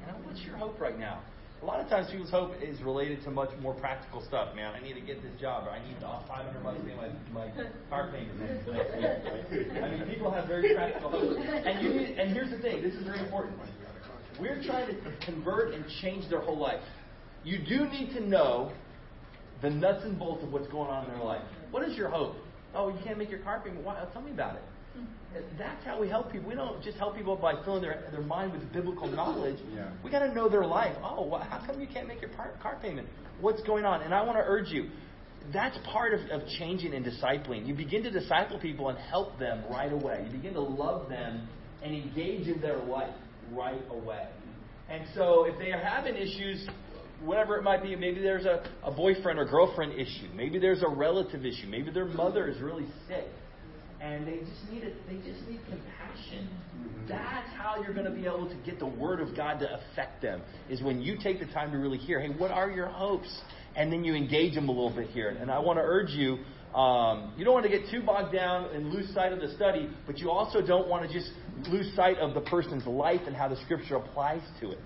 You 0.01 0.07
know, 0.07 0.19
what's 0.25 0.41
your 0.43 0.57
hope 0.57 0.81
right 0.81 0.99
now? 0.99 1.21
A 1.63 1.67
lot 1.67 1.79
of 1.79 1.91
times 1.91 2.11
people's 2.11 2.31
hope 2.31 2.53
is 2.63 2.81
related 2.81 3.23
to 3.25 3.31
much 3.31 3.51
more 3.61 3.75
practical 3.75 4.25
stuff. 4.25 4.55
Man, 4.57 4.73
I 4.75 4.81
need 4.81 4.95
to 4.95 5.01
get 5.03 5.23
this 5.23 5.39
job, 5.39 5.67
or 5.67 5.71
I 5.71 5.87
need 5.87 5.97
500 6.01 6.63
bucks 6.63 6.79
to 6.79 6.85
pay 6.85 6.97
my, 6.97 7.09
my 7.35 7.53
car 7.91 8.11
payment 8.11 8.41
next 8.41 8.67
week. 9.53 9.67
I 9.77 9.91
mean, 9.91 10.09
people 10.09 10.31
have 10.31 10.49
very 10.49 10.75
practical 10.75 11.11
hope. 11.11 11.37
And, 11.39 11.83
you 11.85 11.91
and 12.01 12.33
here's 12.33 12.51
the 12.51 12.59
thing 12.59 12.83
this 12.83 12.95
is 12.95 13.05
very 13.05 13.21
important. 13.21 13.59
We're 14.41 14.63
trying 14.65 14.87
to 14.89 15.27
convert 15.27 15.75
and 15.75 15.85
change 16.01 16.31
their 16.31 16.41
whole 16.41 16.59
life. 16.59 16.81
You 17.45 17.59
do 17.59 17.87
need 17.91 18.15
to 18.15 18.21
know 18.21 18.73
the 19.61 19.69
nuts 19.69 20.05
and 20.05 20.19
bolts 20.19 20.43
of 20.43 20.53
what's 20.53 20.69
going 20.69 20.89
on 20.89 21.05
in 21.05 21.11
their 21.11 21.23
life. 21.23 21.43
What 21.71 21.87
is 21.87 21.95
your 21.95 22.09
hope? 22.09 22.37
Oh, 22.75 22.89
you 22.89 22.99
can't 23.05 23.19
make 23.19 23.29
your 23.29 23.41
car 23.41 23.61
payment. 23.63 23.85
Why? 23.85 24.03
Tell 24.15 24.23
me 24.23 24.31
about 24.31 24.57
it. 24.57 24.63
That's 25.59 25.85
how 25.85 26.01
we 26.01 26.09
help 26.09 26.33
people. 26.33 26.49
We 26.49 26.57
don't 26.57 26.83
just 26.83 26.99
help 26.99 27.17
people 27.17 27.37
by 27.37 27.63
filling 27.65 27.83
their, 27.83 28.03
their 28.11 28.23
mind 28.23 28.53
with 28.53 28.73
biblical 28.73 29.07
knowledge. 29.07 29.59
Yeah. 29.75 29.91
We 30.03 30.11
got 30.11 30.21
to 30.21 30.35
know 30.35 30.49
their 30.49 30.67
life. 30.67 30.97
Oh, 31.05 31.25
well, 31.25 31.41
how 31.41 31.65
come 31.65 31.81
you 31.81 31.87
can't 31.87 32.09
make 32.09 32.21
your 32.21 32.31
par- 32.31 32.53
car 32.61 32.79
payment? 32.83 33.09
What's 33.41 33.63
going 33.63 33.85
on? 33.85 34.03
And 34.03 34.13
I 34.13 34.23
want 34.23 34.39
to 34.39 34.45
urge 34.45 34.69
you. 34.69 34.91
That's 35.53 35.79
part 35.93 36.15
of, 36.15 36.21
of 36.31 36.47
changing 36.59 36.95
and 36.95 37.05
discipling. 37.05 37.67
You 37.67 37.75
begin 37.75 38.03
to 38.03 38.11
disciple 38.11 38.59
people 38.59 38.89
and 38.89 38.99
help 38.99 39.39
them 39.39 39.65
right 39.71 39.93
away. 39.93 40.25
You 40.27 40.33
begin 40.37 40.55
to 40.55 40.61
love 40.61 41.09
them 41.09 41.49
and 41.83 41.95
engage 41.95 42.49
in 42.49 42.61
their 42.61 42.79
life 42.79 43.15
right 43.53 43.83
away. 43.91 44.27
And 44.89 45.05
so 45.15 45.45
if 45.45 45.59
they 45.59 45.71
are 45.71 45.81
having 45.81 46.17
issues, 46.17 46.69
whatever 47.23 47.57
it 47.57 47.63
might 47.63 47.83
be, 47.83 47.95
maybe 47.95 48.21
there's 48.21 48.45
a, 48.45 48.69
a 48.83 48.91
boyfriend 48.91 49.39
or 49.39 49.45
girlfriend 49.45 49.93
issue, 49.93 50.29
maybe 50.35 50.59
there's 50.59 50.83
a 50.83 50.89
relative 50.89 51.47
issue, 51.47 51.69
maybe 51.69 51.91
their 51.93 52.07
mother 52.07 52.49
is 52.49 52.61
really 52.61 52.87
sick 53.07 53.29
and 54.01 54.27
they 54.27 54.39
just 54.39 54.71
need 54.71 54.83
it. 54.83 54.95
They 55.07 55.17
just 55.17 55.47
need 55.49 55.61
compassion. 55.69 56.49
That's 57.09 57.49
how 57.57 57.83
you're 57.83 57.93
going 57.93 58.07
to 58.07 58.13
be 58.13 58.27
able 58.27 58.49
to 58.49 58.57
get 58.65 58.79
the 58.79 58.87
word 58.87 59.21
of 59.21 59.37
God 59.37 59.59
to 59.61 59.69
affect 59.75 60.23
them. 60.23 60.41
Is 60.69 60.83
when 60.83 61.01
you 61.03 61.19
take 61.23 61.39
the 61.39 61.47
time 61.47 61.71
to 61.73 61.79
really 61.79 61.99
hear. 61.99 62.21
Hey, 62.21 62.29
what 62.29 62.51
are 62.51 62.71
your 62.71 62.87
hopes? 62.87 63.31
And 63.77 63.93
then 63.93 64.05
you 64.05 64.15
engage 64.15 64.55
them 64.55 64.69
a 64.69 64.73
little 64.73 64.95
bit 64.95 65.11
here. 65.11 65.29
And 65.29 65.51
I 65.51 65.59
want 65.59 65.79
to 65.79 65.83
urge 65.83 66.11
you. 66.11 66.39
Um, 66.75 67.35
you 67.37 67.45
don't 67.45 67.55
want 67.55 67.67
to 67.67 67.71
get 67.71 67.91
too 67.91 68.03
bogged 68.03 68.33
down 68.33 68.75
and 68.75 68.91
lose 68.91 69.13
sight 69.13 69.33
of 69.33 69.41
the 69.41 69.55
study, 69.57 69.91
but 70.07 70.19
you 70.19 70.31
also 70.31 70.65
don't 70.65 70.89
want 70.89 71.09
to 71.09 71.13
just 71.13 71.31
lose 71.69 71.93
sight 71.97 72.17
of 72.19 72.33
the 72.33 72.41
person's 72.43 72.87
life 72.87 73.23
and 73.27 73.35
how 73.35 73.49
the 73.49 73.57
scripture 73.65 73.97
applies 73.97 74.43
to 74.61 74.71
it. 74.71 74.79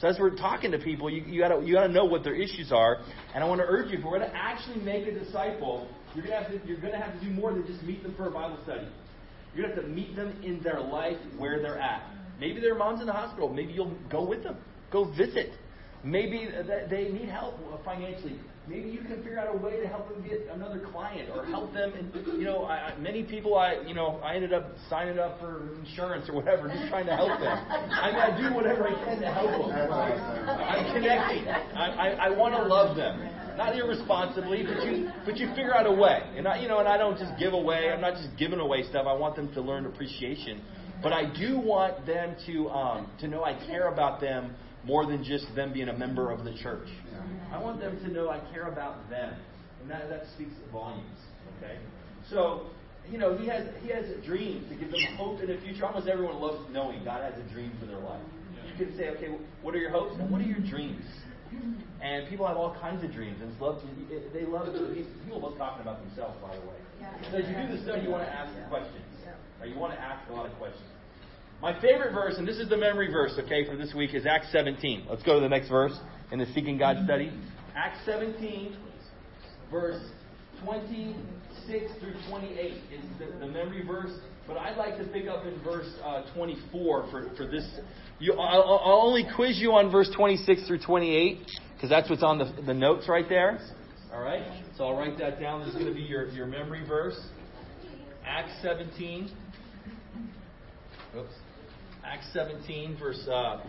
So 0.00 0.06
as 0.06 0.16
we're 0.20 0.36
talking 0.36 0.70
to 0.70 0.78
people, 0.78 1.10
you, 1.10 1.24
you 1.24 1.40
gotta 1.40 1.60
you 1.64 1.74
gotta 1.74 1.92
know 1.92 2.04
what 2.04 2.22
their 2.22 2.34
issues 2.34 2.70
are, 2.70 2.98
and 3.34 3.42
I 3.42 3.48
want 3.48 3.60
to 3.60 3.66
urge 3.66 3.90
you 3.90 3.98
if 3.98 4.04
we're 4.04 4.16
going 4.16 4.30
to 4.30 4.36
actually 4.36 4.80
make 4.80 5.08
a 5.08 5.12
disciple, 5.12 5.88
you're 6.14 6.26
to 6.26 6.32
have 6.32 6.48
to 6.48 6.60
you're 6.66 6.80
to 6.80 6.96
have 6.96 7.18
to 7.18 7.24
do 7.24 7.30
more 7.30 7.52
than 7.52 7.66
just 7.66 7.82
meet 7.82 8.02
them 8.02 8.14
for 8.16 8.28
a 8.28 8.30
Bible 8.30 8.58
study. 8.64 8.88
You're 9.54 9.68
to 9.68 9.74
have 9.74 9.82
to 9.82 9.88
meet 9.88 10.14
them 10.16 10.40
in 10.44 10.60
their 10.62 10.80
life 10.80 11.18
where 11.36 11.60
they're 11.60 11.78
at. 11.78 12.02
Maybe 12.40 12.60
their 12.60 12.74
mom's 12.74 13.00
in 13.00 13.06
the 13.06 13.12
hospital. 13.12 13.48
Maybe 13.48 13.72
you'll 13.72 13.96
go 14.10 14.24
with 14.24 14.42
them, 14.42 14.56
go 14.92 15.04
visit. 15.04 15.52
Maybe 16.04 16.48
they 16.90 17.08
need 17.08 17.28
help 17.28 17.56
financially. 17.84 18.38
Maybe 18.68 18.90
you 18.90 19.00
can 19.00 19.16
figure 19.16 19.38
out 19.38 19.54
a 19.54 19.56
way 19.56 19.80
to 19.80 19.88
help 19.88 20.10
them 20.10 20.22
get 20.28 20.46
another 20.52 20.78
client 20.92 21.30
or 21.34 21.44
help 21.46 21.72
them. 21.72 21.92
And 21.94 22.14
you 22.38 22.44
know, 22.44 22.66
I, 22.66 22.94
many 22.98 23.22
people, 23.22 23.56
I 23.56 23.80
you 23.86 23.94
know, 23.94 24.20
I 24.22 24.34
ended 24.34 24.52
up 24.52 24.74
signing 24.90 25.18
up 25.18 25.40
for 25.40 25.74
insurance 25.80 26.28
or 26.28 26.34
whatever, 26.34 26.68
just 26.68 26.88
trying 26.88 27.06
to 27.06 27.16
help 27.16 27.40
them. 27.40 27.66
I 27.68 28.10
mean, 28.10 28.20
I 28.20 28.36
do 28.36 28.54
whatever 28.54 28.86
I 28.86 29.04
can 29.04 29.20
to 29.20 29.26
help 29.32 29.68
them. 29.68 29.90
I'm 29.90 30.92
connecting. 30.92 31.48
I, 31.48 31.86
I, 31.86 32.08
I 32.26 32.28
want 32.30 32.54
to 32.54 32.62
love 32.62 32.94
them, 32.94 33.18
not 33.58 33.76
irresponsibly, 33.76 34.62
but 34.62 34.86
you 34.86 35.10
but 35.26 35.36
you 35.36 35.48
figure 35.48 35.74
out 35.74 35.86
a 35.86 35.92
way. 35.92 36.22
And 36.36 36.48
I 36.48 36.62
you 36.62 36.68
know, 36.68 36.78
and 36.78 36.88
I 36.88 36.96
don't 36.96 37.18
just 37.18 37.32
give 37.38 37.52
away. 37.52 37.90
I'm 37.92 38.00
not 38.00 38.14
just 38.14 38.30
giving 38.38 38.60
away 38.60 38.84
stuff. 38.88 39.06
I 39.06 39.12
want 39.12 39.36
them 39.36 39.52
to 39.54 39.60
learn 39.60 39.84
appreciation. 39.84 40.62
But 41.02 41.12
I 41.12 41.32
do 41.38 41.58
want 41.58 42.06
them 42.06 42.34
to 42.46 42.68
um, 42.70 43.10
to 43.20 43.28
know 43.28 43.44
I 43.44 43.54
care 43.66 43.88
about 43.88 44.20
them 44.20 44.54
more 44.84 45.06
than 45.06 45.22
just 45.22 45.46
them 45.54 45.72
being 45.72 45.88
a 45.88 45.96
member 45.96 46.30
of 46.30 46.44
the 46.44 46.54
church. 46.62 46.88
I 47.52 47.60
want 47.60 47.80
them 47.80 47.98
to 47.98 48.08
know 48.08 48.30
I 48.30 48.40
care 48.52 48.68
about 48.68 49.10
them, 49.10 49.34
and 49.82 49.90
that 49.90 50.08
that 50.08 50.24
speaks 50.34 50.54
volumes. 50.72 51.18
Okay, 51.58 51.78
so 52.30 52.66
you 53.10 53.18
know 53.18 53.36
he 53.36 53.46
has 53.48 53.66
he 53.82 53.90
has 53.90 54.04
dreams 54.24 54.68
to 54.70 54.76
give 54.76 54.90
them 54.90 55.00
hope 55.16 55.40
in 55.40 55.48
the 55.48 55.58
future. 55.60 55.84
Almost 55.84 56.08
everyone 56.08 56.40
loves 56.40 56.64
knowing 56.72 57.04
God 57.04 57.22
has 57.22 57.34
a 57.38 57.52
dream 57.52 57.72
for 57.80 57.86
their 57.86 58.00
life. 58.00 58.22
You 58.66 58.86
can 58.86 58.96
say, 58.96 59.08
okay, 59.10 59.28
what 59.62 59.74
are 59.74 59.78
your 59.78 59.90
hopes? 59.90 60.14
And 60.20 60.30
what 60.30 60.40
are 60.40 60.44
your 60.44 60.60
dreams? 60.60 61.04
And 62.00 62.28
people 62.28 62.46
have 62.46 62.56
all 62.56 62.76
kinds 62.80 63.02
of 63.02 63.12
dreams, 63.12 63.40
and 63.42 63.50
love 63.60 63.82
to, 63.82 63.86
they 64.32 64.46
love 64.46 64.66
people 65.24 65.40
love 65.40 65.58
talking 65.58 65.82
about 65.82 66.00
themselves. 66.04 66.36
By 66.40 66.54
the 66.54 66.62
way, 66.62 66.78
so 67.30 67.38
as 67.38 67.48
you 67.48 67.54
do 67.54 67.74
this 67.74 67.82
study, 67.82 68.02
you 68.02 68.10
want 68.10 68.24
to 68.24 68.32
ask 68.32 68.52
questions. 68.68 69.04
Or 69.60 69.66
you 69.66 69.76
want 69.76 69.92
to 69.92 70.00
ask 70.00 70.28
a 70.30 70.32
lot 70.32 70.46
of 70.46 70.56
questions. 70.58 70.86
My 71.60 71.78
favorite 71.80 72.12
verse, 72.12 72.34
and 72.38 72.46
this 72.46 72.58
is 72.58 72.68
the 72.68 72.76
memory 72.76 73.10
verse, 73.10 73.32
okay, 73.38 73.66
for 73.66 73.76
this 73.76 73.92
week, 73.92 74.14
is 74.14 74.26
Acts 74.26 74.52
17. 74.52 75.06
Let's 75.10 75.24
go 75.24 75.34
to 75.34 75.40
the 75.40 75.48
next 75.48 75.68
verse 75.68 75.98
in 76.30 76.38
the 76.38 76.46
Seeking 76.54 76.78
God 76.78 76.98
study. 77.04 77.32
Acts 77.74 77.98
17, 78.06 78.76
verse 79.70 80.00
26 80.64 81.92
through 82.00 82.14
28 82.28 82.72
is 82.72 82.80
the, 83.18 83.26
the 83.40 83.46
memory 83.46 83.84
verse. 83.84 84.12
But 84.48 84.56
I'd 84.56 84.78
like 84.78 84.96
to 84.96 85.04
pick 85.04 85.28
up 85.28 85.44
in 85.44 85.62
verse 85.62 85.92
uh, 86.02 86.22
24 86.34 87.10
for, 87.10 87.30
for 87.36 87.46
this. 87.46 87.68
You, 88.18 88.32
I'll, 88.32 88.80
I'll, 88.82 89.02
only 89.06 89.26
quiz 89.36 89.58
you 89.58 89.72
on 89.72 89.92
verse 89.92 90.10
26 90.16 90.66
through 90.66 90.80
28 90.80 91.38
because 91.74 91.90
that's 91.90 92.08
what's 92.08 92.22
on 92.22 92.38
the, 92.38 92.52
the 92.64 92.72
notes 92.72 93.08
right 93.08 93.28
there. 93.28 93.60
All 94.10 94.22
right? 94.22 94.64
So 94.78 94.86
I'll 94.86 94.96
write 94.96 95.18
that 95.18 95.38
down. 95.38 95.60
This 95.60 95.68
is 95.68 95.74
going 95.74 95.86
to 95.88 95.94
be 95.94 96.00
your, 96.00 96.28
your 96.30 96.46
memory 96.46 96.82
verse. 96.88 97.20
Acts 98.24 98.52
17. 98.62 99.30
Oops. 101.14 101.28
Acts 102.04 102.26
17, 102.32 102.96
verse 102.98 103.28
uh, 103.30 103.62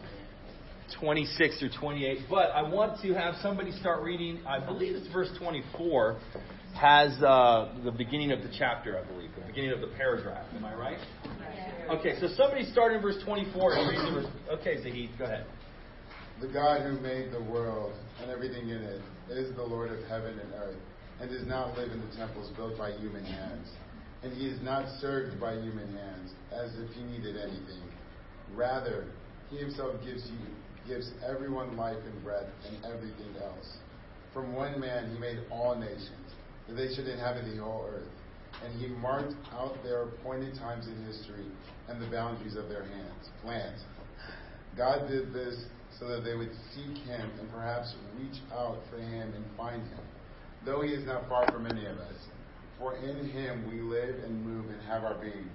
26 1.00 1.60
through 1.60 1.70
28. 1.78 2.20
But 2.30 2.52
I 2.52 2.62
want 2.62 3.02
to 3.02 3.14
have 3.14 3.36
somebody 3.42 3.72
start 3.74 4.02
reading, 4.02 4.40
I 4.48 4.66
believe 4.66 4.96
it's 4.96 5.12
verse 5.12 5.30
24, 5.40 6.18
has 6.76 7.12
uh, 7.22 7.74
the 7.84 7.92
beginning 7.92 8.32
of 8.32 8.42
the 8.42 8.50
chapter, 8.58 8.98
I 8.98 9.06
believe, 9.06 9.32
the 9.36 9.46
beginning 9.46 9.72
of 9.72 9.82
the 9.82 9.96
paragraph. 9.98 10.46
Am 10.56 10.66
I 10.66 10.74
right? 10.74 10.98
Okay, 11.92 12.20
so 12.20 12.28
somebody 12.36 12.66
start 12.72 12.94
in 12.94 13.02
verse 13.02 13.18
24 13.26 13.74
and 13.74 13.90
read 13.90 14.08
the 14.08 14.22
verse. 14.22 14.32
Okay, 14.60 14.82
Zahid, 14.82 15.10
go 15.18 15.26
ahead. 15.26 15.46
The 16.40 16.48
God 16.48 16.84
who 16.84 17.00
made 17.02 17.32
the 17.32 17.44
world 17.44 17.94
and 18.22 18.32
everything 18.32 18.70
in 18.70 18.82
it 18.82 19.02
is 19.30 19.54
the 19.56 19.64
Lord 19.64 19.92
of 19.92 20.08
heaven 20.08 20.40
and 20.40 20.54
earth, 20.54 20.78
and 21.20 21.30
does 21.30 21.46
not 21.46 21.78
live 21.78 21.92
in 21.92 22.00
the 22.00 22.16
temples 22.16 22.52
built 22.56 22.78
by 22.78 22.92
human 22.92 23.26
hands. 23.26 23.68
And 24.24 24.34
he 24.34 24.48
is 24.48 24.62
not 24.62 24.88
served 25.00 25.40
by 25.40 25.54
human 25.54 25.96
hands, 25.96 26.32
as 26.52 26.72
if 26.76 26.92
he 26.92 27.04
needed 27.04 27.36
anything 27.38 27.82
Rather, 28.56 29.06
he 29.50 29.58
himself 29.58 29.96
gives 30.04 30.26
you 30.30 30.38
gives 30.88 31.12
everyone 31.28 31.78
life 31.78 32.02
and 32.04 32.24
breath 32.24 32.48
and 32.68 32.84
everything 32.84 33.36
else. 33.44 33.78
From 34.34 34.56
one 34.56 34.80
man 34.80 35.12
he 35.12 35.20
made 35.20 35.38
all 35.52 35.76
nations, 35.76 36.29
that 36.70 36.76
they 36.76 36.94
should 36.94 37.08
inhabit 37.08 37.46
the 37.52 37.62
whole 37.62 37.90
earth. 37.90 38.08
And 38.64 38.74
he 38.80 38.88
marked 38.88 39.34
out 39.54 39.76
their 39.84 40.04
appointed 40.04 40.56
times 40.56 40.88
in 40.88 41.04
history 41.06 41.46
and 41.88 42.02
the 42.02 42.08
boundaries 42.08 42.56
of 42.56 42.70
their 42.70 42.84
hands, 42.84 43.30
lands. 43.44 43.82
God 44.78 45.08
did 45.08 45.34
this 45.34 45.66
so 46.00 46.08
that 46.08 46.24
they 46.24 46.36
would 46.36 46.52
seek 46.74 46.98
him 47.04 47.30
and 47.40 47.52
perhaps 47.52 47.94
reach 48.18 48.40
out 48.54 48.78
for 48.90 48.98
him 48.98 49.34
and 49.34 49.44
find 49.58 49.82
him, 49.82 50.04
though 50.66 50.82
he 50.82 50.90
is 50.94 51.06
not 51.06 51.28
far 51.28 51.52
from 51.52 51.66
any 51.66 51.86
of 51.86 51.98
us. 51.98 52.16
For 52.78 52.96
in 52.96 53.30
him 53.30 53.68
we 53.70 53.82
live 53.82 54.24
and 54.24 54.46
move 54.46 54.70
and 54.70 54.82
have 54.84 55.04
our 55.04 55.16
being 55.16 55.50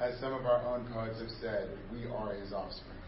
as 0.00 0.18
some 0.20 0.32
of 0.32 0.44
our 0.46 0.60
own 0.66 0.86
poets 0.92 1.20
have 1.20 1.30
said, 1.40 1.68
we 1.92 2.06
are 2.06 2.34
his 2.34 2.52
offspring. 2.52 2.98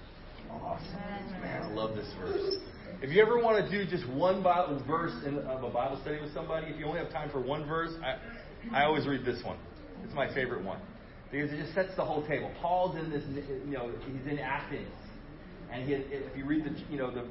Awesome. 0.50 0.94
Man, 1.42 1.62
I 1.62 1.68
love 1.72 1.96
this 1.96 2.06
verse. 2.20 2.56
If 3.02 3.11
you 3.11 3.20
ever 3.20 3.38
want 3.38 3.62
to 3.62 3.70
do 3.70 3.88
just 3.90 4.09
one 4.09 4.42
Bible 4.42 4.82
verse 4.87 5.12
in, 5.26 5.38
of 5.40 5.62
a 5.62 5.68
Bible 5.68 5.99
study 6.01 6.18
with 6.18 6.32
somebody, 6.32 6.68
if 6.68 6.78
you 6.78 6.86
only 6.86 6.99
have 6.99 7.12
time 7.12 7.28
for 7.30 7.40
one 7.40 7.66
verse, 7.68 7.92
I, 8.03 8.16
I 8.74 8.84
always 8.84 9.07
read 9.07 9.22
this 9.24 9.42
one. 9.44 9.59
It's 10.03 10.14
my 10.14 10.32
favorite 10.32 10.64
one 10.64 10.80
because 11.30 11.53
it 11.53 11.59
just 11.59 11.74
sets 11.74 11.94
the 11.97 12.05
whole 12.05 12.26
table. 12.26 12.51
Paul's 12.61 12.97
in 12.97 13.11
this, 13.11 13.22
you 13.66 13.72
know, 13.72 13.92
he's 14.01 14.32
in 14.32 14.38
Athens, 14.38 14.88
and 15.70 15.86
he, 15.86 15.94
if 15.94 16.36
you 16.36 16.47
read 16.47 16.64
the, 16.64 16.70
you 16.90 16.97
know, 16.97 17.11
the 17.11 17.26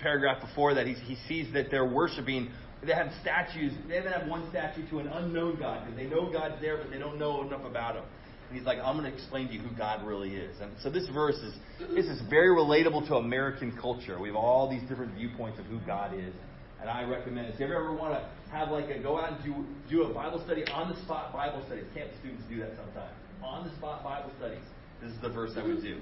paragraph 0.00 0.40
before 0.40 0.74
that, 0.74 0.86
he, 0.86 0.94
he 0.94 1.16
sees 1.26 1.52
that 1.54 1.72
they're 1.72 1.90
worshiping. 1.90 2.50
They 2.84 2.92
have 2.92 3.10
statues. 3.20 3.72
They 3.88 3.98
even 3.98 4.12
have 4.12 4.28
one 4.28 4.48
statue 4.50 4.88
to 4.90 4.98
an 5.00 5.08
unknown 5.08 5.58
God 5.58 5.86
because 5.86 5.96
they 5.96 6.06
know 6.06 6.30
God's 6.30 6.60
there, 6.60 6.76
but 6.76 6.90
they 6.90 6.98
don't 6.98 7.18
know 7.18 7.42
enough 7.44 7.64
about 7.64 7.96
him. 7.96 8.04
And 8.48 8.58
he's 8.58 8.66
like, 8.66 8.78
I'm 8.78 8.98
going 8.98 9.10
to 9.10 9.16
explain 9.16 9.48
to 9.48 9.54
you 9.54 9.60
who 9.60 9.76
God 9.76 10.06
really 10.06 10.36
is. 10.36 10.60
And 10.60 10.72
so 10.82 10.90
this 10.90 11.08
verse 11.08 11.36
is 11.36 11.54
this 11.94 12.06
is 12.06 12.20
very 12.28 12.48
relatable 12.48 13.06
to 13.08 13.16
American 13.16 13.76
culture. 13.80 14.18
We 14.20 14.28
have 14.28 14.36
all 14.36 14.70
these 14.70 14.86
different 14.88 15.14
viewpoints 15.14 15.58
of 15.58 15.66
who 15.66 15.78
God 15.86 16.14
is. 16.14 16.32
And 16.80 16.90
I 16.90 17.02
recommend 17.04 17.48
it. 17.48 17.54
If 17.54 17.60
you 17.60 17.66
ever 17.66 17.94
want 17.94 18.12
to 18.14 18.28
have 18.52 18.70
like 18.70 18.90
a 18.90 18.98
go 19.02 19.18
out 19.18 19.32
and 19.32 19.44
do 19.44 19.64
do 19.88 20.02
a 20.04 20.12
Bible 20.12 20.42
study 20.44 20.64
on 20.66 20.92
the 20.92 21.00
spot 21.02 21.32
Bible 21.32 21.62
studies, 21.66 21.84
campus 21.94 22.16
students 22.20 22.44
do 22.48 22.58
that 22.60 22.72
sometimes. 22.76 23.14
On 23.42 23.66
the 23.66 23.74
spot 23.76 24.04
Bible 24.04 24.30
studies. 24.38 24.62
This 25.02 25.12
is 25.12 25.20
the 25.20 25.30
verse 25.30 25.52
I 25.56 25.62
would 25.62 25.82
do. 25.82 25.98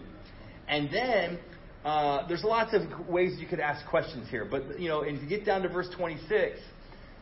And 0.68 0.88
then 0.93 1.38
uh, 1.84 2.26
there's 2.28 2.45
lots 2.45 2.74
of 2.74 3.09
ways 3.09 3.38
you 3.40 3.47
could 3.47 3.61
ask 3.61 3.86
questions 3.86 4.28
here, 4.30 4.45
but 4.45 4.78
you 4.78 4.88
know, 4.88 5.03
if 5.03 5.20
you 5.20 5.28
get 5.28 5.45
down 5.45 5.62
to 5.62 5.68
verse 5.68 5.88
26, 5.97 6.59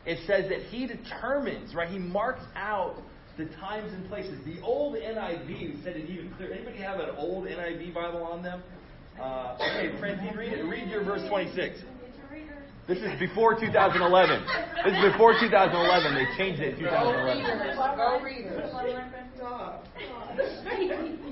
it 0.05 0.19
says 0.27 0.49
that 0.49 0.61
he 0.69 0.87
determines, 0.87 1.73
right? 1.73 1.89
He 1.89 1.97
marks 1.97 2.43
out 2.55 2.97
the 3.37 3.45
times 3.55 3.93
and 3.93 4.07
places. 4.09 4.37
The 4.45 4.61
old 4.61 4.95
NIV 4.95 5.83
said 5.83 5.95
it 5.95 6.09
even 6.09 6.31
clear. 6.35 6.51
Anybody 6.53 6.77
have 6.77 6.99
an 6.99 7.11
old 7.17 7.45
NIV 7.45 7.93
Bible 7.93 8.23
on 8.23 8.43
them? 8.43 8.61
Uh, 9.19 9.55
okay, 9.55 9.91
Francine, 9.99 10.35
read 10.35 10.53
it. 10.53 10.63
Read 10.63 10.89
your 10.89 11.03
verse 11.03 11.27
26. 11.29 11.79
This 12.87 12.97
is 12.97 13.19
before 13.19 13.53
2011. 13.59 14.43
This 14.83 14.93
is 14.97 15.13
before 15.13 15.33
2011. 15.39 16.15
They 16.15 16.25
changed 16.35 16.61
it 16.61 16.73
in 16.73 16.79
2011. 16.81 17.77
Go 17.95 18.19
readers. 18.19 18.71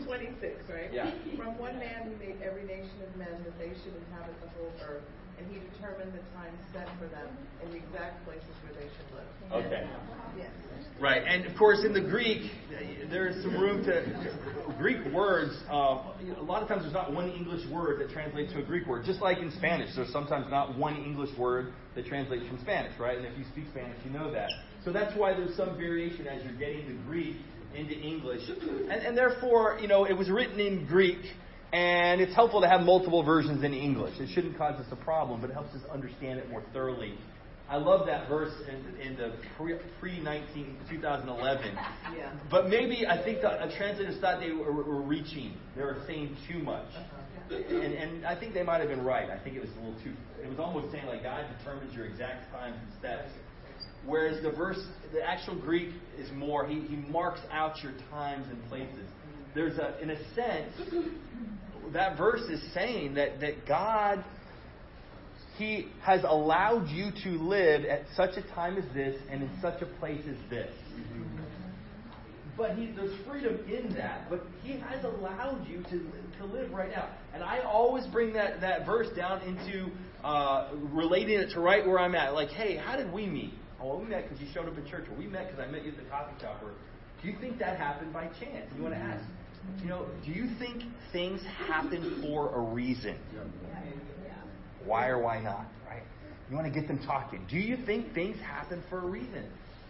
26, 0.09 0.69
right? 0.69 0.91
Yeah. 0.91 1.11
From 1.37 1.57
one 1.57 1.77
man 1.79 2.09
he 2.09 2.15
made 2.17 2.41
every 2.41 2.63
nation 2.65 2.97
of 3.05 3.15
men 3.17 3.29
that 3.45 3.55
they 3.59 3.69
should 3.81 3.93
inhabit 3.93 4.35
the 4.41 4.49
whole 4.57 4.73
earth, 4.89 5.05
and 5.37 5.45
he 5.53 5.61
determined 5.71 6.13
the 6.13 6.23
time 6.33 6.53
set 6.73 6.89
for 6.97 7.07
them 7.07 7.29
and 7.61 7.71
the 7.71 7.77
exact 7.77 8.25
places 8.25 8.49
where 8.65 8.73
they 8.73 8.89
should 8.89 9.09
live. 9.13 9.65
Okay. 9.65 9.87
Yes. 10.37 10.49
Right, 11.01 11.23
and 11.25 11.45
of 11.45 11.57
course 11.57 11.85
in 11.85 11.93
the 11.93 12.01
Greek, 12.01 12.51
there 13.09 13.27
is 13.27 13.41
some 13.41 13.53
room 13.53 13.85
to 13.85 14.75
Greek 14.77 14.97
words. 15.13 15.55
Uh, 15.69 16.11
a 16.37 16.43
lot 16.43 16.61
of 16.61 16.67
times 16.67 16.81
there's 16.81 16.93
not 16.93 17.13
one 17.13 17.29
English 17.31 17.65
word 17.71 18.01
that 18.01 18.09
translates 18.11 18.51
to 18.51 18.59
a 18.59 18.63
Greek 18.63 18.85
word. 18.85 19.05
Just 19.05 19.21
like 19.21 19.37
in 19.37 19.49
Spanish, 19.53 19.95
there's 19.95 20.11
sometimes 20.11 20.47
not 20.49 20.77
one 20.77 20.97
English 20.97 21.29
word 21.37 21.71
that 21.95 22.05
translates 22.05 22.45
from 22.47 22.59
Spanish, 22.59 22.99
right? 22.99 23.17
And 23.17 23.25
if 23.25 23.37
you 23.37 23.45
speak 23.45 23.65
Spanish, 23.71 23.97
you 24.03 24.11
know 24.11 24.29
that. 24.31 24.49
So 24.83 24.91
that's 24.91 25.17
why 25.17 25.33
there's 25.33 25.55
some 25.55 25.77
variation 25.77 26.27
as 26.27 26.43
you're 26.43 26.59
getting 26.59 26.87
the 26.87 27.01
Greek 27.03 27.37
into 27.73 27.93
English, 27.93 28.41
and, 28.49 28.91
and 28.91 29.17
therefore, 29.17 29.77
you 29.81 29.87
know, 29.87 30.03
it 30.03 30.17
was 30.17 30.29
written 30.29 30.59
in 30.59 30.85
Greek. 30.85 31.19
And 31.71 32.19
it's 32.19 32.33
helpful 32.33 32.61
to 32.61 32.67
have 32.67 32.81
multiple 32.81 33.21
versions 33.21 33.63
in 33.63 33.75
English. 33.75 34.19
It 34.19 34.29
shouldn't 34.33 34.57
cause 34.57 34.79
us 34.79 34.87
a 34.91 34.95
problem, 34.95 35.39
but 35.39 35.51
it 35.51 35.53
helps 35.53 35.75
us 35.75 35.81
understand 35.91 36.39
it 36.39 36.49
more 36.49 36.63
thoroughly 36.73 37.13
I 37.69 37.77
love 37.77 38.07
that 38.07 38.27
verse 38.27 38.53
in, 38.67 38.99
in 38.99 39.15
the 39.15 39.33
pre 39.99 40.19
19 40.19 40.77
2011. 40.89 41.75
Yeah. 42.17 42.33
But 42.49 42.67
maybe 42.67 43.05
I 43.05 43.23
think 43.23 43.41
the 43.41 43.49
uh, 43.49 43.77
translators 43.77 44.19
thought 44.19 44.39
they 44.39 44.51
were, 44.51 44.71
were, 44.71 45.01
reaching. 45.01 45.53
They 45.75 45.83
were 45.83 46.01
saying 46.07 46.35
too 46.49 46.59
much, 46.59 46.87
and 47.51 47.93
and 47.93 48.25
I 48.25 48.39
think 48.39 48.55
they 48.55 48.63
might 48.63 48.79
have 48.79 48.89
been 48.89 49.03
right. 49.03 49.29
I 49.29 49.37
think 49.43 49.55
it 49.55 49.61
was 49.61 49.69
a 49.69 49.85
little 49.85 50.01
too. 50.03 50.13
It 50.43 50.49
was 50.49 50.57
almost 50.57 50.91
saying 50.91 51.05
like 51.05 51.21
God 51.21 51.45
determines 51.59 51.93
your 51.93 52.05
exact 52.05 52.51
times 52.51 52.75
and 52.81 52.99
steps. 52.99 53.29
Whereas 54.03 54.41
the 54.41 54.51
verse, 54.51 54.81
the 55.13 55.21
actual 55.21 55.59
Greek 55.59 55.93
is 56.17 56.29
more. 56.33 56.65
He 56.65 56.79
he 56.81 56.95
marks 56.95 57.41
out 57.51 57.83
your 57.83 57.93
times 58.09 58.47
and 58.49 58.67
places. 58.67 59.05
There's 59.53 59.77
a 59.77 60.01
in 60.01 60.09
a 60.09 60.33
sense 60.33 60.73
that 61.93 62.17
verse 62.17 62.41
is 62.49 62.61
saying 62.73 63.13
that 63.15 63.39
that 63.41 63.67
God 63.67 64.23
he 65.59 65.87
has 66.01 66.21
allowed 66.25 66.87
you 66.87 67.11
to 67.25 67.29
live 67.31 67.83
at 67.83 68.03
such 68.15 68.37
a 68.37 68.41
time 68.53 68.77
as 68.77 68.85
this 68.93 69.21
and 69.29 69.43
in 69.43 69.49
such 69.61 69.81
a 69.81 69.85
place 69.99 70.23
as 70.25 70.37
this. 70.49 70.71
But 72.57 72.75
he, 72.75 72.91
there's 72.95 73.15
freedom 73.27 73.59
in 73.67 73.93
that. 73.95 74.29
But 74.29 74.43
He 74.63 74.79
has 74.79 75.03
allowed 75.03 75.65
you 75.67 75.83
to, 75.83 76.11
to 76.39 76.45
live 76.45 76.71
right 76.71 76.89
now. 76.89 77.09
And 77.33 77.43
I 77.43 77.59
always 77.59 78.05
bring 78.07 78.33
that, 78.33 78.61
that 78.61 78.85
verse 78.85 79.07
down 79.15 79.41
into 79.41 79.91
uh, 80.23 80.69
relating 80.91 81.39
it 81.39 81.51
to 81.51 81.59
right 81.59 81.85
where 81.85 81.99
I'm 81.99 82.15
at. 82.15 82.33
Like, 82.33 82.49
hey, 82.49 82.77
how 82.77 82.97
did 82.97 83.11
we 83.13 83.27
meet? 83.27 83.53
Oh, 83.81 83.87
well, 83.89 83.99
we 83.99 84.07
met 84.07 84.23
because 84.29 84.41
you 84.41 84.47
showed 84.53 84.67
up 84.67 84.77
at 84.77 84.85
church, 84.87 85.05
or 85.09 85.17
we 85.17 85.27
met 85.27 85.47
because 85.47 85.65
I 85.65 85.71
met 85.71 85.85
you 85.85 85.91
at 85.91 85.97
the 85.97 86.09
coffee 86.09 86.33
shop. 86.41 86.61
Or 86.63 86.71
do 87.21 87.29
you 87.29 87.35
think 87.39 87.59
that 87.59 87.77
happened 87.77 88.11
by 88.11 88.27
chance? 88.27 88.69
You 88.75 88.83
want 88.83 88.93
to 88.95 88.99
ask, 88.99 89.23
you 89.81 89.87
know, 89.87 90.07
do 90.25 90.31
you 90.31 90.49
think 90.57 90.83
things 91.13 91.41
happen 91.67 92.21
for 92.21 92.53
a 92.55 92.59
reason? 92.59 93.17
Why 94.85 95.07
or 95.07 95.21
why 95.21 95.41
not, 95.41 95.65
right? 95.87 96.03
You 96.49 96.55
want 96.55 96.71
to 96.71 96.79
get 96.79 96.87
them 96.87 96.99
talking. 97.05 97.45
Do 97.49 97.57
you 97.57 97.77
think 97.85 98.13
things 98.13 98.37
happen 98.41 98.83
for 98.89 98.99
a 98.99 99.05
reason? 99.05 99.45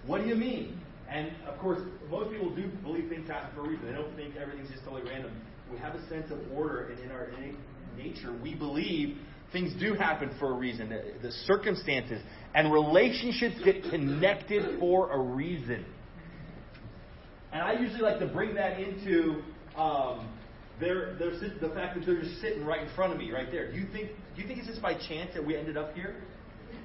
What 0.05 0.21
do 0.21 0.27
you 0.27 0.35
mean? 0.35 0.79
And 1.09 1.31
of 1.47 1.57
course, 1.59 1.79
most 2.09 2.31
people 2.31 2.55
do 2.55 2.67
believe 2.83 3.09
things 3.09 3.27
happen 3.27 3.49
for 3.55 3.65
a 3.65 3.69
reason. 3.69 3.87
They 3.87 3.93
don't 3.93 4.15
think 4.15 4.35
everything's 4.35 4.69
just 4.69 4.83
totally 4.83 5.09
random. 5.09 5.31
We 5.71 5.77
have 5.79 5.95
a 5.95 6.07
sense 6.09 6.31
of 6.31 6.39
order, 6.51 6.87
and 6.89 6.99
in 6.99 7.11
our 7.11 7.25
innate 7.25 7.55
nature, 7.97 8.33
we 8.41 8.55
believe 8.55 9.17
things 9.51 9.73
do 9.79 9.93
happen 9.93 10.31
for 10.39 10.51
a 10.51 10.53
reason. 10.53 10.89
The, 10.89 11.03
the 11.21 11.31
circumstances 11.47 12.21
and 12.53 12.71
relationships 12.71 13.55
get 13.63 13.83
connected 13.83 14.79
for 14.79 15.11
a 15.11 15.19
reason. 15.19 15.85
And 17.51 17.61
I 17.61 17.73
usually 17.73 18.01
like 18.01 18.19
to 18.19 18.27
bring 18.27 18.53
that 18.55 18.79
into 18.79 19.41
um, 19.75 20.29
they're, 20.79 21.15
they're 21.19 21.31
the 21.31 21.69
fact 21.73 21.97
that 21.97 22.05
they're 22.05 22.21
just 22.21 22.39
sitting 22.41 22.65
right 22.65 22.81
in 22.81 22.93
front 22.95 23.13
of 23.13 23.19
me, 23.19 23.31
right 23.31 23.51
there. 23.51 23.71
Do 23.71 23.77
you 23.77 23.87
think 23.91 24.11
do 24.35 24.41
you 24.41 24.47
think 24.47 24.59
it's 24.59 24.67
just 24.67 24.81
by 24.81 24.93
chance 24.93 25.31
that 25.33 25.45
we 25.45 25.57
ended 25.57 25.77
up 25.77 25.93
here? 25.93 26.15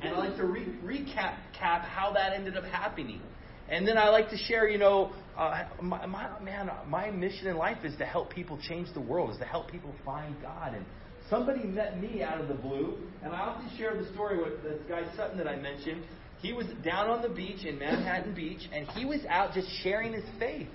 And 0.03 0.15
I 0.15 0.19
like 0.19 0.37
to 0.37 0.45
re- 0.45 0.75
recap 0.85 1.37
cap 1.59 1.83
how 1.83 2.13
that 2.13 2.33
ended 2.33 2.57
up 2.57 2.65
happening. 2.65 3.21
And 3.69 3.87
then 3.87 3.97
I 3.97 4.09
like 4.11 4.29
to 4.31 4.37
share, 4.37 4.69
you 4.69 4.77
know, 4.77 5.13
uh, 5.39 5.65
my, 5.81 6.05
my, 6.05 6.39
man, 6.41 6.71
my 6.87 7.11
mission 7.11 7.47
in 7.47 7.57
life 7.57 7.79
is 7.85 7.97
to 7.97 8.05
help 8.05 8.31
people 8.31 8.59
change 8.69 8.89
the 8.93 9.01
world, 9.01 9.31
is 9.31 9.39
to 9.39 9.45
help 9.45 9.71
people 9.71 9.95
find 10.05 10.35
God. 10.43 10.75
And 10.75 10.85
somebody 11.31 11.65
met 11.65 12.01
me 12.01 12.23
out 12.23 12.41
of 12.41 12.49
the 12.49 12.55
blue, 12.55 12.99
and 13.23 13.33
I 13.33 13.39
often 13.39 13.71
share 13.79 13.97
the 13.97 14.13
story 14.13 14.37
with 14.37 14.63
this 14.63 14.81
guy 14.89 15.03
Sutton 15.17 15.39
that 15.39 15.49
I 15.49 15.57
mentioned. 15.57 16.03
He 16.43 16.53
was 16.53 16.67
down 16.85 17.09
on 17.09 17.23
the 17.23 17.31
beach 17.31 17.65
in 17.65 17.79
Manhattan 17.79 18.35
Beach, 18.35 18.69
and 18.71 18.87
he 18.89 19.07
was 19.07 19.21
out 19.31 19.55
just 19.55 19.69
sharing 19.83 20.13
his 20.13 20.25
faith 20.39 20.69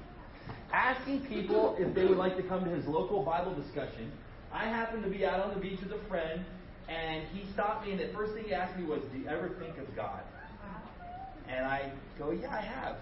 asking 0.72 1.22
people 1.26 1.76
if 1.80 1.94
they 1.94 2.06
would 2.06 2.18
like 2.18 2.38
to 2.38 2.44
come 2.44 2.64
to 2.64 2.70
his 2.70 2.86
local 2.86 3.24
Bible 3.24 3.54
discussion. 3.54 4.12
I 4.52 4.66
happened 4.66 5.04
to 5.04 5.10
be 5.10 5.26
out 5.26 5.40
on 5.42 5.54
the 5.54 5.60
beach 5.60 5.80
with 5.82 5.92
a 5.92 6.08
friend, 6.08 6.44
and 6.88 7.24
he 7.34 7.50
stopped 7.54 7.86
me, 7.86 7.92
and 7.92 8.00
the 8.00 8.08
first 8.14 8.34
thing 8.34 8.46
he 8.46 8.54
asked 8.54 8.78
me 8.78 8.86
was, 8.86 9.02
Do 9.12 9.20
you 9.20 9.28
ever 9.28 9.50
think 9.60 9.78
of 9.78 9.96
God? 9.96 10.22
And 11.48 11.66
I 11.66 11.92
go, 12.18 12.32
Yeah, 12.32 12.52
I 12.52 12.62
have. 12.62 12.96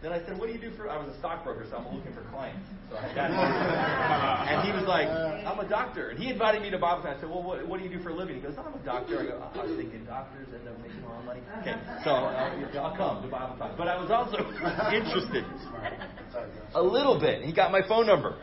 Then 0.00 0.12
I 0.12 0.24
said, 0.24 0.38
What 0.38 0.46
do 0.46 0.52
you 0.52 0.60
do 0.60 0.70
for 0.76 0.88
I 0.88 0.96
was 0.96 1.12
a 1.12 1.18
stockbroker, 1.18 1.66
so 1.68 1.76
I'm 1.76 1.94
looking 1.94 2.14
for 2.14 2.22
clients. 2.30 2.62
So 2.90 2.96
I 2.96 3.12
got 3.14 3.30
And 4.48 4.62
he 4.62 4.70
was 4.70 4.86
like, 4.86 5.08
I'm 5.08 5.58
a 5.58 5.68
doctor. 5.68 6.10
And 6.10 6.18
he 6.18 6.30
invited 6.30 6.62
me 6.62 6.70
to 6.70 6.78
Bible 6.78 7.02
study. 7.02 7.16
I 7.16 7.20
said, 7.20 7.28
Well, 7.28 7.42
what, 7.42 7.66
what 7.66 7.78
do 7.78 7.84
you 7.84 7.90
do 7.90 8.00
for 8.02 8.10
a 8.10 8.14
living? 8.14 8.36
He 8.36 8.40
goes, 8.40 8.54
I'm 8.56 8.72
a 8.72 8.84
doctor. 8.84 9.18
I 9.18 9.24
go, 9.24 9.42
oh, 9.42 9.60
I 9.60 9.66
was 9.66 9.76
thinking 9.76 10.04
doctors 10.04 10.46
end 10.54 10.68
up 10.68 10.78
making 10.80 11.02
a 11.02 11.08
lot 11.08 11.18
of 11.18 11.24
money. 11.26 11.40
Okay, 11.60 11.74
so 12.04 12.10
uh, 12.10 12.78
I'll 12.78 12.96
come 12.96 13.22
to 13.22 13.28
Bible 13.28 13.56
talk. 13.58 13.76
But 13.76 13.88
I 13.88 13.98
was 13.98 14.10
also 14.10 14.38
interested 14.94 15.44
a 16.74 16.82
little 16.82 17.18
bit. 17.18 17.42
He 17.42 17.52
got 17.52 17.72
my 17.72 17.82
phone 17.86 18.06
number. 18.06 18.36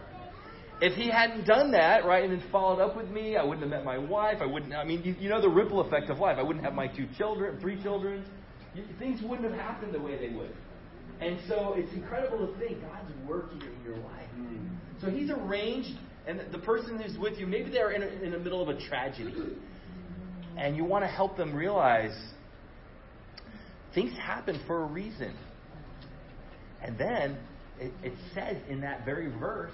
If 0.81 0.93
he 0.95 1.09
hadn't 1.09 1.45
done 1.47 1.71
that, 1.71 2.03
right, 2.03 2.25
and 2.29 2.33
then 2.33 2.43
followed 2.51 2.81
up 2.81 2.97
with 2.97 3.09
me, 3.09 3.37
I 3.37 3.43
wouldn't 3.45 3.61
have 3.61 3.69
met 3.69 3.85
my 3.85 3.97
wife. 3.97 4.39
I 4.41 4.45
wouldn't. 4.45 4.73
I 4.73 4.83
mean, 4.83 5.03
you, 5.03 5.15
you 5.17 5.29
know 5.29 5.39
the 5.39 5.49
ripple 5.49 5.79
effect 5.79 6.09
of 6.09 6.19
life. 6.19 6.35
I 6.37 6.43
wouldn't 6.43 6.65
have 6.65 6.73
my 6.73 6.87
two 6.87 7.07
children, 7.17 7.57
three 7.61 7.81
children. 7.81 8.25
You, 8.73 8.83
things 8.99 9.21
wouldn't 9.23 9.49
have 9.49 9.57
happened 9.57 9.93
the 9.93 10.01
way 10.01 10.17
they 10.17 10.35
would. 10.35 10.53
And 11.21 11.39
so 11.47 11.73
it's 11.77 11.91
incredible 11.93 12.45
to 12.47 12.59
think 12.59 12.81
God's 12.81 13.11
working 13.27 13.61
in 13.61 13.83
your 13.83 13.97
life. 13.97 14.27
Mm. 14.37 14.69
So 15.01 15.09
He's 15.09 15.29
arranged, 15.29 15.97
and 16.27 16.41
the 16.51 16.59
person 16.59 16.99
who's 16.99 17.17
with 17.17 17.37
you, 17.39 17.47
maybe 17.47 17.71
they're 17.71 17.91
in, 17.91 18.03
a, 18.03 18.07
in 18.07 18.31
the 18.31 18.39
middle 18.39 18.61
of 18.61 18.69
a 18.69 18.79
tragedy, 18.87 19.33
and 20.57 20.75
you 20.75 20.83
want 20.83 21.03
to 21.03 21.09
help 21.09 21.37
them 21.37 21.55
realize 21.55 22.15
things 23.93 24.11
happen 24.17 24.59
for 24.67 24.83
a 24.83 24.85
reason. 24.85 25.35
And 26.81 26.97
then 26.97 27.37
it, 27.79 27.91
it 28.03 28.13
says 28.33 28.57
in 28.69 28.81
that 28.81 29.05
very 29.05 29.27
verse 29.39 29.73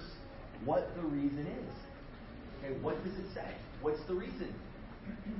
what 0.64 0.90
the 0.96 1.04
reason 1.04 1.48
is. 1.48 1.76
Okay, 2.64 2.80
what 2.82 3.04
does 3.04 3.14
it 3.14 3.26
say? 3.34 3.52
What's 3.82 4.00
the 4.08 4.14
reason? 4.14 4.54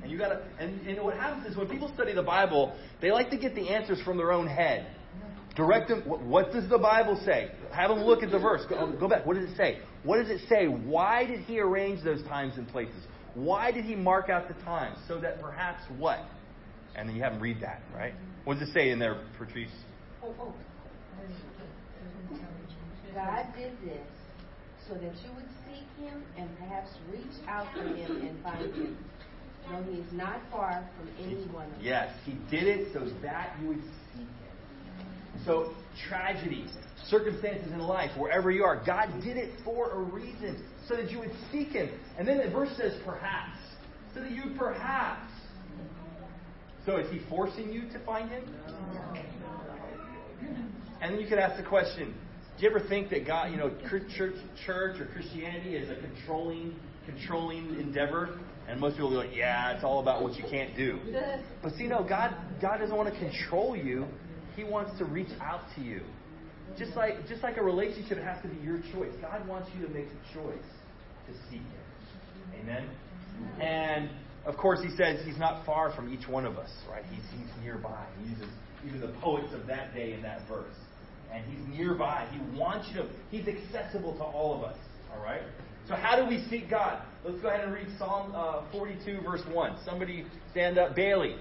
And 0.02 0.12
you 0.12 0.18
gotta 0.18 0.42
and, 0.60 0.82
and 0.88 1.04
what 1.04 1.16
happens 1.16 1.46
is 1.46 1.56
when 1.56 1.68
people 1.68 1.92
study 1.94 2.14
the 2.14 2.24
Bible, 2.24 2.76
they 3.00 3.12
like 3.12 3.30
to 3.30 3.38
get 3.38 3.56
the 3.56 3.70
answers 3.70 4.02
from 4.02 4.18
their 4.18 4.32
own 4.32 4.48
head. 4.48 4.88
Direct 5.56 5.90
them. 5.90 6.02
What 6.04 6.54
does 6.54 6.70
the 6.70 6.78
Bible 6.78 7.22
say? 7.26 7.52
Have 7.72 7.90
them 7.90 8.00
look 8.00 8.24
at 8.24 8.32
the 8.32 8.40
verse. 8.40 8.62
Go, 8.70 8.92
go 8.98 9.08
back. 9.08 9.26
What 9.26 9.36
does 9.36 9.50
it 9.50 9.58
say? 9.58 9.80
What 10.04 10.18
does 10.18 10.30
it 10.30 10.48
say? 10.48 10.66
Why 10.66 11.26
did 11.26 11.42
he 11.42 11.60
arrange 11.60 12.04
those 12.04 12.24
times 12.24 12.54
and 12.58 12.68
places? 12.68 13.04
Why 13.34 13.72
did 13.72 13.86
he 13.86 13.96
mark 13.96 14.30
out 14.30 14.48
the 14.48 14.54
times? 14.64 14.98
So 15.08 15.20
that 15.20 15.42
perhaps 15.42 15.84
what? 15.98 16.20
And 16.96 17.08
then 17.08 17.16
you 17.16 17.24
have 17.24 17.34
them 17.34 17.42
read 17.42 17.62
that, 17.62 17.82
right? 17.94 18.14
What 18.44 18.60
does 18.60 18.70
it 18.70 18.74
say 18.74 18.90
in 18.90 19.00
there, 19.00 19.22
Patrice? 19.38 19.70
Oh, 20.24 20.34
oh. 20.40 20.54
God 23.14 23.46
did 23.58 23.74
this 23.84 24.08
so 24.88 24.94
that 24.94 25.04
you 25.04 25.32
would 25.36 25.50
seek 25.68 26.06
him 26.06 26.24
and 26.38 26.50
perhaps 26.58 26.90
reach 27.12 27.46
out 27.48 27.68
for 27.74 27.84
him 27.84 28.22
and 28.22 28.42
find 28.42 28.74
him. 28.74 28.98
No, 29.70 29.84
he 29.84 30.00
is 30.00 30.14
not 30.14 30.42
far 30.50 30.88
from 30.98 31.10
anyone. 31.20 31.68
of 31.68 31.74
us. 31.74 31.80
Yes, 31.82 32.14
he 32.26 32.34
did 32.50 32.64
it 32.64 32.94
so 32.94 33.06
that 33.22 33.56
you 33.62 33.68
would 33.70 33.84
seek 34.14 34.22
him. 34.22 34.41
So, 35.46 35.74
tragedies, 36.08 36.70
circumstances 37.10 37.72
in 37.72 37.80
life, 37.80 38.12
wherever 38.18 38.52
you 38.52 38.64
are, 38.64 38.82
God 38.86 39.10
did 39.24 39.38
it 39.38 39.54
for 39.64 39.92
a 39.92 40.00
reason, 40.00 40.64
so 40.88 40.96
that 40.96 41.12
you 41.12 41.20
would 41.20 41.32
seek 41.52 41.70
Him. 41.70 41.90
And 42.18 42.28
then 42.28 42.38
the 42.38 42.50
verse 42.50 42.70
says, 42.78 42.94
perhaps, 43.06 43.58
so 44.14 44.22
that 44.22 44.32
you 44.32 44.56
perhaps 44.58 45.32
So 46.86 46.98
is 46.98 47.12
he 47.12 47.20
forcing 47.30 47.72
you 47.72 47.82
to 47.90 48.00
find 48.06 48.30
him? 48.30 48.44
And 51.02 51.14
then 51.14 51.22
you 51.22 51.28
could 51.28 51.40
ask 51.40 51.62
the 51.62 51.68
question, 51.68 52.14
do 52.58 52.66
you 52.66 52.70
ever 52.70 52.80
think 52.88 53.10
that 53.10 53.26
God, 53.26 53.52
you 53.52 53.58
know, 53.58 53.72
church, 53.90 54.34
church 54.66 55.00
or 55.00 55.06
Christianity 55.14 55.76
is 55.76 55.90
a 55.90 55.96
controlling, 55.96 56.76
controlling 57.06 57.80
endeavor? 57.80 58.40
And 58.68 58.80
most 58.80 58.94
people 58.96 59.10
go, 59.10 59.18
like, 59.18 59.36
yeah, 59.36 59.74
it's 59.74 59.84
all 59.84 60.00
about 60.00 60.22
what 60.22 60.36
you 60.36 60.44
can't 60.50 60.76
do. 60.76 61.00
But 61.64 61.74
see, 61.74 61.88
no, 61.88 62.04
God, 62.04 62.36
God 62.62 62.78
doesn't 62.78 62.96
want 62.96 63.12
to 63.14 63.20
control 63.20 63.76
you. 63.76 64.06
He 64.62 64.70
wants 64.70 64.96
to 65.00 65.06
reach 65.06 65.32
out 65.42 65.62
to 65.76 65.82
you. 65.82 66.02
Just 66.78 66.96
like, 66.96 67.28
just 67.28 67.42
like 67.42 67.58
a 67.58 67.64
relationship, 67.64 68.20
it 68.20 68.24
has 68.24 68.42
to 68.44 68.48
be 68.48 68.64
your 68.64 68.78
choice. 68.94 69.12
God 69.20 69.48
wants 69.48 69.70
you 69.76 69.88
to 69.88 69.92
make 69.92 70.06
a 70.06 70.34
choice 70.34 70.70
to 71.28 71.34
seek 71.50 71.62
Him. 71.62 72.62
Amen. 72.62 72.88
And 73.60 74.10
of 74.46 74.58
course, 74.58 74.80
He 74.84 74.96
says 74.96 75.26
He's 75.26 75.40
not 75.40 75.66
far 75.66 75.94
from 75.96 76.14
each 76.14 76.28
one 76.28 76.46
of 76.46 76.58
us, 76.58 76.70
right? 76.90 77.04
He's, 77.10 77.24
he's 77.32 77.64
nearby. 77.64 78.06
He 78.22 78.30
uses 78.30 78.48
even 78.86 79.02
the 79.02 79.14
poets 79.20 79.52
of 79.54 79.66
that 79.66 79.96
day 79.96 80.14
in 80.14 80.22
that 80.22 80.48
verse. 80.48 80.76
And 81.34 81.44
He's 81.46 81.80
nearby. 81.80 82.28
He 82.32 82.58
wants 82.58 82.88
you 82.90 83.02
to. 83.02 83.10
He's 83.32 83.48
accessible 83.48 84.16
to 84.18 84.24
all 84.24 84.56
of 84.56 84.64
us. 84.64 84.78
All 85.12 85.24
right. 85.24 85.42
So 85.88 85.96
how 85.96 86.22
do 86.22 86.30
we 86.30 86.46
seek 86.50 86.70
God? 86.70 87.02
Let's 87.26 87.42
go 87.42 87.48
ahead 87.48 87.64
and 87.64 87.74
read 87.74 87.88
Psalm 87.98 88.32
uh, 88.36 88.62
42, 88.72 89.22
verse 89.22 89.42
1. 89.52 89.78
Somebody 89.86 90.26
stand 90.52 90.78
up. 90.78 90.96
Bailey. 90.96 91.36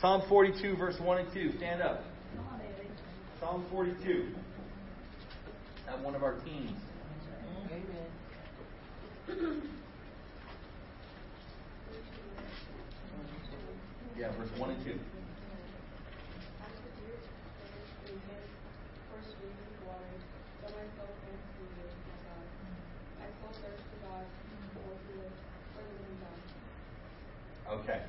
Psalm 0.00 0.22
42, 0.28 0.76
verse 0.76 0.94
1 1.00 1.18
and 1.18 1.34
2. 1.34 1.56
Stand 1.56 1.82
up. 1.82 2.04
Psalm 3.40 3.64
42. 3.70 4.34
Have 5.86 6.00
one 6.00 6.16
of 6.16 6.24
our 6.24 6.34
teens. 6.40 6.76
Amen. 7.70 9.62
Yeah, 14.18 14.32
verse 14.36 14.48
1 14.58 14.70
and 14.70 14.84
2. 14.84 14.98
Okay. 27.70 28.00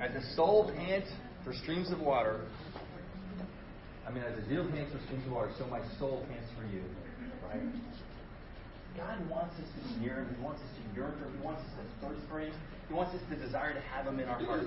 As 0.00 0.14
a 0.14 0.34
soul 0.34 0.72
pants 0.74 1.10
for 1.44 1.52
streams 1.54 1.90
of 1.90 2.00
water, 2.00 2.46
I 4.06 4.10
mean, 4.10 4.24
as 4.24 4.36
a 4.38 4.48
deer 4.48 4.64
pants 4.64 4.92
for 4.92 5.00
streams 5.06 5.24
of 5.26 5.32
water, 5.32 5.50
so 5.58 5.66
my 5.66 5.80
soul 5.98 6.26
pants 6.28 6.48
for 6.58 6.66
you. 6.74 6.82
Right? 7.48 7.62
God 8.96 9.30
wants 9.30 9.54
us 9.54 9.68
to 9.70 9.94
be 9.94 10.00
near 10.06 10.20
Him. 10.22 10.34
He 10.36 10.42
wants 10.42 10.60
us 10.62 10.68
to 10.76 10.96
yearn 10.96 11.14
for 11.18 11.26
Him. 11.26 11.38
He 11.38 11.44
wants 11.44 11.62
us 11.62 11.70
to 11.78 12.06
thirst 12.06 12.26
for 12.28 12.40
Him. 12.40 12.52
He 12.88 12.94
wants 12.94 13.14
us 13.14 13.22
to 13.30 13.36
desire 13.36 13.72
to 13.72 13.80
have 13.80 14.06
Him 14.06 14.18
in 14.18 14.28
our 14.28 14.40
hearts. 14.44 14.66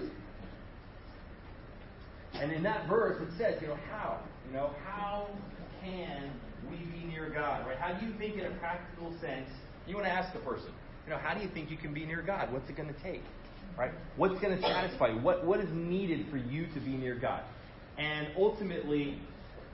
And 2.33 2.51
in 2.51 2.63
that 2.63 2.87
verse, 2.87 3.21
it 3.21 3.29
says, 3.37 3.61
you 3.61 3.67
know, 3.67 3.77
how? 3.91 4.19
You 4.47 4.53
know, 4.53 4.71
how 4.85 5.27
can 5.81 6.31
we 6.69 6.77
be 6.77 7.05
near 7.05 7.29
God? 7.29 7.67
Right? 7.67 7.77
How 7.77 7.93
do 7.93 8.05
you 8.05 8.13
think, 8.17 8.37
in 8.37 8.45
a 8.45 8.55
practical 8.57 9.11
sense, 9.19 9.49
you 9.85 9.95
want 9.95 10.07
to 10.07 10.11
ask 10.11 10.33
the 10.33 10.39
person, 10.39 10.71
you 11.05 11.11
know, 11.11 11.17
how 11.17 11.33
do 11.33 11.41
you 11.41 11.49
think 11.53 11.69
you 11.69 11.77
can 11.77 11.93
be 11.93 12.05
near 12.05 12.21
God? 12.21 12.51
What's 12.51 12.69
it 12.69 12.77
going 12.77 12.91
to 12.93 13.03
take? 13.03 13.21
Right? 13.77 13.91
What's 14.17 14.39
going 14.39 14.55
to 14.55 14.61
satisfy 14.61 15.09
you? 15.09 15.19
What, 15.19 15.45
what 15.45 15.59
is 15.59 15.69
needed 15.71 16.27
for 16.29 16.37
you 16.37 16.67
to 16.73 16.79
be 16.79 16.91
near 16.91 17.15
God? 17.15 17.43
And 17.97 18.27
ultimately, 18.37 19.19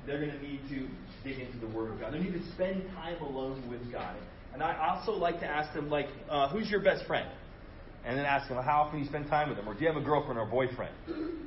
they're 0.05 0.19
going 0.19 0.31
to 0.31 0.41
need 0.41 0.61
to 0.69 0.87
dig 1.23 1.39
into 1.39 1.57
the 1.59 1.67
Word 1.67 1.91
of 1.91 1.99
God. 1.99 2.13
They 2.13 2.19
need 2.19 2.33
to 2.33 2.51
spend 2.53 2.83
time 2.95 3.21
alone 3.21 3.69
with 3.69 3.91
God. 3.91 4.15
And 4.53 4.63
I 4.63 4.95
also 4.95 5.11
like 5.11 5.39
to 5.41 5.45
ask 5.45 5.73
them, 5.73 5.89
like, 5.89 6.07
uh, 6.29 6.49
who's 6.49 6.69
your 6.69 6.81
best 6.81 7.05
friend? 7.05 7.29
And 8.05 8.17
then 8.17 8.25
ask 8.25 8.47
them, 8.47 8.57
how 8.63 8.83
often 8.83 8.99
you 8.99 9.05
spend 9.05 9.27
time 9.27 9.49
with 9.49 9.57
them? 9.57 9.67
Or 9.67 9.73
do 9.73 9.81
you 9.81 9.87
have 9.87 10.01
a 10.01 10.03
girlfriend 10.03 10.39
or 10.39 10.43
a 10.43 10.49
boyfriend? 10.49 10.93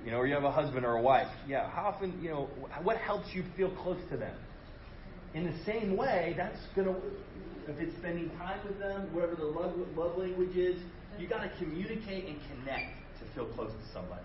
You 0.05 0.11
know, 0.11 0.19
or 0.19 0.27
you 0.27 0.35
have 0.35 0.45
a 0.45 0.51
husband 0.51 0.85
or 0.85 0.97
a 0.97 1.03
wife? 1.03 1.29
Yeah, 1.49 1.71
how 1.71 1.87
often, 1.87 2.21
you 2.23 2.29
know, 2.29 2.51
what 2.83 2.99
helps 2.99 3.29
you 3.33 3.43
feel 3.57 3.71
close 3.83 3.99
to 4.11 4.17
them? 4.19 4.37
In 5.35 5.45
the 5.45 5.65
same 5.65 5.97
way, 5.97 6.35
that's 6.37 6.59
going 6.77 6.89
to, 6.89 7.01
if 7.67 7.79
it's 7.79 7.97
spending 7.97 8.29
time 8.37 8.61
with 8.67 8.79
them, 8.79 9.13
whatever 9.15 9.35
the 9.35 9.47
love, 9.47 9.73
love 9.97 10.19
language 10.19 10.55
is, 10.55 10.77
you 11.19 11.29
got 11.29 11.43
to 11.43 11.51
communicate 11.59 12.27
and 12.27 12.39
connect 12.51 12.97
to 13.21 13.35
feel 13.35 13.47
close 13.55 13.71
to 13.71 13.93
somebody. 13.93 14.23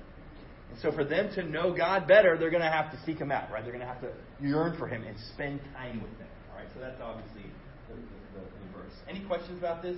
And 0.70 0.80
so 0.82 0.92
for 0.92 1.04
them 1.04 1.30
to 1.36 1.44
know 1.44 1.76
God 1.76 2.08
better, 2.08 2.38
they're 2.38 2.50
going 2.50 2.64
to 2.64 2.72
have 2.72 2.92
to 2.92 3.00
seek 3.06 3.18
Him 3.20 3.32
out, 3.32 3.52
right? 3.52 3.64
They're 3.64 3.74
going 3.74 3.86
to 3.86 3.92
have 3.92 4.02
to 4.02 4.12
yearn 4.42 4.78
for 4.78 4.88
Him 4.88 5.04
and 5.04 5.16
spend 5.34 5.62
time 5.74 6.02
with 6.02 6.12
Him, 6.12 6.28
all 6.52 6.58
right? 6.58 6.68
So 6.74 6.80
that's 6.80 7.00
obviously 7.02 7.44
the, 7.88 7.96
the, 7.96 8.46
the 8.46 8.78
verse. 8.78 8.94
Any 9.08 9.24
questions 9.26 9.60
about 9.60 9.82
this? 9.82 9.98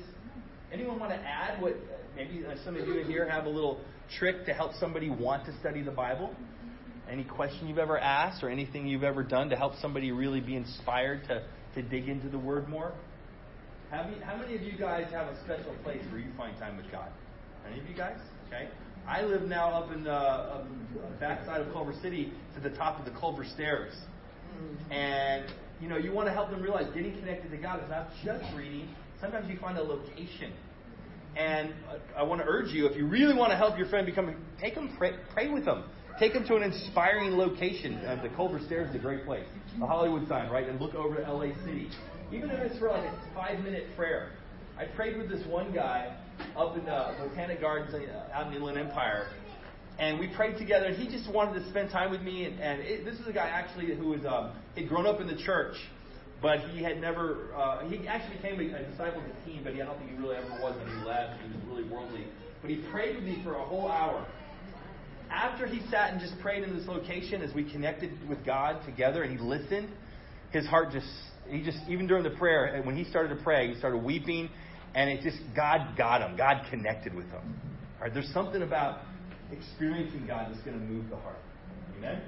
Anyone 0.72 1.00
want 1.00 1.12
to 1.12 1.18
add 1.18 1.62
what 1.62 1.76
maybe 2.16 2.46
uh, 2.46 2.54
some 2.64 2.76
of 2.76 2.88
you 2.88 3.00
in 3.00 3.08
here 3.08 3.28
have 3.28 3.46
a 3.46 3.50
little 3.50 3.80
trick 4.20 4.46
to 4.46 4.54
help 4.54 4.74
somebody 4.80 5.10
want 5.10 5.46
to 5.46 5.60
study 5.60 5.82
the 5.82 5.92
Bible? 5.92 6.34
Any 7.10 7.24
question 7.24 7.68
you've 7.68 7.80
ever 7.80 7.98
asked 7.98 8.44
or 8.44 8.50
anything 8.50 8.86
you've 8.86 9.04
ever 9.04 9.24
done 9.24 9.50
to 9.50 9.56
help 9.56 9.74
somebody 9.82 10.12
really 10.12 10.42
be 10.42 10.56
inspired 10.56 11.24
to, 11.28 11.44
to 11.74 11.82
dig 11.82 12.08
into 12.08 12.30
the 12.30 12.38
Word 12.38 12.70
more? 12.70 12.94
How 13.90 14.04
many, 14.04 14.20
how 14.22 14.38
many 14.38 14.56
of 14.56 14.62
you 14.62 14.78
guys 14.78 15.12
have 15.12 15.28
a 15.28 15.40
special 15.44 15.74
place 15.84 16.02
where 16.12 16.22
you 16.22 16.30
find 16.38 16.56
time 16.60 16.78
with 16.78 16.92
God? 16.92 17.10
Any 17.68 17.80
of 17.80 17.88
you 17.88 17.96
guys? 17.96 18.18
Okay. 18.48 18.70
I 19.08 19.24
live 19.24 19.44
now 19.44 19.72
up 19.72 19.92
in 19.92 20.04
the 20.04 20.12
uh, 20.12 20.64
backside 21.20 21.62
of 21.62 21.74
Culver 21.74 21.94
City 22.00 22.32
to 22.54 22.60
the 22.62 22.70
top 22.70 23.00
of 23.00 23.06
the 23.12 23.20
Culver 23.20 23.44
Stairs. 23.44 23.94
And, 24.92 25.46
you 25.82 25.90
know, 25.90 25.98
you 25.98 26.12
want 26.12 26.28
to 26.28 26.34
help 26.34 26.52
them 26.52 26.62
realize 26.62 26.86
getting 26.94 27.18
connected 27.20 27.50
to 27.50 27.58
God 27.58 27.84
is 27.84 27.90
not 27.90 28.10
just 28.24 28.46
reading. 28.56 28.90
Sometimes 29.20 29.50
you 29.50 29.58
find 29.58 29.78
a 29.78 29.82
location. 29.82 30.54
And 31.36 31.74
I 32.16 32.22
want 32.22 32.42
to 32.42 32.48
urge 32.48 32.70
you, 32.70 32.86
if 32.86 32.96
you 32.96 33.08
really 33.08 33.36
want 33.36 33.52
to 33.52 33.58
help 33.58 33.78
your 33.78 33.88
friend 33.88 34.06
become, 34.06 34.36
take 34.62 34.76
them, 34.76 34.94
pray, 34.98 35.14
pray 35.34 35.50
with 35.50 35.66
them. 35.66 35.86
Take 36.20 36.34
them 36.34 36.46
to 36.48 36.56
an 36.58 36.64
inspiring 36.64 37.38
location. 37.38 37.96
Uh, 38.06 38.22
the 38.22 38.30
Culver 38.30 38.60
Stairs 38.66 38.90
is 38.90 38.96
a 38.96 39.00
great 39.00 39.26
place. 39.26 39.46
The 39.80 39.88
Hollywood 39.88 40.28
sign, 40.28 40.50
right? 40.52 40.68
And 40.68 40.80
look 40.80 40.94
over 40.94 41.16
to 41.16 41.34
LA 41.34 41.56
City. 41.66 41.90
Even 42.32 42.52
if 42.52 42.60
it's 42.60 42.80
for 42.80 42.90
like 42.90 43.06
a 43.06 43.34
five 43.34 43.60
minute 43.64 43.88
prayer. 43.96 44.32
I 44.78 44.86
prayed 44.86 45.18
with 45.18 45.30
this 45.30 45.46
one 45.48 45.74
guy 45.74 46.16
up 46.56 46.78
in 46.78 46.86
the 46.86 47.16
Botanic 47.20 47.60
Gardens 47.60 47.94
uh, 47.94 48.34
out 48.34 48.48
in 48.48 48.54
the 48.54 48.60
Inland 48.60 48.78
Empire. 48.78 49.28
And 49.98 50.18
we 50.18 50.28
prayed 50.28 50.58
together, 50.58 50.86
and 50.86 50.96
he 50.96 51.10
just 51.10 51.30
wanted 51.34 51.60
to 51.60 51.70
spend 51.70 51.90
time 51.90 52.12
with 52.12 52.22
me. 52.22 52.46
And, 52.46 52.60
and 52.62 52.82
it, 52.82 53.04
this 53.04 53.20
is 53.20 53.28
a 53.28 53.34
guy 53.34 53.50
actually 53.50 53.94
who 53.96 54.10
was 54.10 54.22
um, 54.26 54.54
had 54.76 54.88
grown 54.88 55.06
up 55.06 55.20
in 55.20 55.28
the 55.28 55.36
church, 55.36 55.76
but 56.42 56.60
he 56.72 56.82
had 56.82 57.02
never. 57.02 57.54
Uh, 57.54 57.86
he 57.90 58.08
actually 58.08 58.38
became 58.38 58.60
a, 58.60 58.78
a 58.78 58.90
disciple 58.90 59.22
of 59.22 59.28
the 59.28 59.52
team, 59.52 59.62
but 59.64 59.74
he, 59.74 59.82
I 59.82 59.86
don't 59.86 59.98
think 59.98 60.12
he 60.12 60.18
really 60.18 60.38
ever 60.38 60.50
was 60.62 60.78
when 60.78 60.88
he 60.88 61.06
left. 61.06 61.42
He 61.42 61.52
was 61.52 61.66
really 61.68 61.90
worldly. 61.90 62.28
But 62.62 62.70
he 62.70 62.78
prayed 62.90 63.16
with 63.16 63.26
me 63.26 63.42
for 63.44 63.56
a 63.56 63.66
whole 63.66 63.90
hour. 63.90 64.26
After 65.30 65.68
he 65.68 65.82
sat 65.92 66.14
and 66.14 66.22
just 66.22 66.40
prayed 66.40 66.64
in 66.64 66.76
this 66.76 66.88
location, 66.88 67.42
as 67.42 67.54
we 67.54 67.70
connected 67.70 68.12
with 68.30 68.46
God 68.46 68.86
together, 68.86 69.24
and 69.24 69.38
he 69.38 69.44
listened, 69.44 69.90
his 70.52 70.66
heart 70.66 70.92
just 70.92 71.08
he 71.50 71.62
just 71.64 71.80
even 71.89 72.08
during 72.08 72.24
the 72.24 72.32
prayer, 72.32 72.82
when 72.84 72.95
he 72.95 73.04
started 73.04 73.36
to 73.36 73.43
pray, 73.43 73.72
he 73.72 73.78
started 73.78 73.97
weeping 73.97 74.50
and 74.95 75.10
it 75.10 75.22
just 75.22 75.38
God 75.56 75.95
got 75.97 76.22
him. 76.22 76.38
God 76.38 76.66
connected 76.70 77.14
with 77.14 77.28
him. 77.28 77.60
All 77.97 78.06
right, 78.06 78.14
there's 78.14 78.32
something 78.34 78.62
about 78.62 79.02
experiencing 79.52 80.26
God 80.28 80.52
that's 80.52 80.64
going 80.64 80.80
to 80.80 80.86
move 80.86 81.10
the 81.10 81.18
heart. 81.18 81.39
Amen. 81.97 82.22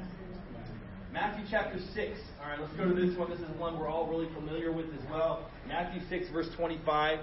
Matthew 1.14 1.46
chapter 1.50 1.78
6. 1.78 2.20
All 2.42 2.50
right, 2.50 2.60
let's 2.60 2.74
go 2.74 2.88
to 2.88 2.94
this 2.94 3.18
one. 3.18 3.30
This 3.30 3.40
is 3.40 3.50
one 3.58 3.78
we're 3.78 3.90
all 3.90 4.08
really 4.08 4.34
familiar 4.34 4.72
with 4.72 4.86
as 4.94 5.10
well. 5.10 5.50
Matthew 5.68 6.02
6, 6.10 6.32
verse 6.32 6.48
25. 6.56 7.20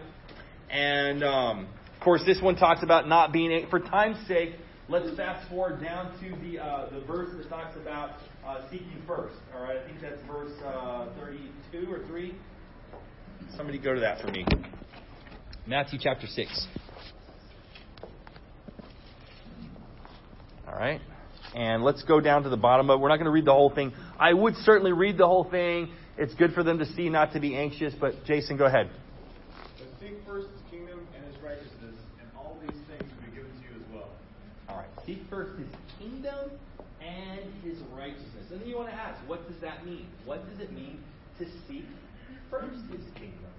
And, 0.71 1.25
um, 1.25 1.69
of 1.95 2.01
course, 2.03 2.23
this 2.27 2.41
one 2.43 2.57
talks 2.57 2.83
about 2.83 3.09
not 3.09 3.33
being, 3.33 3.67
for 3.71 3.81
time's 3.81 4.19
sake, 4.29 4.57
let's 4.91 5.17
fast 5.17 5.49
forward 5.49 5.83
down 5.83 6.13
to 6.21 6.37
the, 6.43 6.59
uh, 6.63 6.91
the 6.91 7.01
verse 7.07 7.31
that 7.37 7.49
talks 7.49 7.77
about 7.77 8.19
uh, 8.47 8.61
you 8.73 8.81
first. 9.07 9.35
All 9.55 9.63
right, 9.63 9.79
I 9.79 9.87
think 9.87 10.01
that's 10.01 10.21
verse 10.27 10.53
uh, 10.65 11.09
32 11.19 11.93
or 11.93 12.07
3. 12.07 12.35
Somebody 13.57 13.79
go 13.79 13.95
to 13.95 14.01
that 14.01 14.21
for 14.21 14.29
me. 14.29 14.47
Matthew 15.67 15.99
chapter 16.03 16.27
6. 16.27 16.67
All 20.67 20.75
right. 20.75 21.01
And 21.55 21.83
let's 21.83 22.03
go 22.05 22.21
down 22.21 22.43
to 22.45 22.49
the 22.49 22.57
bottom 22.57 22.91
of 22.91 22.99
it. 22.99 23.03
We're 23.03 23.09
not 23.09 23.17
going 23.17 23.27
to 23.27 23.31
read 23.31 23.47
the 23.47 23.53
whole 23.53 23.75
thing. 23.75 23.93
I 24.19 24.33
would 24.33 24.55
certainly 24.57 24.93
read 24.93 25.19
the 25.19 25.27
whole 25.27 25.45
thing. 25.45 25.93
It's 26.17 26.35
good 26.35 26.53
for 26.53 26.63
them 26.63 26.79
to 26.79 26.87
see, 26.87 27.09
not 27.09 27.33
to 27.33 27.41
be 27.41 27.57
anxious. 27.57 27.95
But 27.99 28.25
Jason, 28.25 28.57
go 28.57 28.67
ahead. 28.67 28.91
But 29.79 29.89
seek 30.01 30.15
first 30.27 30.49
his 30.49 30.71
kingdom 30.71 31.07
and 31.15 31.25
his 31.25 31.43
righteousness, 31.43 31.97
and 32.21 32.29
all 32.37 32.59
these 32.61 32.79
things 32.89 33.03
will 33.11 33.31
be 33.31 33.37
given 33.37 33.51
to 33.51 33.63
you 33.65 33.77
as 33.77 33.95
well. 33.95 34.11
All 34.69 34.77
right. 34.77 34.89
Seek 35.07 35.21
first 35.31 35.59
his 35.59 35.69
kingdom 35.99 36.51
and 37.01 37.41
his 37.63 37.79
righteousness. 37.95 38.48
Then 38.59 38.69
you 38.69 38.77
want 38.77 38.89
to 38.89 38.95
ask, 38.95 39.17
what 39.27 39.47
does 39.51 39.61
that 39.61 39.85
mean? 39.87 40.07
What 40.25 40.49
does 40.51 40.61
it 40.61 40.73
mean 40.73 41.01
to 41.39 41.47
seek 41.67 41.85
first 42.51 42.81
his 42.91 43.05
kingdom? 43.15 43.53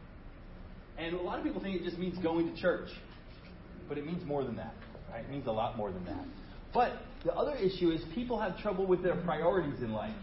And 0.98 1.16
a 1.16 1.22
lot 1.22 1.38
of 1.38 1.46
people 1.46 1.62
think 1.62 1.78
it 1.78 1.84
just 1.84 1.98
means 1.98 2.18
going 2.20 2.54
to 2.54 2.62
church. 2.62 2.90
But 3.88 3.98
it 3.98 4.06
means 4.06 4.26
more 4.26 4.44
than 4.44 4.56
that. 4.58 4.74
Right? 5.10 5.24
It 5.24 5.30
means 5.30 5.48
a 5.48 5.52
lot 5.52 5.78
more 5.78 5.92
than 5.92 6.06
that. 6.06 6.24
But 6.74 6.94
the 7.24 7.34
other 7.34 7.56
issue 7.56 7.92
is 7.92 8.02
people 8.14 8.40
have 8.40 8.60
trouble 8.60 8.86
with 8.86 9.02
their 9.02 9.16
priorities 9.16 9.82
in 9.82 9.92
life. 9.92 10.14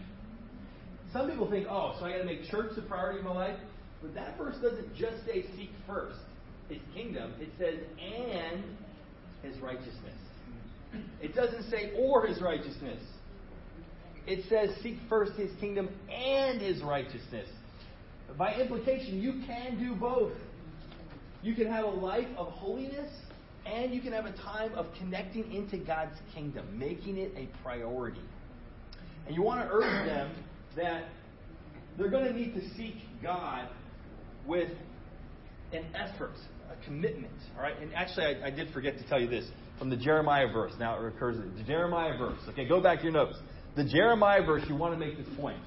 Some 1.11 1.29
people 1.29 1.49
think, 1.49 1.67
oh, 1.69 1.95
so 1.99 2.05
I 2.05 2.11
got 2.11 2.17
to 2.19 2.25
make 2.25 2.49
church 2.49 2.71
the 2.75 2.83
priority 2.83 3.19
of 3.19 3.25
my 3.25 3.33
life. 3.33 3.57
But 4.01 4.13
that 4.13 4.37
verse 4.37 4.55
doesn't 4.61 4.95
just 4.95 5.25
say 5.25 5.45
seek 5.55 5.71
first 5.87 6.19
his 6.69 6.79
kingdom. 6.93 7.33
It 7.39 7.49
says, 7.57 7.79
and 7.99 8.63
his 9.41 9.59
righteousness. 9.61 10.15
It 11.21 11.35
doesn't 11.35 11.69
say 11.69 11.93
or 11.97 12.27
his 12.27 12.41
righteousness. 12.41 13.01
It 14.27 14.43
says 14.49 14.69
seek 14.83 14.97
first 15.09 15.33
his 15.33 15.51
kingdom 15.59 15.89
and 16.11 16.61
his 16.61 16.81
righteousness. 16.83 17.47
By 18.37 18.53
implication, 18.55 19.21
you 19.21 19.41
can 19.47 19.79
do 19.79 19.95
both. 19.95 20.33
You 21.41 21.55
can 21.55 21.67
have 21.67 21.85
a 21.85 21.89
life 21.89 22.27
of 22.37 22.47
holiness 22.47 23.09
and 23.65 23.93
you 23.93 24.01
can 24.01 24.13
have 24.13 24.25
a 24.25 24.33
time 24.33 24.73
of 24.75 24.87
connecting 24.99 25.51
into 25.51 25.77
God's 25.77 26.15
kingdom, 26.33 26.77
making 26.77 27.17
it 27.17 27.33
a 27.35 27.47
priority. 27.63 28.21
And 29.25 29.35
you 29.35 29.41
want 29.41 29.61
to 29.61 29.73
urge 29.73 30.05
them 30.05 30.31
that 30.75 31.05
they're 31.97 32.09
going 32.09 32.25
to 32.25 32.33
need 32.33 32.53
to 32.53 32.61
seek 32.75 32.95
God 33.21 33.67
with 34.45 34.71
an 35.73 35.85
effort, 35.95 36.35
a 36.71 36.85
commitment. 36.85 37.33
All 37.55 37.63
right. 37.63 37.77
And 37.81 37.93
actually, 37.93 38.25
I, 38.25 38.47
I 38.47 38.49
did 38.51 38.71
forget 38.73 38.97
to 38.97 39.07
tell 39.07 39.19
you 39.19 39.27
this 39.27 39.45
from 39.79 39.89
the 39.89 39.97
Jeremiah 39.97 40.47
verse. 40.51 40.73
Now 40.79 40.97
it 40.97 41.01
recurs. 41.01 41.37
The 41.57 41.63
Jeremiah 41.63 42.17
verse. 42.17 42.39
Okay, 42.49 42.67
go 42.67 42.81
back 42.81 42.99
to 42.99 43.03
your 43.03 43.13
notes. 43.13 43.37
The 43.77 43.83
Jeremiah 43.83 44.43
verse. 44.43 44.63
You 44.67 44.75
want 44.75 44.99
to 44.99 44.99
make 44.99 45.17
this 45.17 45.27
point. 45.37 45.59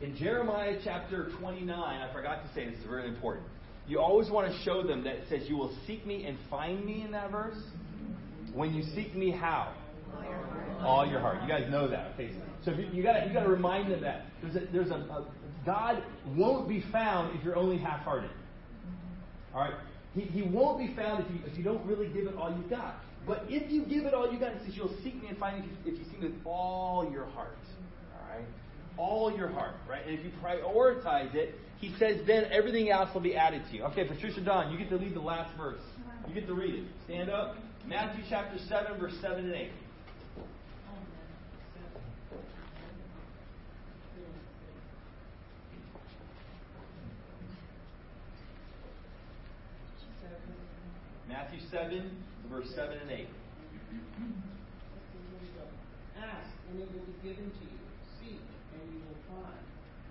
In 0.00 0.16
Jeremiah 0.16 0.78
chapter 0.82 1.30
29, 1.38 1.70
I 1.70 2.12
forgot 2.14 2.42
to 2.42 2.54
say 2.54 2.64
this 2.64 2.78
is 2.78 2.86
very 2.86 3.06
important. 3.06 3.46
You 3.86 4.00
always 4.00 4.30
want 4.30 4.50
to 4.50 4.58
show 4.62 4.82
them 4.82 5.04
that 5.04 5.16
it 5.16 5.24
says 5.28 5.42
you 5.46 5.58
will 5.58 5.76
seek 5.86 6.06
me 6.06 6.24
and 6.24 6.38
find 6.48 6.82
me 6.84 7.02
in 7.02 7.12
that 7.12 7.30
verse. 7.30 7.58
When 8.54 8.74
you 8.74 8.82
seek 8.94 9.14
me, 9.14 9.30
how? 9.30 9.74
All 10.80 11.06
your 11.06 11.20
heart. 11.20 11.42
You 11.42 11.48
guys 11.48 11.70
know 11.70 11.88
that. 11.88 12.12
Okay. 12.14 12.32
So 12.64 12.70
you, 12.70 12.88
you 12.90 13.02
got 13.02 13.26
you 13.26 13.34
to 13.34 13.40
remind 13.40 13.92
them 13.92 14.00
that 14.00 14.24
there's 14.42 14.56
a, 14.56 14.72
there's 14.72 14.90
a, 14.90 14.94
a 14.94 15.26
God 15.66 16.02
won't 16.34 16.66
be 16.68 16.82
found 16.90 17.36
if 17.36 17.44
you're 17.44 17.56
only 17.56 17.76
half-hearted. 17.76 18.30
All 19.54 19.60
right. 19.60 19.74
He, 20.14 20.22
he 20.22 20.42
won't 20.42 20.78
be 20.78 20.94
found 20.94 21.24
if 21.24 21.30
you 21.30 21.40
if 21.46 21.58
you 21.58 21.64
don't 21.64 21.84
really 21.86 22.08
give 22.08 22.26
it 22.26 22.36
all 22.36 22.50
you've 22.50 22.70
got. 22.70 23.02
But 23.26 23.44
if 23.48 23.70
you 23.70 23.84
give 23.84 24.04
it 24.04 24.14
all 24.14 24.30
you've 24.30 24.40
got, 24.40 24.52
he 24.58 24.66
says 24.66 24.76
you'll 24.76 24.96
seek 25.02 25.20
me 25.20 25.28
and 25.28 25.38
find 25.38 25.60
me 25.60 25.70
if 25.84 25.98
you, 25.98 26.04
seek 26.04 26.20
me 26.20 26.28
with 26.28 26.36
all 26.44 27.08
your 27.10 27.24
heart. 27.26 27.56
All 28.14 28.36
right. 28.36 28.46
All 28.98 29.34
your 29.34 29.48
heart. 29.48 29.74
Right. 29.88 30.06
And 30.06 30.18
if 30.18 30.24
you 30.24 30.30
prioritize 30.42 31.34
it, 31.34 31.54
he 31.80 31.94
says 31.98 32.20
then 32.26 32.44
everything 32.50 32.90
else 32.90 33.12
will 33.14 33.22
be 33.22 33.34
added 33.34 33.62
to 33.70 33.76
you. 33.76 33.84
Okay, 33.84 34.04
Patricia 34.04 34.40
Don, 34.40 34.70
you 34.70 34.78
get 34.78 34.90
to 34.90 34.96
lead 34.96 35.14
the 35.14 35.20
last 35.20 35.56
verse. 35.56 35.80
You 36.28 36.34
get 36.34 36.46
to 36.46 36.54
read 36.54 36.74
it. 36.74 36.84
Stand 37.06 37.30
up. 37.30 37.56
Matthew 37.86 38.24
chapter 38.30 38.58
7, 38.68 38.98
verse 38.98 39.12
7 39.20 39.44
and 39.44 39.54
8. 39.54 39.68
Matthew 51.34 51.58
7, 51.68 52.14
verse 52.48 52.70
7 52.78 52.94
and 52.94 53.10
8. 53.10 53.26
Ask, 56.14 56.46
and 56.70 56.78
it 56.78 56.86
will 56.94 57.02
be 57.10 57.18
given 57.26 57.50
to 57.50 57.64
you. 57.66 57.82
Seek, 58.22 58.38
and 58.38 58.82
you 58.94 59.02
will 59.02 59.18
find. 59.26 59.58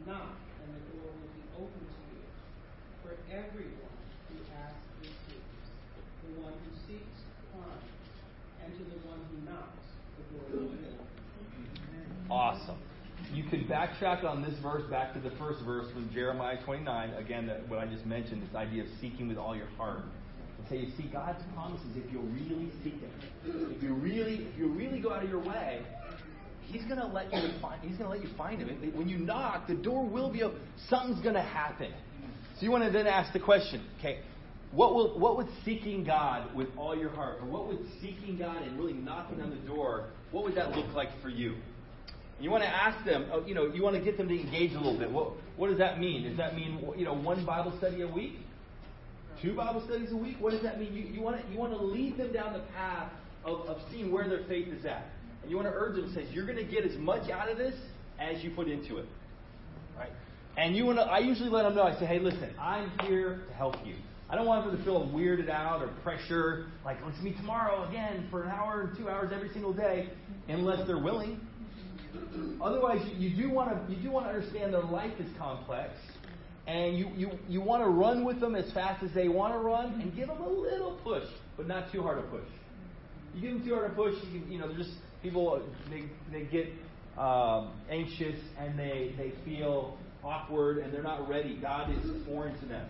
Knock, 0.04 0.36
and 0.36 0.76
the 0.76 0.84
door 0.92 1.08
will 1.08 1.32
be 1.32 1.48
open 1.56 1.80
to 1.80 2.02
you. 2.12 2.28
For 3.08 3.16
everyone 3.32 3.96
who 4.28 4.36
asks 4.52 4.84
receives. 5.00 5.64
The 6.28 6.44
one 6.44 6.52
who 6.60 6.72
seeks 6.92 7.20
finds. 7.56 7.88
And 8.60 8.76
to 8.76 8.84
the 8.84 9.00
one 9.08 9.24
who 9.32 9.48
knocks, 9.48 9.88
the 10.20 10.24
door 10.28 10.60
will 10.60 10.76
be 10.76 10.92
open. 10.92 12.28
Awesome. 12.30 12.84
You 13.32 13.46
could 13.46 13.70
backtrack 13.70 14.26
on 14.26 14.42
this 14.44 14.60
verse 14.60 14.84
back 14.92 15.14
to 15.14 15.22
the 15.22 15.32
first 15.38 15.64
verse 15.64 15.90
from 15.94 16.12
Jeremiah 16.14 16.58
29. 16.66 17.14
Again, 17.14 17.48
that, 17.48 17.70
what 17.70 17.80
I 17.80 17.86
just 17.86 18.06
mentioned, 18.06 18.44
this 18.44 18.54
idea 18.54 18.84
of 18.84 18.90
seeking 19.00 19.30
with 19.30 19.38
all 19.38 19.56
your 19.56 19.72
heart. 19.78 20.04
And 20.64 20.70
say, 20.70 20.86
you 20.86 20.92
see, 20.98 21.10
God's 21.12 21.44
promises, 21.54 21.88
if 21.96 22.12
you 22.12 22.20
really 22.20 22.72
seek 22.84 22.94
Him, 22.94 23.12
if 23.76 23.84
you 23.84 23.94
really, 23.94 24.48
if 24.52 24.58
you 24.58 24.68
really 24.70 25.00
go 25.00 25.12
out 25.14 25.24
of 25.24 25.30
your 25.30 25.44
way, 25.44 25.82
He's 26.68 26.86
to 27.00 27.08
let 27.08 27.32
you 27.34 27.52
find. 27.62 27.82
He's 27.84 27.98
to 27.98 28.08
let 28.08 28.24
you 28.24 28.30
find 28.38 28.62
Him. 28.62 28.94
When 28.96 29.10
you 29.10 29.18
knock, 29.18 29.68
the 29.68 29.76
door 29.76 30.08
will 30.08 30.32
be 30.32 30.44
open. 30.44 30.60
Something's 30.90 31.22
to 31.36 31.42
happen. 31.42 31.92
So 32.56 32.66
you 32.66 32.72
want 32.72 32.86
to 32.86 32.92
then 32.92 33.08
ask 33.08 33.34
the 33.34 33.40
question, 33.40 33.84
okay? 34.00 34.20
What 34.72 34.96
will 34.96 35.20
what 35.20 35.38
would 35.38 35.50
seeking 35.66 36.04
God 36.04 36.56
with 36.56 36.68
all 36.78 36.98
your 36.98 37.10
heart, 37.10 37.40
or 37.42 37.46
what 37.46 37.68
would 37.68 37.86
seeking 38.02 38.38
God 38.40 38.64
and 38.64 38.80
really 38.80 38.94
knocking 38.94 39.42
on 39.42 39.52
the 39.52 39.68
door, 39.68 40.06
what 40.32 40.44
would 40.44 40.56
that 40.56 40.76
look 40.76 40.94
like 40.96 41.10
for 41.22 41.30
you? 41.30 41.56
You 42.40 42.50
want 42.50 42.64
to 42.64 42.70
ask 42.70 43.06
them, 43.06 43.30
oh, 43.32 43.46
you 43.46 43.54
know, 43.54 43.68
you 43.68 43.84
want 43.84 43.96
to 43.96 44.02
get 44.02 44.18
them 44.18 44.28
to 44.28 44.40
engage 44.40 44.72
a 44.74 44.78
little 44.78 44.98
bit. 44.98 45.12
What, 45.12 45.34
what 45.58 45.70
does 45.70 45.78
that 45.78 46.00
mean? 46.00 46.24
Does 46.28 46.38
that 46.38 46.56
mean, 46.56 46.84
you 46.98 47.06
know, 47.06 47.14
one 47.14 47.46
Bible 47.46 47.74
study 47.78 48.02
a 48.02 48.08
week? 48.08 48.34
Two 49.44 49.54
Bible 49.54 49.84
studies 49.86 50.10
a 50.14 50.16
week? 50.16 50.38
What 50.40 50.52
does 50.52 50.64
that 50.64 50.80
mean? 50.80 50.94
You, 50.94 51.04
you, 51.04 51.22
want, 51.22 51.40
to, 51.40 51.52
you 51.52 51.60
want 51.60 51.74
to 51.74 51.84
lead 51.84 52.18
them 52.18 52.32
down 52.32 52.54
the 52.54 52.64
path 52.74 53.12
of, 53.44 53.68
of 53.68 53.78
seeing 53.92 54.10
where 54.10 54.28
their 54.30 54.46
faith 54.48 54.70
is 54.70 54.86
at. 54.86 55.06
And 55.42 55.52
you 55.52 55.58
want 55.58 55.68
to 55.68 55.74
urge 55.74 55.98
them, 55.98 56.10
says, 56.16 56.28
you're 56.32 56.46
going 56.46 56.58
to 56.58 56.64
get 56.64 56.86
as 56.86 56.98
much 56.98 57.30
out 57.30 57.50
of 57.50 57.58
this 57.58 57.76
as 58.20 58.42
you 58.42 58.52
put 58.52 58.70
into 58.70 59.00
it. 59.00 59.06
Right? 59.98 60.12
And 60.56 60.78
you 60.78 60.86
want 60.86 61.00
to, 61.00 61.04
I 61.04 61.20
usually 61.20 61.50
let 61.50 61.64
them 61.64 61.76
know, 61.76 61.84
I 61.84 62.00
say, 62.00 62.06
hey, 62.06 62.20
listen, 62.20 62.56
I'm 62.58 62.90
here 63.02 63.42
to 63.50 63.54
help 63.54 63.76
you. 63.86 63.96
I 64.30 64.36
don't 64.36 64.46
want 64.46 64.66
them 64.66 64.78
to 64.78 64.84
feel 64.86 65.06
weirded 65.14 65.50
out 65.50 65.82
or 65.82 65.90
pressure, 66.04 66.68
like, 66.86 66.98
let's 67.06 67.22
meet 67.22 67.36
tomorrow 67.36 67.88
again 67.90 68.28
for 68.32 68.44
an 68.44 68.50
hour 68.50 68.82
and 68.82 68.98
two 68.98 69.10
hours 69.10 69.32
every 69.34 69.52
single 69.52 69.74
day, 69.74 70.10
unless 70.48 70.88
they're 70.88 71.04
willing. 71.04 71.40
Otherwise, 72.62 73.06
you, 73.18 73.30
you 73.30 73.44
do 73.44 73.50
want 73.52 73.70
to 73.70 73.94
you 73.94 74.02
do 74.02 74.10
want 74.10 74.26
to 74.26 74.30
understand 74.30 74.74
their 74.74 74.84
life 74.84 75.12
is 75.20 75.28
complex, 75.38 75.92
and 76.68 76.98
you, 76.98 77.10
you, 77.16 77.32
you 77.50 77.62
want 77.62 77.84
to 77.84 77.90
run 77.90 78.24
with 78.24 78.40
them 78.40 78.56
as 78.56 78.72
fast 78.74 79.04
as 79.04 79.12
they 79.14 79.28
want 79.28 79.54
to 79.54 79.60
run, 79.60 80.00
and 80.02 80.16
give 80.16 80.28
them 80.28 80.42
a 80.42 80.50
little 80.50 80.98
push, 81.04 81.28
but 81.58 81.68
not 81.68 81.92
too 81.92 82.02
hard 82.02 82.20
a 82.20 82.22
push. 82.24 82.48
You 83.36 83.42
give 83.42 83.52
them 83.52 83.68
too 83.68 83.76
hard 83.76 83.92
a 83.92 83.96
push, 83.96 84.14
you, 84.32 84.40
can, 84.40 84.52
you 84.52 84.60
know, 84.60 84.68
they're 84.68 84.78
just 84.78 84.92
people 85.22 85.62
they 85.90 86.04
they 86.32 86.46
get 86.46 86.68
um, 87.18 87.72
anxious 87.90 88.40
and 88.60 88.78
they 88.78 89.14
they 89.18 89.34
feel 89.46 89.98
awkward 90.24 90.78
and 90.78 90.94
they're 90.94 91.04
not 91.04 91.28
ready. 91.28 91.58
God 91.62 91.92
is 91.92 92.26
foreign 92.26 92.60
to 92.60 92.66
them, 92.66 92.88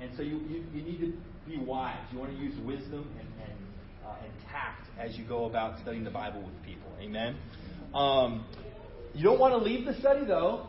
and 0.00 0.10
so 0.16 0.22
you 0.22 0.38
you, 0.48 0.64
you 0.74 0.82
need 0.82 1.00
to 1.00 1.12
be 1.48 1.58
wise. 1.58 1.98
You 2.12 2.18
want 2.18 2.32
to 2.32 2.38
use 2.38 2.54
wisdom 2.64 3.08
and 3.18 3.28
and, 3.48 3.58
uh, 4.06 4.22
and 4.22 4.32
tact 4.50 4.86
as 4.98 5.16
you 5.16 5.24
go 5.24 5.46
about 5.46 5.80
studying 5.80 6.04
the 6.04 6.10
Bible 6.10 6.42
with 6.42 6.62
people. 6.64 6.90
Amen. 7.00 7.36
Um, 7.94 8.44
you 9.14 9.22
don't 9.22 9.38
want 9.38 9.52
to 9.52 9.58
leave 9.58 9.86
the 9.86 9.94
study, 10.00 10.26
though, 10.26 10.66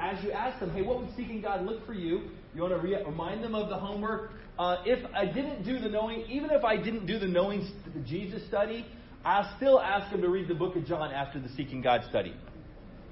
as 0.00 0.22
you 0.22 0.32
ask 0.32 0.60
them, 0.60 0.70
hey, 0.70 0.82
what 0.82 1.00
would 1.00 1.14
seeking 1.16 1.40
God 1.40 1.64
look 1.64 1.84
for 1.86 1.94
you? 1.94 2.30
You 2.54 2.62
want 2.62 2.74
to 2.74 2.80
re- 2.80 3.02
remind 3.04 3.42
them 3.42 3.54
of 3.54 3.68
the 3.68 3.76
homework. 3.76 4.32
Uh, 4.58 4.76
if 4.84 5.04
I 5.14 5.26
didn't 5.26 5.64
do 5.64 5.78
the 5.78 5.88
knowing, 5.88 6.22
even 6.28 6.50
if 6.50 6.64
I 6.64 6.76
didn't 6.76 7.06
do 7.06 7.18
the 7.18 7.26
knowing 7.26 7.68
the 7.94 8.00
Jesus 8.00 8.46
study, 8.48 8.84
I'll 9.24 9.56
still 9.56 9.80
ask 9.80 10.10
them 10.10 10.20
to 10.20 10.28
read 10.28 10.48
the 10.48 10.54
book 10.54 10.76
of 10.76 10.84
John 10.84 11.10
after 11.10 11.40
the 11.40 11.48
Seeking 11.50 11.80
God 11.80 12.02
study. 12.08 12.34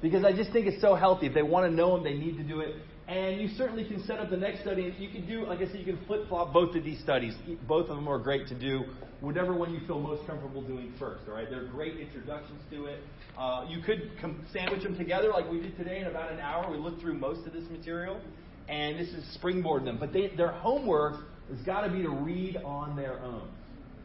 Because 0.03 0.25
I 0.25 0.33
just 0.33 0.53
think 0.53 0.67
it's 0.67 0.81
so 0.81 0.95
healthy. 0.95 1.27
If 1.27 1.35
they 1.35 1.43
want 1.43 1.71
to 1.71 1.75
know 1.75 1.97
Him, 1.97 2.05
they 2.05 2.15
need 2.15 2.37
to 2.37 2.43
do 2.43 2.61
it. 2.61 2.77
And 3.11 3.41
you 3.41 3.49
certainly 3.57 3.85
can 3.85 4.01
set 4.07 4.21
up 4.21 4.31
the 4.31 4.37
next 4.37 4.61
study. 4.61 4.95
You 4.97 5.09
can 5.09 5.27
do, 5.27 5.45
like 5.45 5.59
I 5.59 5.67
said, 5.67 5.81
you 5.81 5.85
can 5.85 5.99
flip 6.07 6.29
flop 6.29 6.53
both 6.53 6.77
of 6.77 6.85
these 6.85 7.01
studies. 7.01 7.35
Both 7.67 7.91
of 7.91 7.97
them 7.97 8.07
are 8.07 8.21
great 8.21 8.47
to 8.49 8.55
do. 8.55 8.85
Whatever 9.21 9.53
one 9.53 9.75
you 9.75 9.81
feel 9.85 9.99
most 9.99 10.25
comfortable 10.29 10.63
doing 10.63 10.93
first. 10.97 11.25
All 11.27 11.35
right, 11.35 11.51
they're 11.51 11.67
great 11.67 11.99
introductions 11.99 12.61
to 12.71 12.87
it. 12.87 13.01
Uh, 13.37 13.67
you 13.69 13.83
could 13.83 14.13
com- 14.21 14.47
sandwich 14.53 14.85
them 14.85 14.97
together 14.97 15.31
like 15.31 15.51
we 15.51 15.59
did 15.59 15.77
today 15.77 15.99
in 15.99 16.07
about 16.07 16.31
an 16.31 16.39
hour. 16.39 16.71
We 16.71 16.79
looked 16.79 17.01
through 17.01 17.15
most 17.15 17.45
of 17.49 17.53
this 17.53 17.69
material, 17.69 18.21
and 18.69 18.97
this 18.97 19.09
is 19.09 19.25
springboard 19.35 19.85
them. 19.85 19.99
But 19.99 20.13
they, 20.13 20.29
their 20.37 20.53
homework 20.53 21.25
has 21.51 21.61
got 21.67 21.81
to 21.81 21.91
be 21.91 22.03
to 22.03 22.11
read 22.11 22.59
on 22.65 22.95
their 22.95 23.19
own. 23.19 23.49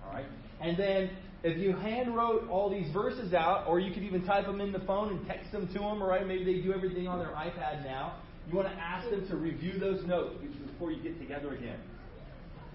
All 0.04 0.14
right, 0.14 0.26
and 0.62 0.76
then 0.76 1.12
if 1.44 1.60
you 1.60 1.74
hand 1.74 2.16
wrote 2.16 2.50
all 2.50 2.72
these 2.72 2.92
verses 2.92 3.36
out, 3.36 3.68
or 3.68 3.80
you 3.80 3.94
could 3.94 4.02
even 4.02 4.26
type 4.26 4.48
them 4.48 4.62
in 4.62 4.72
the 4.72 4.80
phone 4.80 5.10
and 5.16 5.28
text 5.28 5.52
them 5.52 5.68
to 5.68 5.74
them, 5.74 5.84
all 5.84 6.08
right? 6.08 6.26
Maybe 6.26 6.44
they 6.44 6.62
do 6.62 6.74
everything 6.74 7.08
on 7.08 7.20
their 7.20 7.30
iPad 7.30 7.84
now. 7.86 8.16
You 8.50 8.56
want 8.56 8.68
to 8.68 8.76
ask 8.76 9.10
them 9.10 9.28
to 9.28 9.36
review 9.36 9.80
those 9.80 10.06
notes 10.06 10.36
before 10.68 10.92
you 10.92 11.02
get 11.02 11.20
together 11.20 11.54
again. 11.54 11.80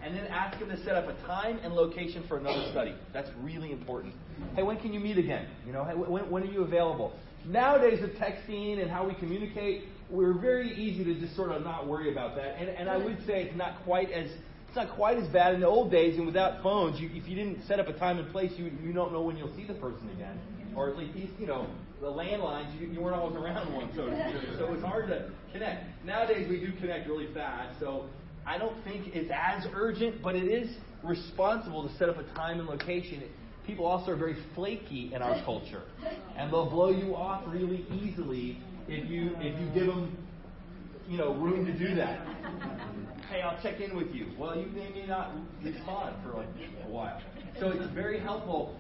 And 0.03 0.17
then 0.17 0.27
ask 0.29 0.59
them 0.59 0.71
to 0.71 0.83
set 0.83 0.95
up 0.97 1.09
a 1.09 1.27
time 1.27 1.59
and 1.63 1.75
location 1.75 2.25
for 2.27 2.39
another 2.39 2.67
study. 2.71 2.95
That's 3.13 3.29
really 3.43 3.71
important. 3.71 4.15
Hey, 4.57 4.63
when 4.63 4.79
can 4.79 4.95
you 4.95 5.01
meet 5.01 5.19
again? 5.19 5.47
You 5.67 5.73
know, 5.73 5.85
hey, 5.85 5.95
when, 5.95 6.31
when 6.31 6.43
are 6.43 6.51
you 6.51 6.63
available? 6.63 7.13
Nowadays, 7.45 8.01
with 8.01 8.17
texting 8.17 8.81
and 8.81 8.91
how 8.91 9.07
we 9.07 9.15
communicate, 9.15 9.85
we're 10.11 10.33
very 10.33 10.73
easy 10.75 11.05
to 11.05 11.21
just 11.21 11.37
sort 11.37 11.53
of 11.53 11.63
not 11.63 11.87
worry 11.87 12.11
about 12.11 12.35
that. 12.37 12.57
And, 12.59 12.69
and 12.71 12.89
I 12.89 12.97
would 12.97 13.19
say 13.27 13.43
it's 13.43 13.57
not 13.57 13.85
quite 13.85 14.11
as 14.11 14.31
it's 14.69 14.77
not 14.77 14.95
quite 14.95 15.19
as 15.19 15.27
bad 15.29 15.55
in 15.55 15.61
the 15.61 15.67
old 15.67 15.91
days. 15.91 16.17
And 16.17 16.27
without 16.27 16.63
phones, 16.63 17.01
you, 17.01 17.11
if 17.13 17.29
you 17.29 17.35
didn't 17.35 17.67
set 17.67 17.81
up 17.81 17.89
a 17.89 17.93
time 17.93 18.19
and 18.19 18.31
place, 18.31 18.53
you 18.57 18.71
you 18.83 18.93
don't 18.93 19.13
know 19.13 19.23
when 19.23 19.37
you'll 19.37 19.55
see 19.57 19.67
the 19.67 19.75
person 19.75 20.09
again, 20.11 20.39
or 20.77 20.91
at 20.91 20.97
least 20.97 21.33
you 21.39 21.47
know 21.47 21.67
the 22.01 22.07
landlines, 22.07 22.81
you, 22.81 22.87
you 22.89 23.01
weren't 23.01 23.17
always 23.17 23.37
around 23.37 23.73
one, 23.75 23.91
so 23.95 24.07
so 24.59 24.73
it's 24.73 24.83
hard 24.83 25.09
to 25.09 25.31
connect. 25.53 25.85
Nowadays 26.05 26.49
we 26.49 26.59
do 26.59 26.73
connect 26.81 27.07
really 27.09 27.33
fast, 27.35 27.79
so 27.79 28.07
I 28.47 28.57
don't 28.59 28.83
think 28.85 29.15
it's 29.15 29.31
as 29.35 29.67
urgent, 29.75 30.23
but 30.23 30.35
it 30.35 30.45
is 30.45 30.71
responsible 31.05 31.87
to 31.87 31.95
set 31.99 32.09
up 32.09 32.17
a 32.19 32.25
time 32.35 32.59
and 32.59 32.69
location. 32.69 33.23
People 33.67 33.85
also 33.87 34.13
are 34.13 34.17
very 34.17 34.37
flaky 34.55 35.13
in 35.15 35.21
our 35.23 35.43
culture, 35.45 35.83
and 36.37 36.51
they'll 36.53 36.71
blow 36.71 36.91
you 36.91 37.15
off 37.15 37.45
really 37.47 37.85
easily 38.03 38.59
if 38.89 39.09
you 39.09 39.33
if 39.37 39.61
you 39.61 39.67
give 39.75 39.87
them 39.87 40.17
you 41.09 41.19
know 41.19 41.35
room 41.35 41.67
to 41.67 41.73
do 41.79 41.95
that. 41.97 42.27
Hey, 43.31 43.43
I'll 43.43 43.63
check 43.63 43.81
in 43.81 43.95
with 43.97 44.13
you. 44.13 44.27
Well, 44.37 44.59
you 44.59 44.67
may 44.67 45.07
not 45.07 45.31
respond 45.63 46.17
for 46.25 46.39
like 46.39 46.49
a 46.85 46.89
while. 46.89 47.21
So 47.61 47.69
it's 47.71 47.93
very 47.95 48.19
helpful. 48.19 48.75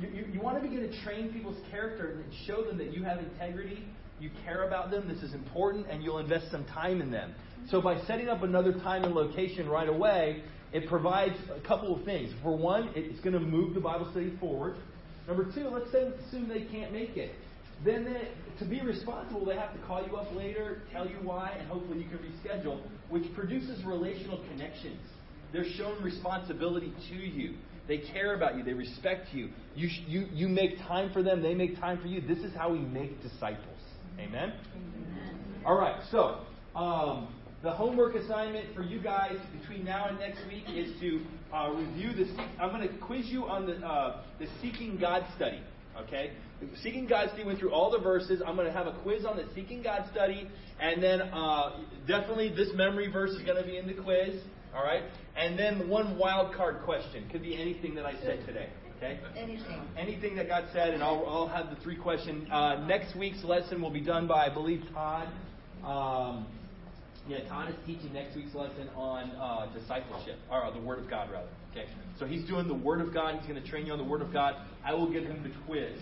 You, 0.00 0.08
you, 0.08 0.24
you 0.34 0.40
want 0.40 0.62
to 0.62 0.68
begin 0.68 0.88
to 0.88 1.02
train 1.02 1.32
people's 1.32 1.60
character 1.70 2.22
and 2.24 2.24
show 2.46 2.64
them 2.64 2.78
that 2.78 2.92
you 2.92 3.04
have 3.04 3.18
integrity, 3.18 3.84
you 4.20 4.30
care 4.44 4.66
about 4.66 4.90
them, 4.90 5.08
this 5.08 5.22
is 5.22 5.34
important, 5.34 5.86
and 5.88 6.02
you'll 6.02 6.18
invest 6.18 6.50
some 6.50 6.64
time 6.66 7.00
in 7.00 7.10
them. 7.10 7.34
So 7.70 7.80
by 7.80 8.00
setting 8.06 8.28
up 8.28 8.42
another 8.42 8.72
time 8.72 9.04
and 9.04 9.14
location 9.14 9.68
right 9.68 9.88
away, 9.88 10.42
it 10.72 10.88
provides 10.88 11.36
a 11.54 11.66
couple 11.66 11.96
of 11.96 12.04
things. 12.04 12.32
For 12.42 12.56
one, 12.56 12.90
it's 12.94 13.20
going 13.20 13.34
to 13.34 13.40
move 13.40 13.74
the 13.74 13.80
Bible 13.80 14.08
study 14.10 14.36
forward. 14.40 14.76
Number 15.28 15.44
two, 15.54 15.68
let's 15.68 15.90
say, 15.92 16.10
assume 16.26 16.48
they 16.48 16.64
can't 16.64 16.92
make 16.92 17.16
it. 17.16 17.32
Then 17.84 18.04
they, 18.04 18.28
to 18.58 18.68
be 18.68 18.80
responsible, 18.82 19.44
they 19.44 19.56
have 19.56 19.72
to 19.72 19.86
call 19.86 20.04
you 20.06 20.16
up 20.16 20.34
later, 20.34 20.82
tell 20.92 21.06
you 21.06 21.16
why, 21.22 21.56
and 21.58 21.68
hopefully 21.68 21.98
you 21.98 22.08
can 22.08 22.18
reschedule, 22.18 22.80
which 23.08 23.24
produces 23.34 23.82
relational 23.84 24.42
connections. 24.50 25.00
They're 25.52 25.70
showing 25.76 26.02
responsibility 26.02 26.92
to 27.10 27.14
you. 27.14 27.54
They 27.86 27.98
care 27.98 28.34
about 28.34 28.56
you. 28.56 28.64
They 28.64 28.72
respect 28.72 29.32
you. 29.32 29.50
You, 29.74 29.88
you. 30.06 30.26
you 30.32 30.48
make 30.48 30.78
time 30.88 31.12
for 31.12 31.22
them. 31.22 31.42
They 31.42 31.54
make 31.54 31.78
time 31.78 32.00
for 32.00 32.06
you. 32.06 32.20
This 32.20 32.38
is 32.38 32.54
how 32.54 32.72
we 32.72 32.78
make 32.78 33.22
disciples. 33.22 33.78
Amen? 34.18 34.54
Amen. 34.74 35.62
All 35.66 35.76
right. 35.76 36.00
So, 36.10 36.40
um, 36.74 37.34
the 37.62 37.70
homework 37.70 38.14
assignment 38.14 38.74
for 38.74 38.82
you 38.82 39.00
guys 39.00 39.36
between 39.58 39.84
now 39.84 40.08
and 40.08 40.18
next 40.18 40.46
week 40.46 40.64
is 40.68 40.98
to 41.00 41.20
uh, 41.52 41.70
review 41.70 42.12
the. 42.12 42.30
I'm 42.60 42.70
going 42.70 42.86
to 42.86 42.94
quiz 42.98 43.26
you 43.26 43.46
on 43.46 43.66
the 43.66 43.76
uh, 43.76 44.22
the 44.38 44.46
Seeking 44.60 44.98
God 44.98 45.24
study. 45.34 45.60
Okay, 45.98 46.32
Seeking 46.82 47.06
God 47.06 47.28
study 47.28 47.44
went 47.44 47.58
through 47.58 47.72
all 47.72 47.90
the 47.90 47.98
verses. 47.98 48.42
I'm 48.46 48.56
going 48.56 48.66
to 48.66 48.72
have 48.72 48.86
a 48.86 48.92
quiz 49.02 49.24
on 49.24 49.36
the 49.36 49.44
Seeking 49.54 49.82
God 49.82 50.04
study, 50.12 50.48
and 50.80 51.02
then 51.02 51.22
uh, 51.22 51.80
definitely 52.06 52.50
this 52.54 52.68
memory 52.74 53.10
verse 53.10 53.30
is 53.30 53.42
going 53.42 53.56
to 53.56 53.68
be 53.68 53.78
in 53.78 53.86
the 53.86 53.94
quiz. 53.94 54.34
All 54.74 54.82
right, 54.82 55.04
and 55.36 55.56
then 55.56 55.88
one 55.88 56.18
wild 56.18 56.54
card 56.54 56.82
question 56.84 57.28
could 57.30 57.42
be 57.42 57.60
anything 57.60 57.94
that 57.94 58.04
I 58.04 58.14
said 58.22 58.44
today. 58.44 58.68
Okay? 58.96 59.20
Anything. 59.36 59.80
Anything 59.96 60.36
that 60.36 60.48
got 60.48 60.64
said, 60.72 60.94
and 60.94 61.02
I'll, 61.02 61.24
I'll 61.26 61.48
have 61.48 61.70
the 61.70 61.76
three 61.82 61.96
question. 61.96 62.50
Uh, 62.50 62.84
next 62.86 63.16
week's 63.16 63.44
lesson 63.44 63.80
will 63.80 63.90
be 63.90 64.00
done 64.00 64.26
by, 64.26 64.46
I 64.46 64.48
believe, 64.52 64.82
Todd. 64.92 65.28
Um, 65.84 66.46
yeah, 67.28 67.46
Todd 67.48 67.70
is 67.70 67.76
teaching 67.86 68.12
next 68.12 68.36
week's 68.36 68.54
lesson 68.54 68.88
on 68.96 69.30
uh, 69.32 69.72
discipleship, 69.78 70.38
or 70.50 70.64
uh, 70.64 70.70
the 70.70 70.80
Word 70.80 70.98
of 70.98 71.08
God, 71.08 71.30
rather. 71.30 71.48
Okay, 71.70 71.86
so 72.18 72.26
he's 72.26 72.44
doing 72.44 72.68
the 72.68 72.74
Word 72.74 73.00
of 73.00 73.12
God. 73.12 73.38
He's 73.38 73.48
going 73.48 73.62
to 73.62 73.68
train 73.68 73.86
you 73.86 73.92
on 73.92 73.98
the 73.98 74.04
Word 74.04 74.22
of 74.22 74.32
God. 74.32 74.56
I 74.84 74.92
will 74.94 75.10
give 75.10 75.24
him 75.24 75.42
the 75.42 75.50
quiz, 75.66 75.98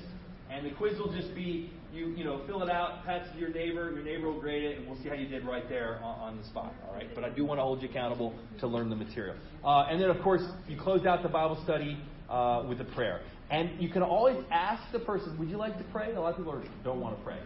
and 0.51 0.67
the 0.67 0.71
quiz 0.71 0.99
will 0.99 1.13
just 1.13 1.35
be 1.35 1.71
you 1.93 2.09
you 2.17 2.25
know 2.25 2.43
fill 2.47 2.63
it 2.63 2.71
out, 2.71 3.05
pass 3.05 3.27
it 3.29 3.33
to 3.35 3.39
your 3.39 3.51
neighbor. 3.51 3.93
Your 3.93 4.03
neighbor 4.03 4.31
will 4.31 4.41
grade 4.41 4.65
it, 4.65 4.79
and 4.79 4.87
we'll 4.87 5.01
see 5.03 5.09
how 5.09 5.15
you 5.15 5.29
did 5.29 5.45
right 5.45 5.69
there 5.69 6.01
on, 6.03 6.21
on 6.21 6.39
the 6.39 6.45
spot. 6.45 6.75
All 6.89 6.95
right, 6.95 7.15
but 7.15 7.25
I 7.25 7.31
do 7.31 7.45
want 7.45 7.59
to 7.59 7.63
hold 7.63 7.83
you 7.83 7.89
accountable 7.89 8.35
to 8.61 8.67
learn 8.67 8.89
the 8.91 8.97
material. 8.97 9.37
Uh, 9.65 9.87
and 9.91 10.01
then, 10.01 10.11
of 10.11 10.21
course, 10.23 10.43
you 10.69 10.79
close 10.79 11.07
out 11.07 11.23
the 11.23 11.29
Bible 11.29 11.61
study 11.65 11.99
uh, 12.29 12.65
with 12.69 12.81
a 12.81 12.85
prayer. 12.85 13.21
And 13.51 13.81
you 13.81 13.91
can 13.91 14.03
always 14.03 14.43
ask 14.51 14.83
the 14.93 15.01
person, 15.01 15.39
"Would 15.39 15.51
you 15.51 15.59
like 15.59 15.77
to 15.79 15.85
pray?" 15.93 16.15
A 16.15 16.21
lot 16.21 16.31
of 16.31 16.37
people 16.39 16.53
are, 16.53 16.65
don't 16.83 17.01
want 17.01 17.19
to 17.19 17.25
pray, 17.25 17.39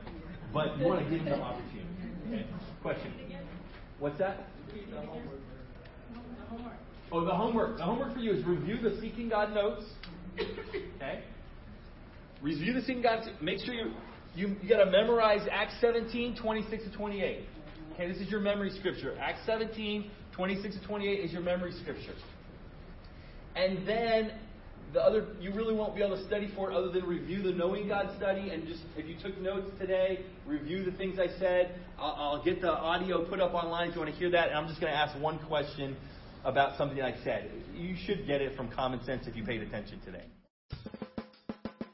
but 0.52 0.78
you 0.78 0.86
want 0.86 1.04
to 1.04 1.10
give 1.10 1.24
them 1.24 1.38
the 1.38 1.44
opportunity. 1.44 1.88
Okay? 2.28 2.46
Question. 2.82 3.12
What's 3.98 4.18
that? 4.18 4.46
Oh, 7.12 7.24
the 7.24 7.34
homework. 7.34 7.78
The 7.78 7.84
homework 7.84 8.14
for 8.14 8.20
you 8.20 8.32
is 8.32 8.44
review 8.44 8.78
the 8.78 9.00
Seeking 9.00 9.28
God 9.28 9.54
notes. 9.54 9.84
Okay? 10.38 11.22
Review 12.42 12.74
the 12.74 12.80
Seeking 12.82 13.02
God. 13.02 13.24
Make 13.40 13.58
sure 13.64 13.74
you 13.74 13.92
you, 14.36 14.54
you 14.62 14.68
got 14.68 14.84
to 14.84 14.90
memorize 14.90 15.46
Acts 15.50 15.74
17, 15.80 16.36
26 16.36 16.84
to 16.84 16.92
28. 16.92 17.46
Okay, 17.94 18.12
this 18.12 18.18
is 18.18 18.30
your 18.30 18.40
memory 18.40 18.70
scripture. 18.78 19.16
Acts 19.18 19.40
17, 19.46 20.10
26 20.32 20.76
to 20.76 20.86
28 20.86 21.24
is 21.24 21.32
your 21.32 21.40
memory 21.40 21.72
scripture. 21.80 22.14
And 23.56 23.88
then 23.88 24.32
the 24.92 25.00
other, 25.00 25.28
you 25.40 25.54
really 25.54 25.74
won't 25.74 25.96
be 25.96 26.02
able 26.02 26.16
to 26.16 26.26
study 26.26 26.50
for 26.54 26.70
it 26.70 26.76
other 26.76 26.90
than 26.90 27.04
review 27.04 27.42
the 27.42 27.52
Knowing 27.52 27.88
God 27.88 28.14
study. 28.18 28.50
And 28.50 28.66
just, 28.68 28.82
if 28.96 29.06
you 29.06 29.16
took 29.20 29.40
notes 29.40 29.70
today, 29.80 30.26
review 30.46 30.84
the 30.84 30.92
things 30.92 31.18
I 31.18 31.28
said. 31.38 31.80
I'll, 31.98 32.16
I'll 32.18 32.44
get 32.44 32.60
the 32.60 32.70
audio 32.70 33.24
put 33.24 33.40
up 33.40 33.54
online 33.54 33.88
if 33.88 33.94
you 33.94 34.02
want 34.02 34.12
to 34.12 34.18
hear 34.18 34.30
that. 34.30 34.48
And 34.48 34.58
I'm 34.58 34.68
just 34.68 34.80
going 34.80 34.92
to 34.92 34.98
ask 34.98 35.18
one 35.18 35.38
question 35.46 35.96
about 36.44 36.76
something 36.76 37.00
I 37.00 37.14
said. 37.24 37.50
You 37.74 37.96
should 38.04 38.26
get 38.26 38.42
it 38.42 38.54
from 38.56 38.70
common 38.70 39.02
sense 39.04 39.26
if 39.26 39.34
you 39.34 39.44
paid 39.44 39.62
attention 39.62 40.00
today. 40.04 40.24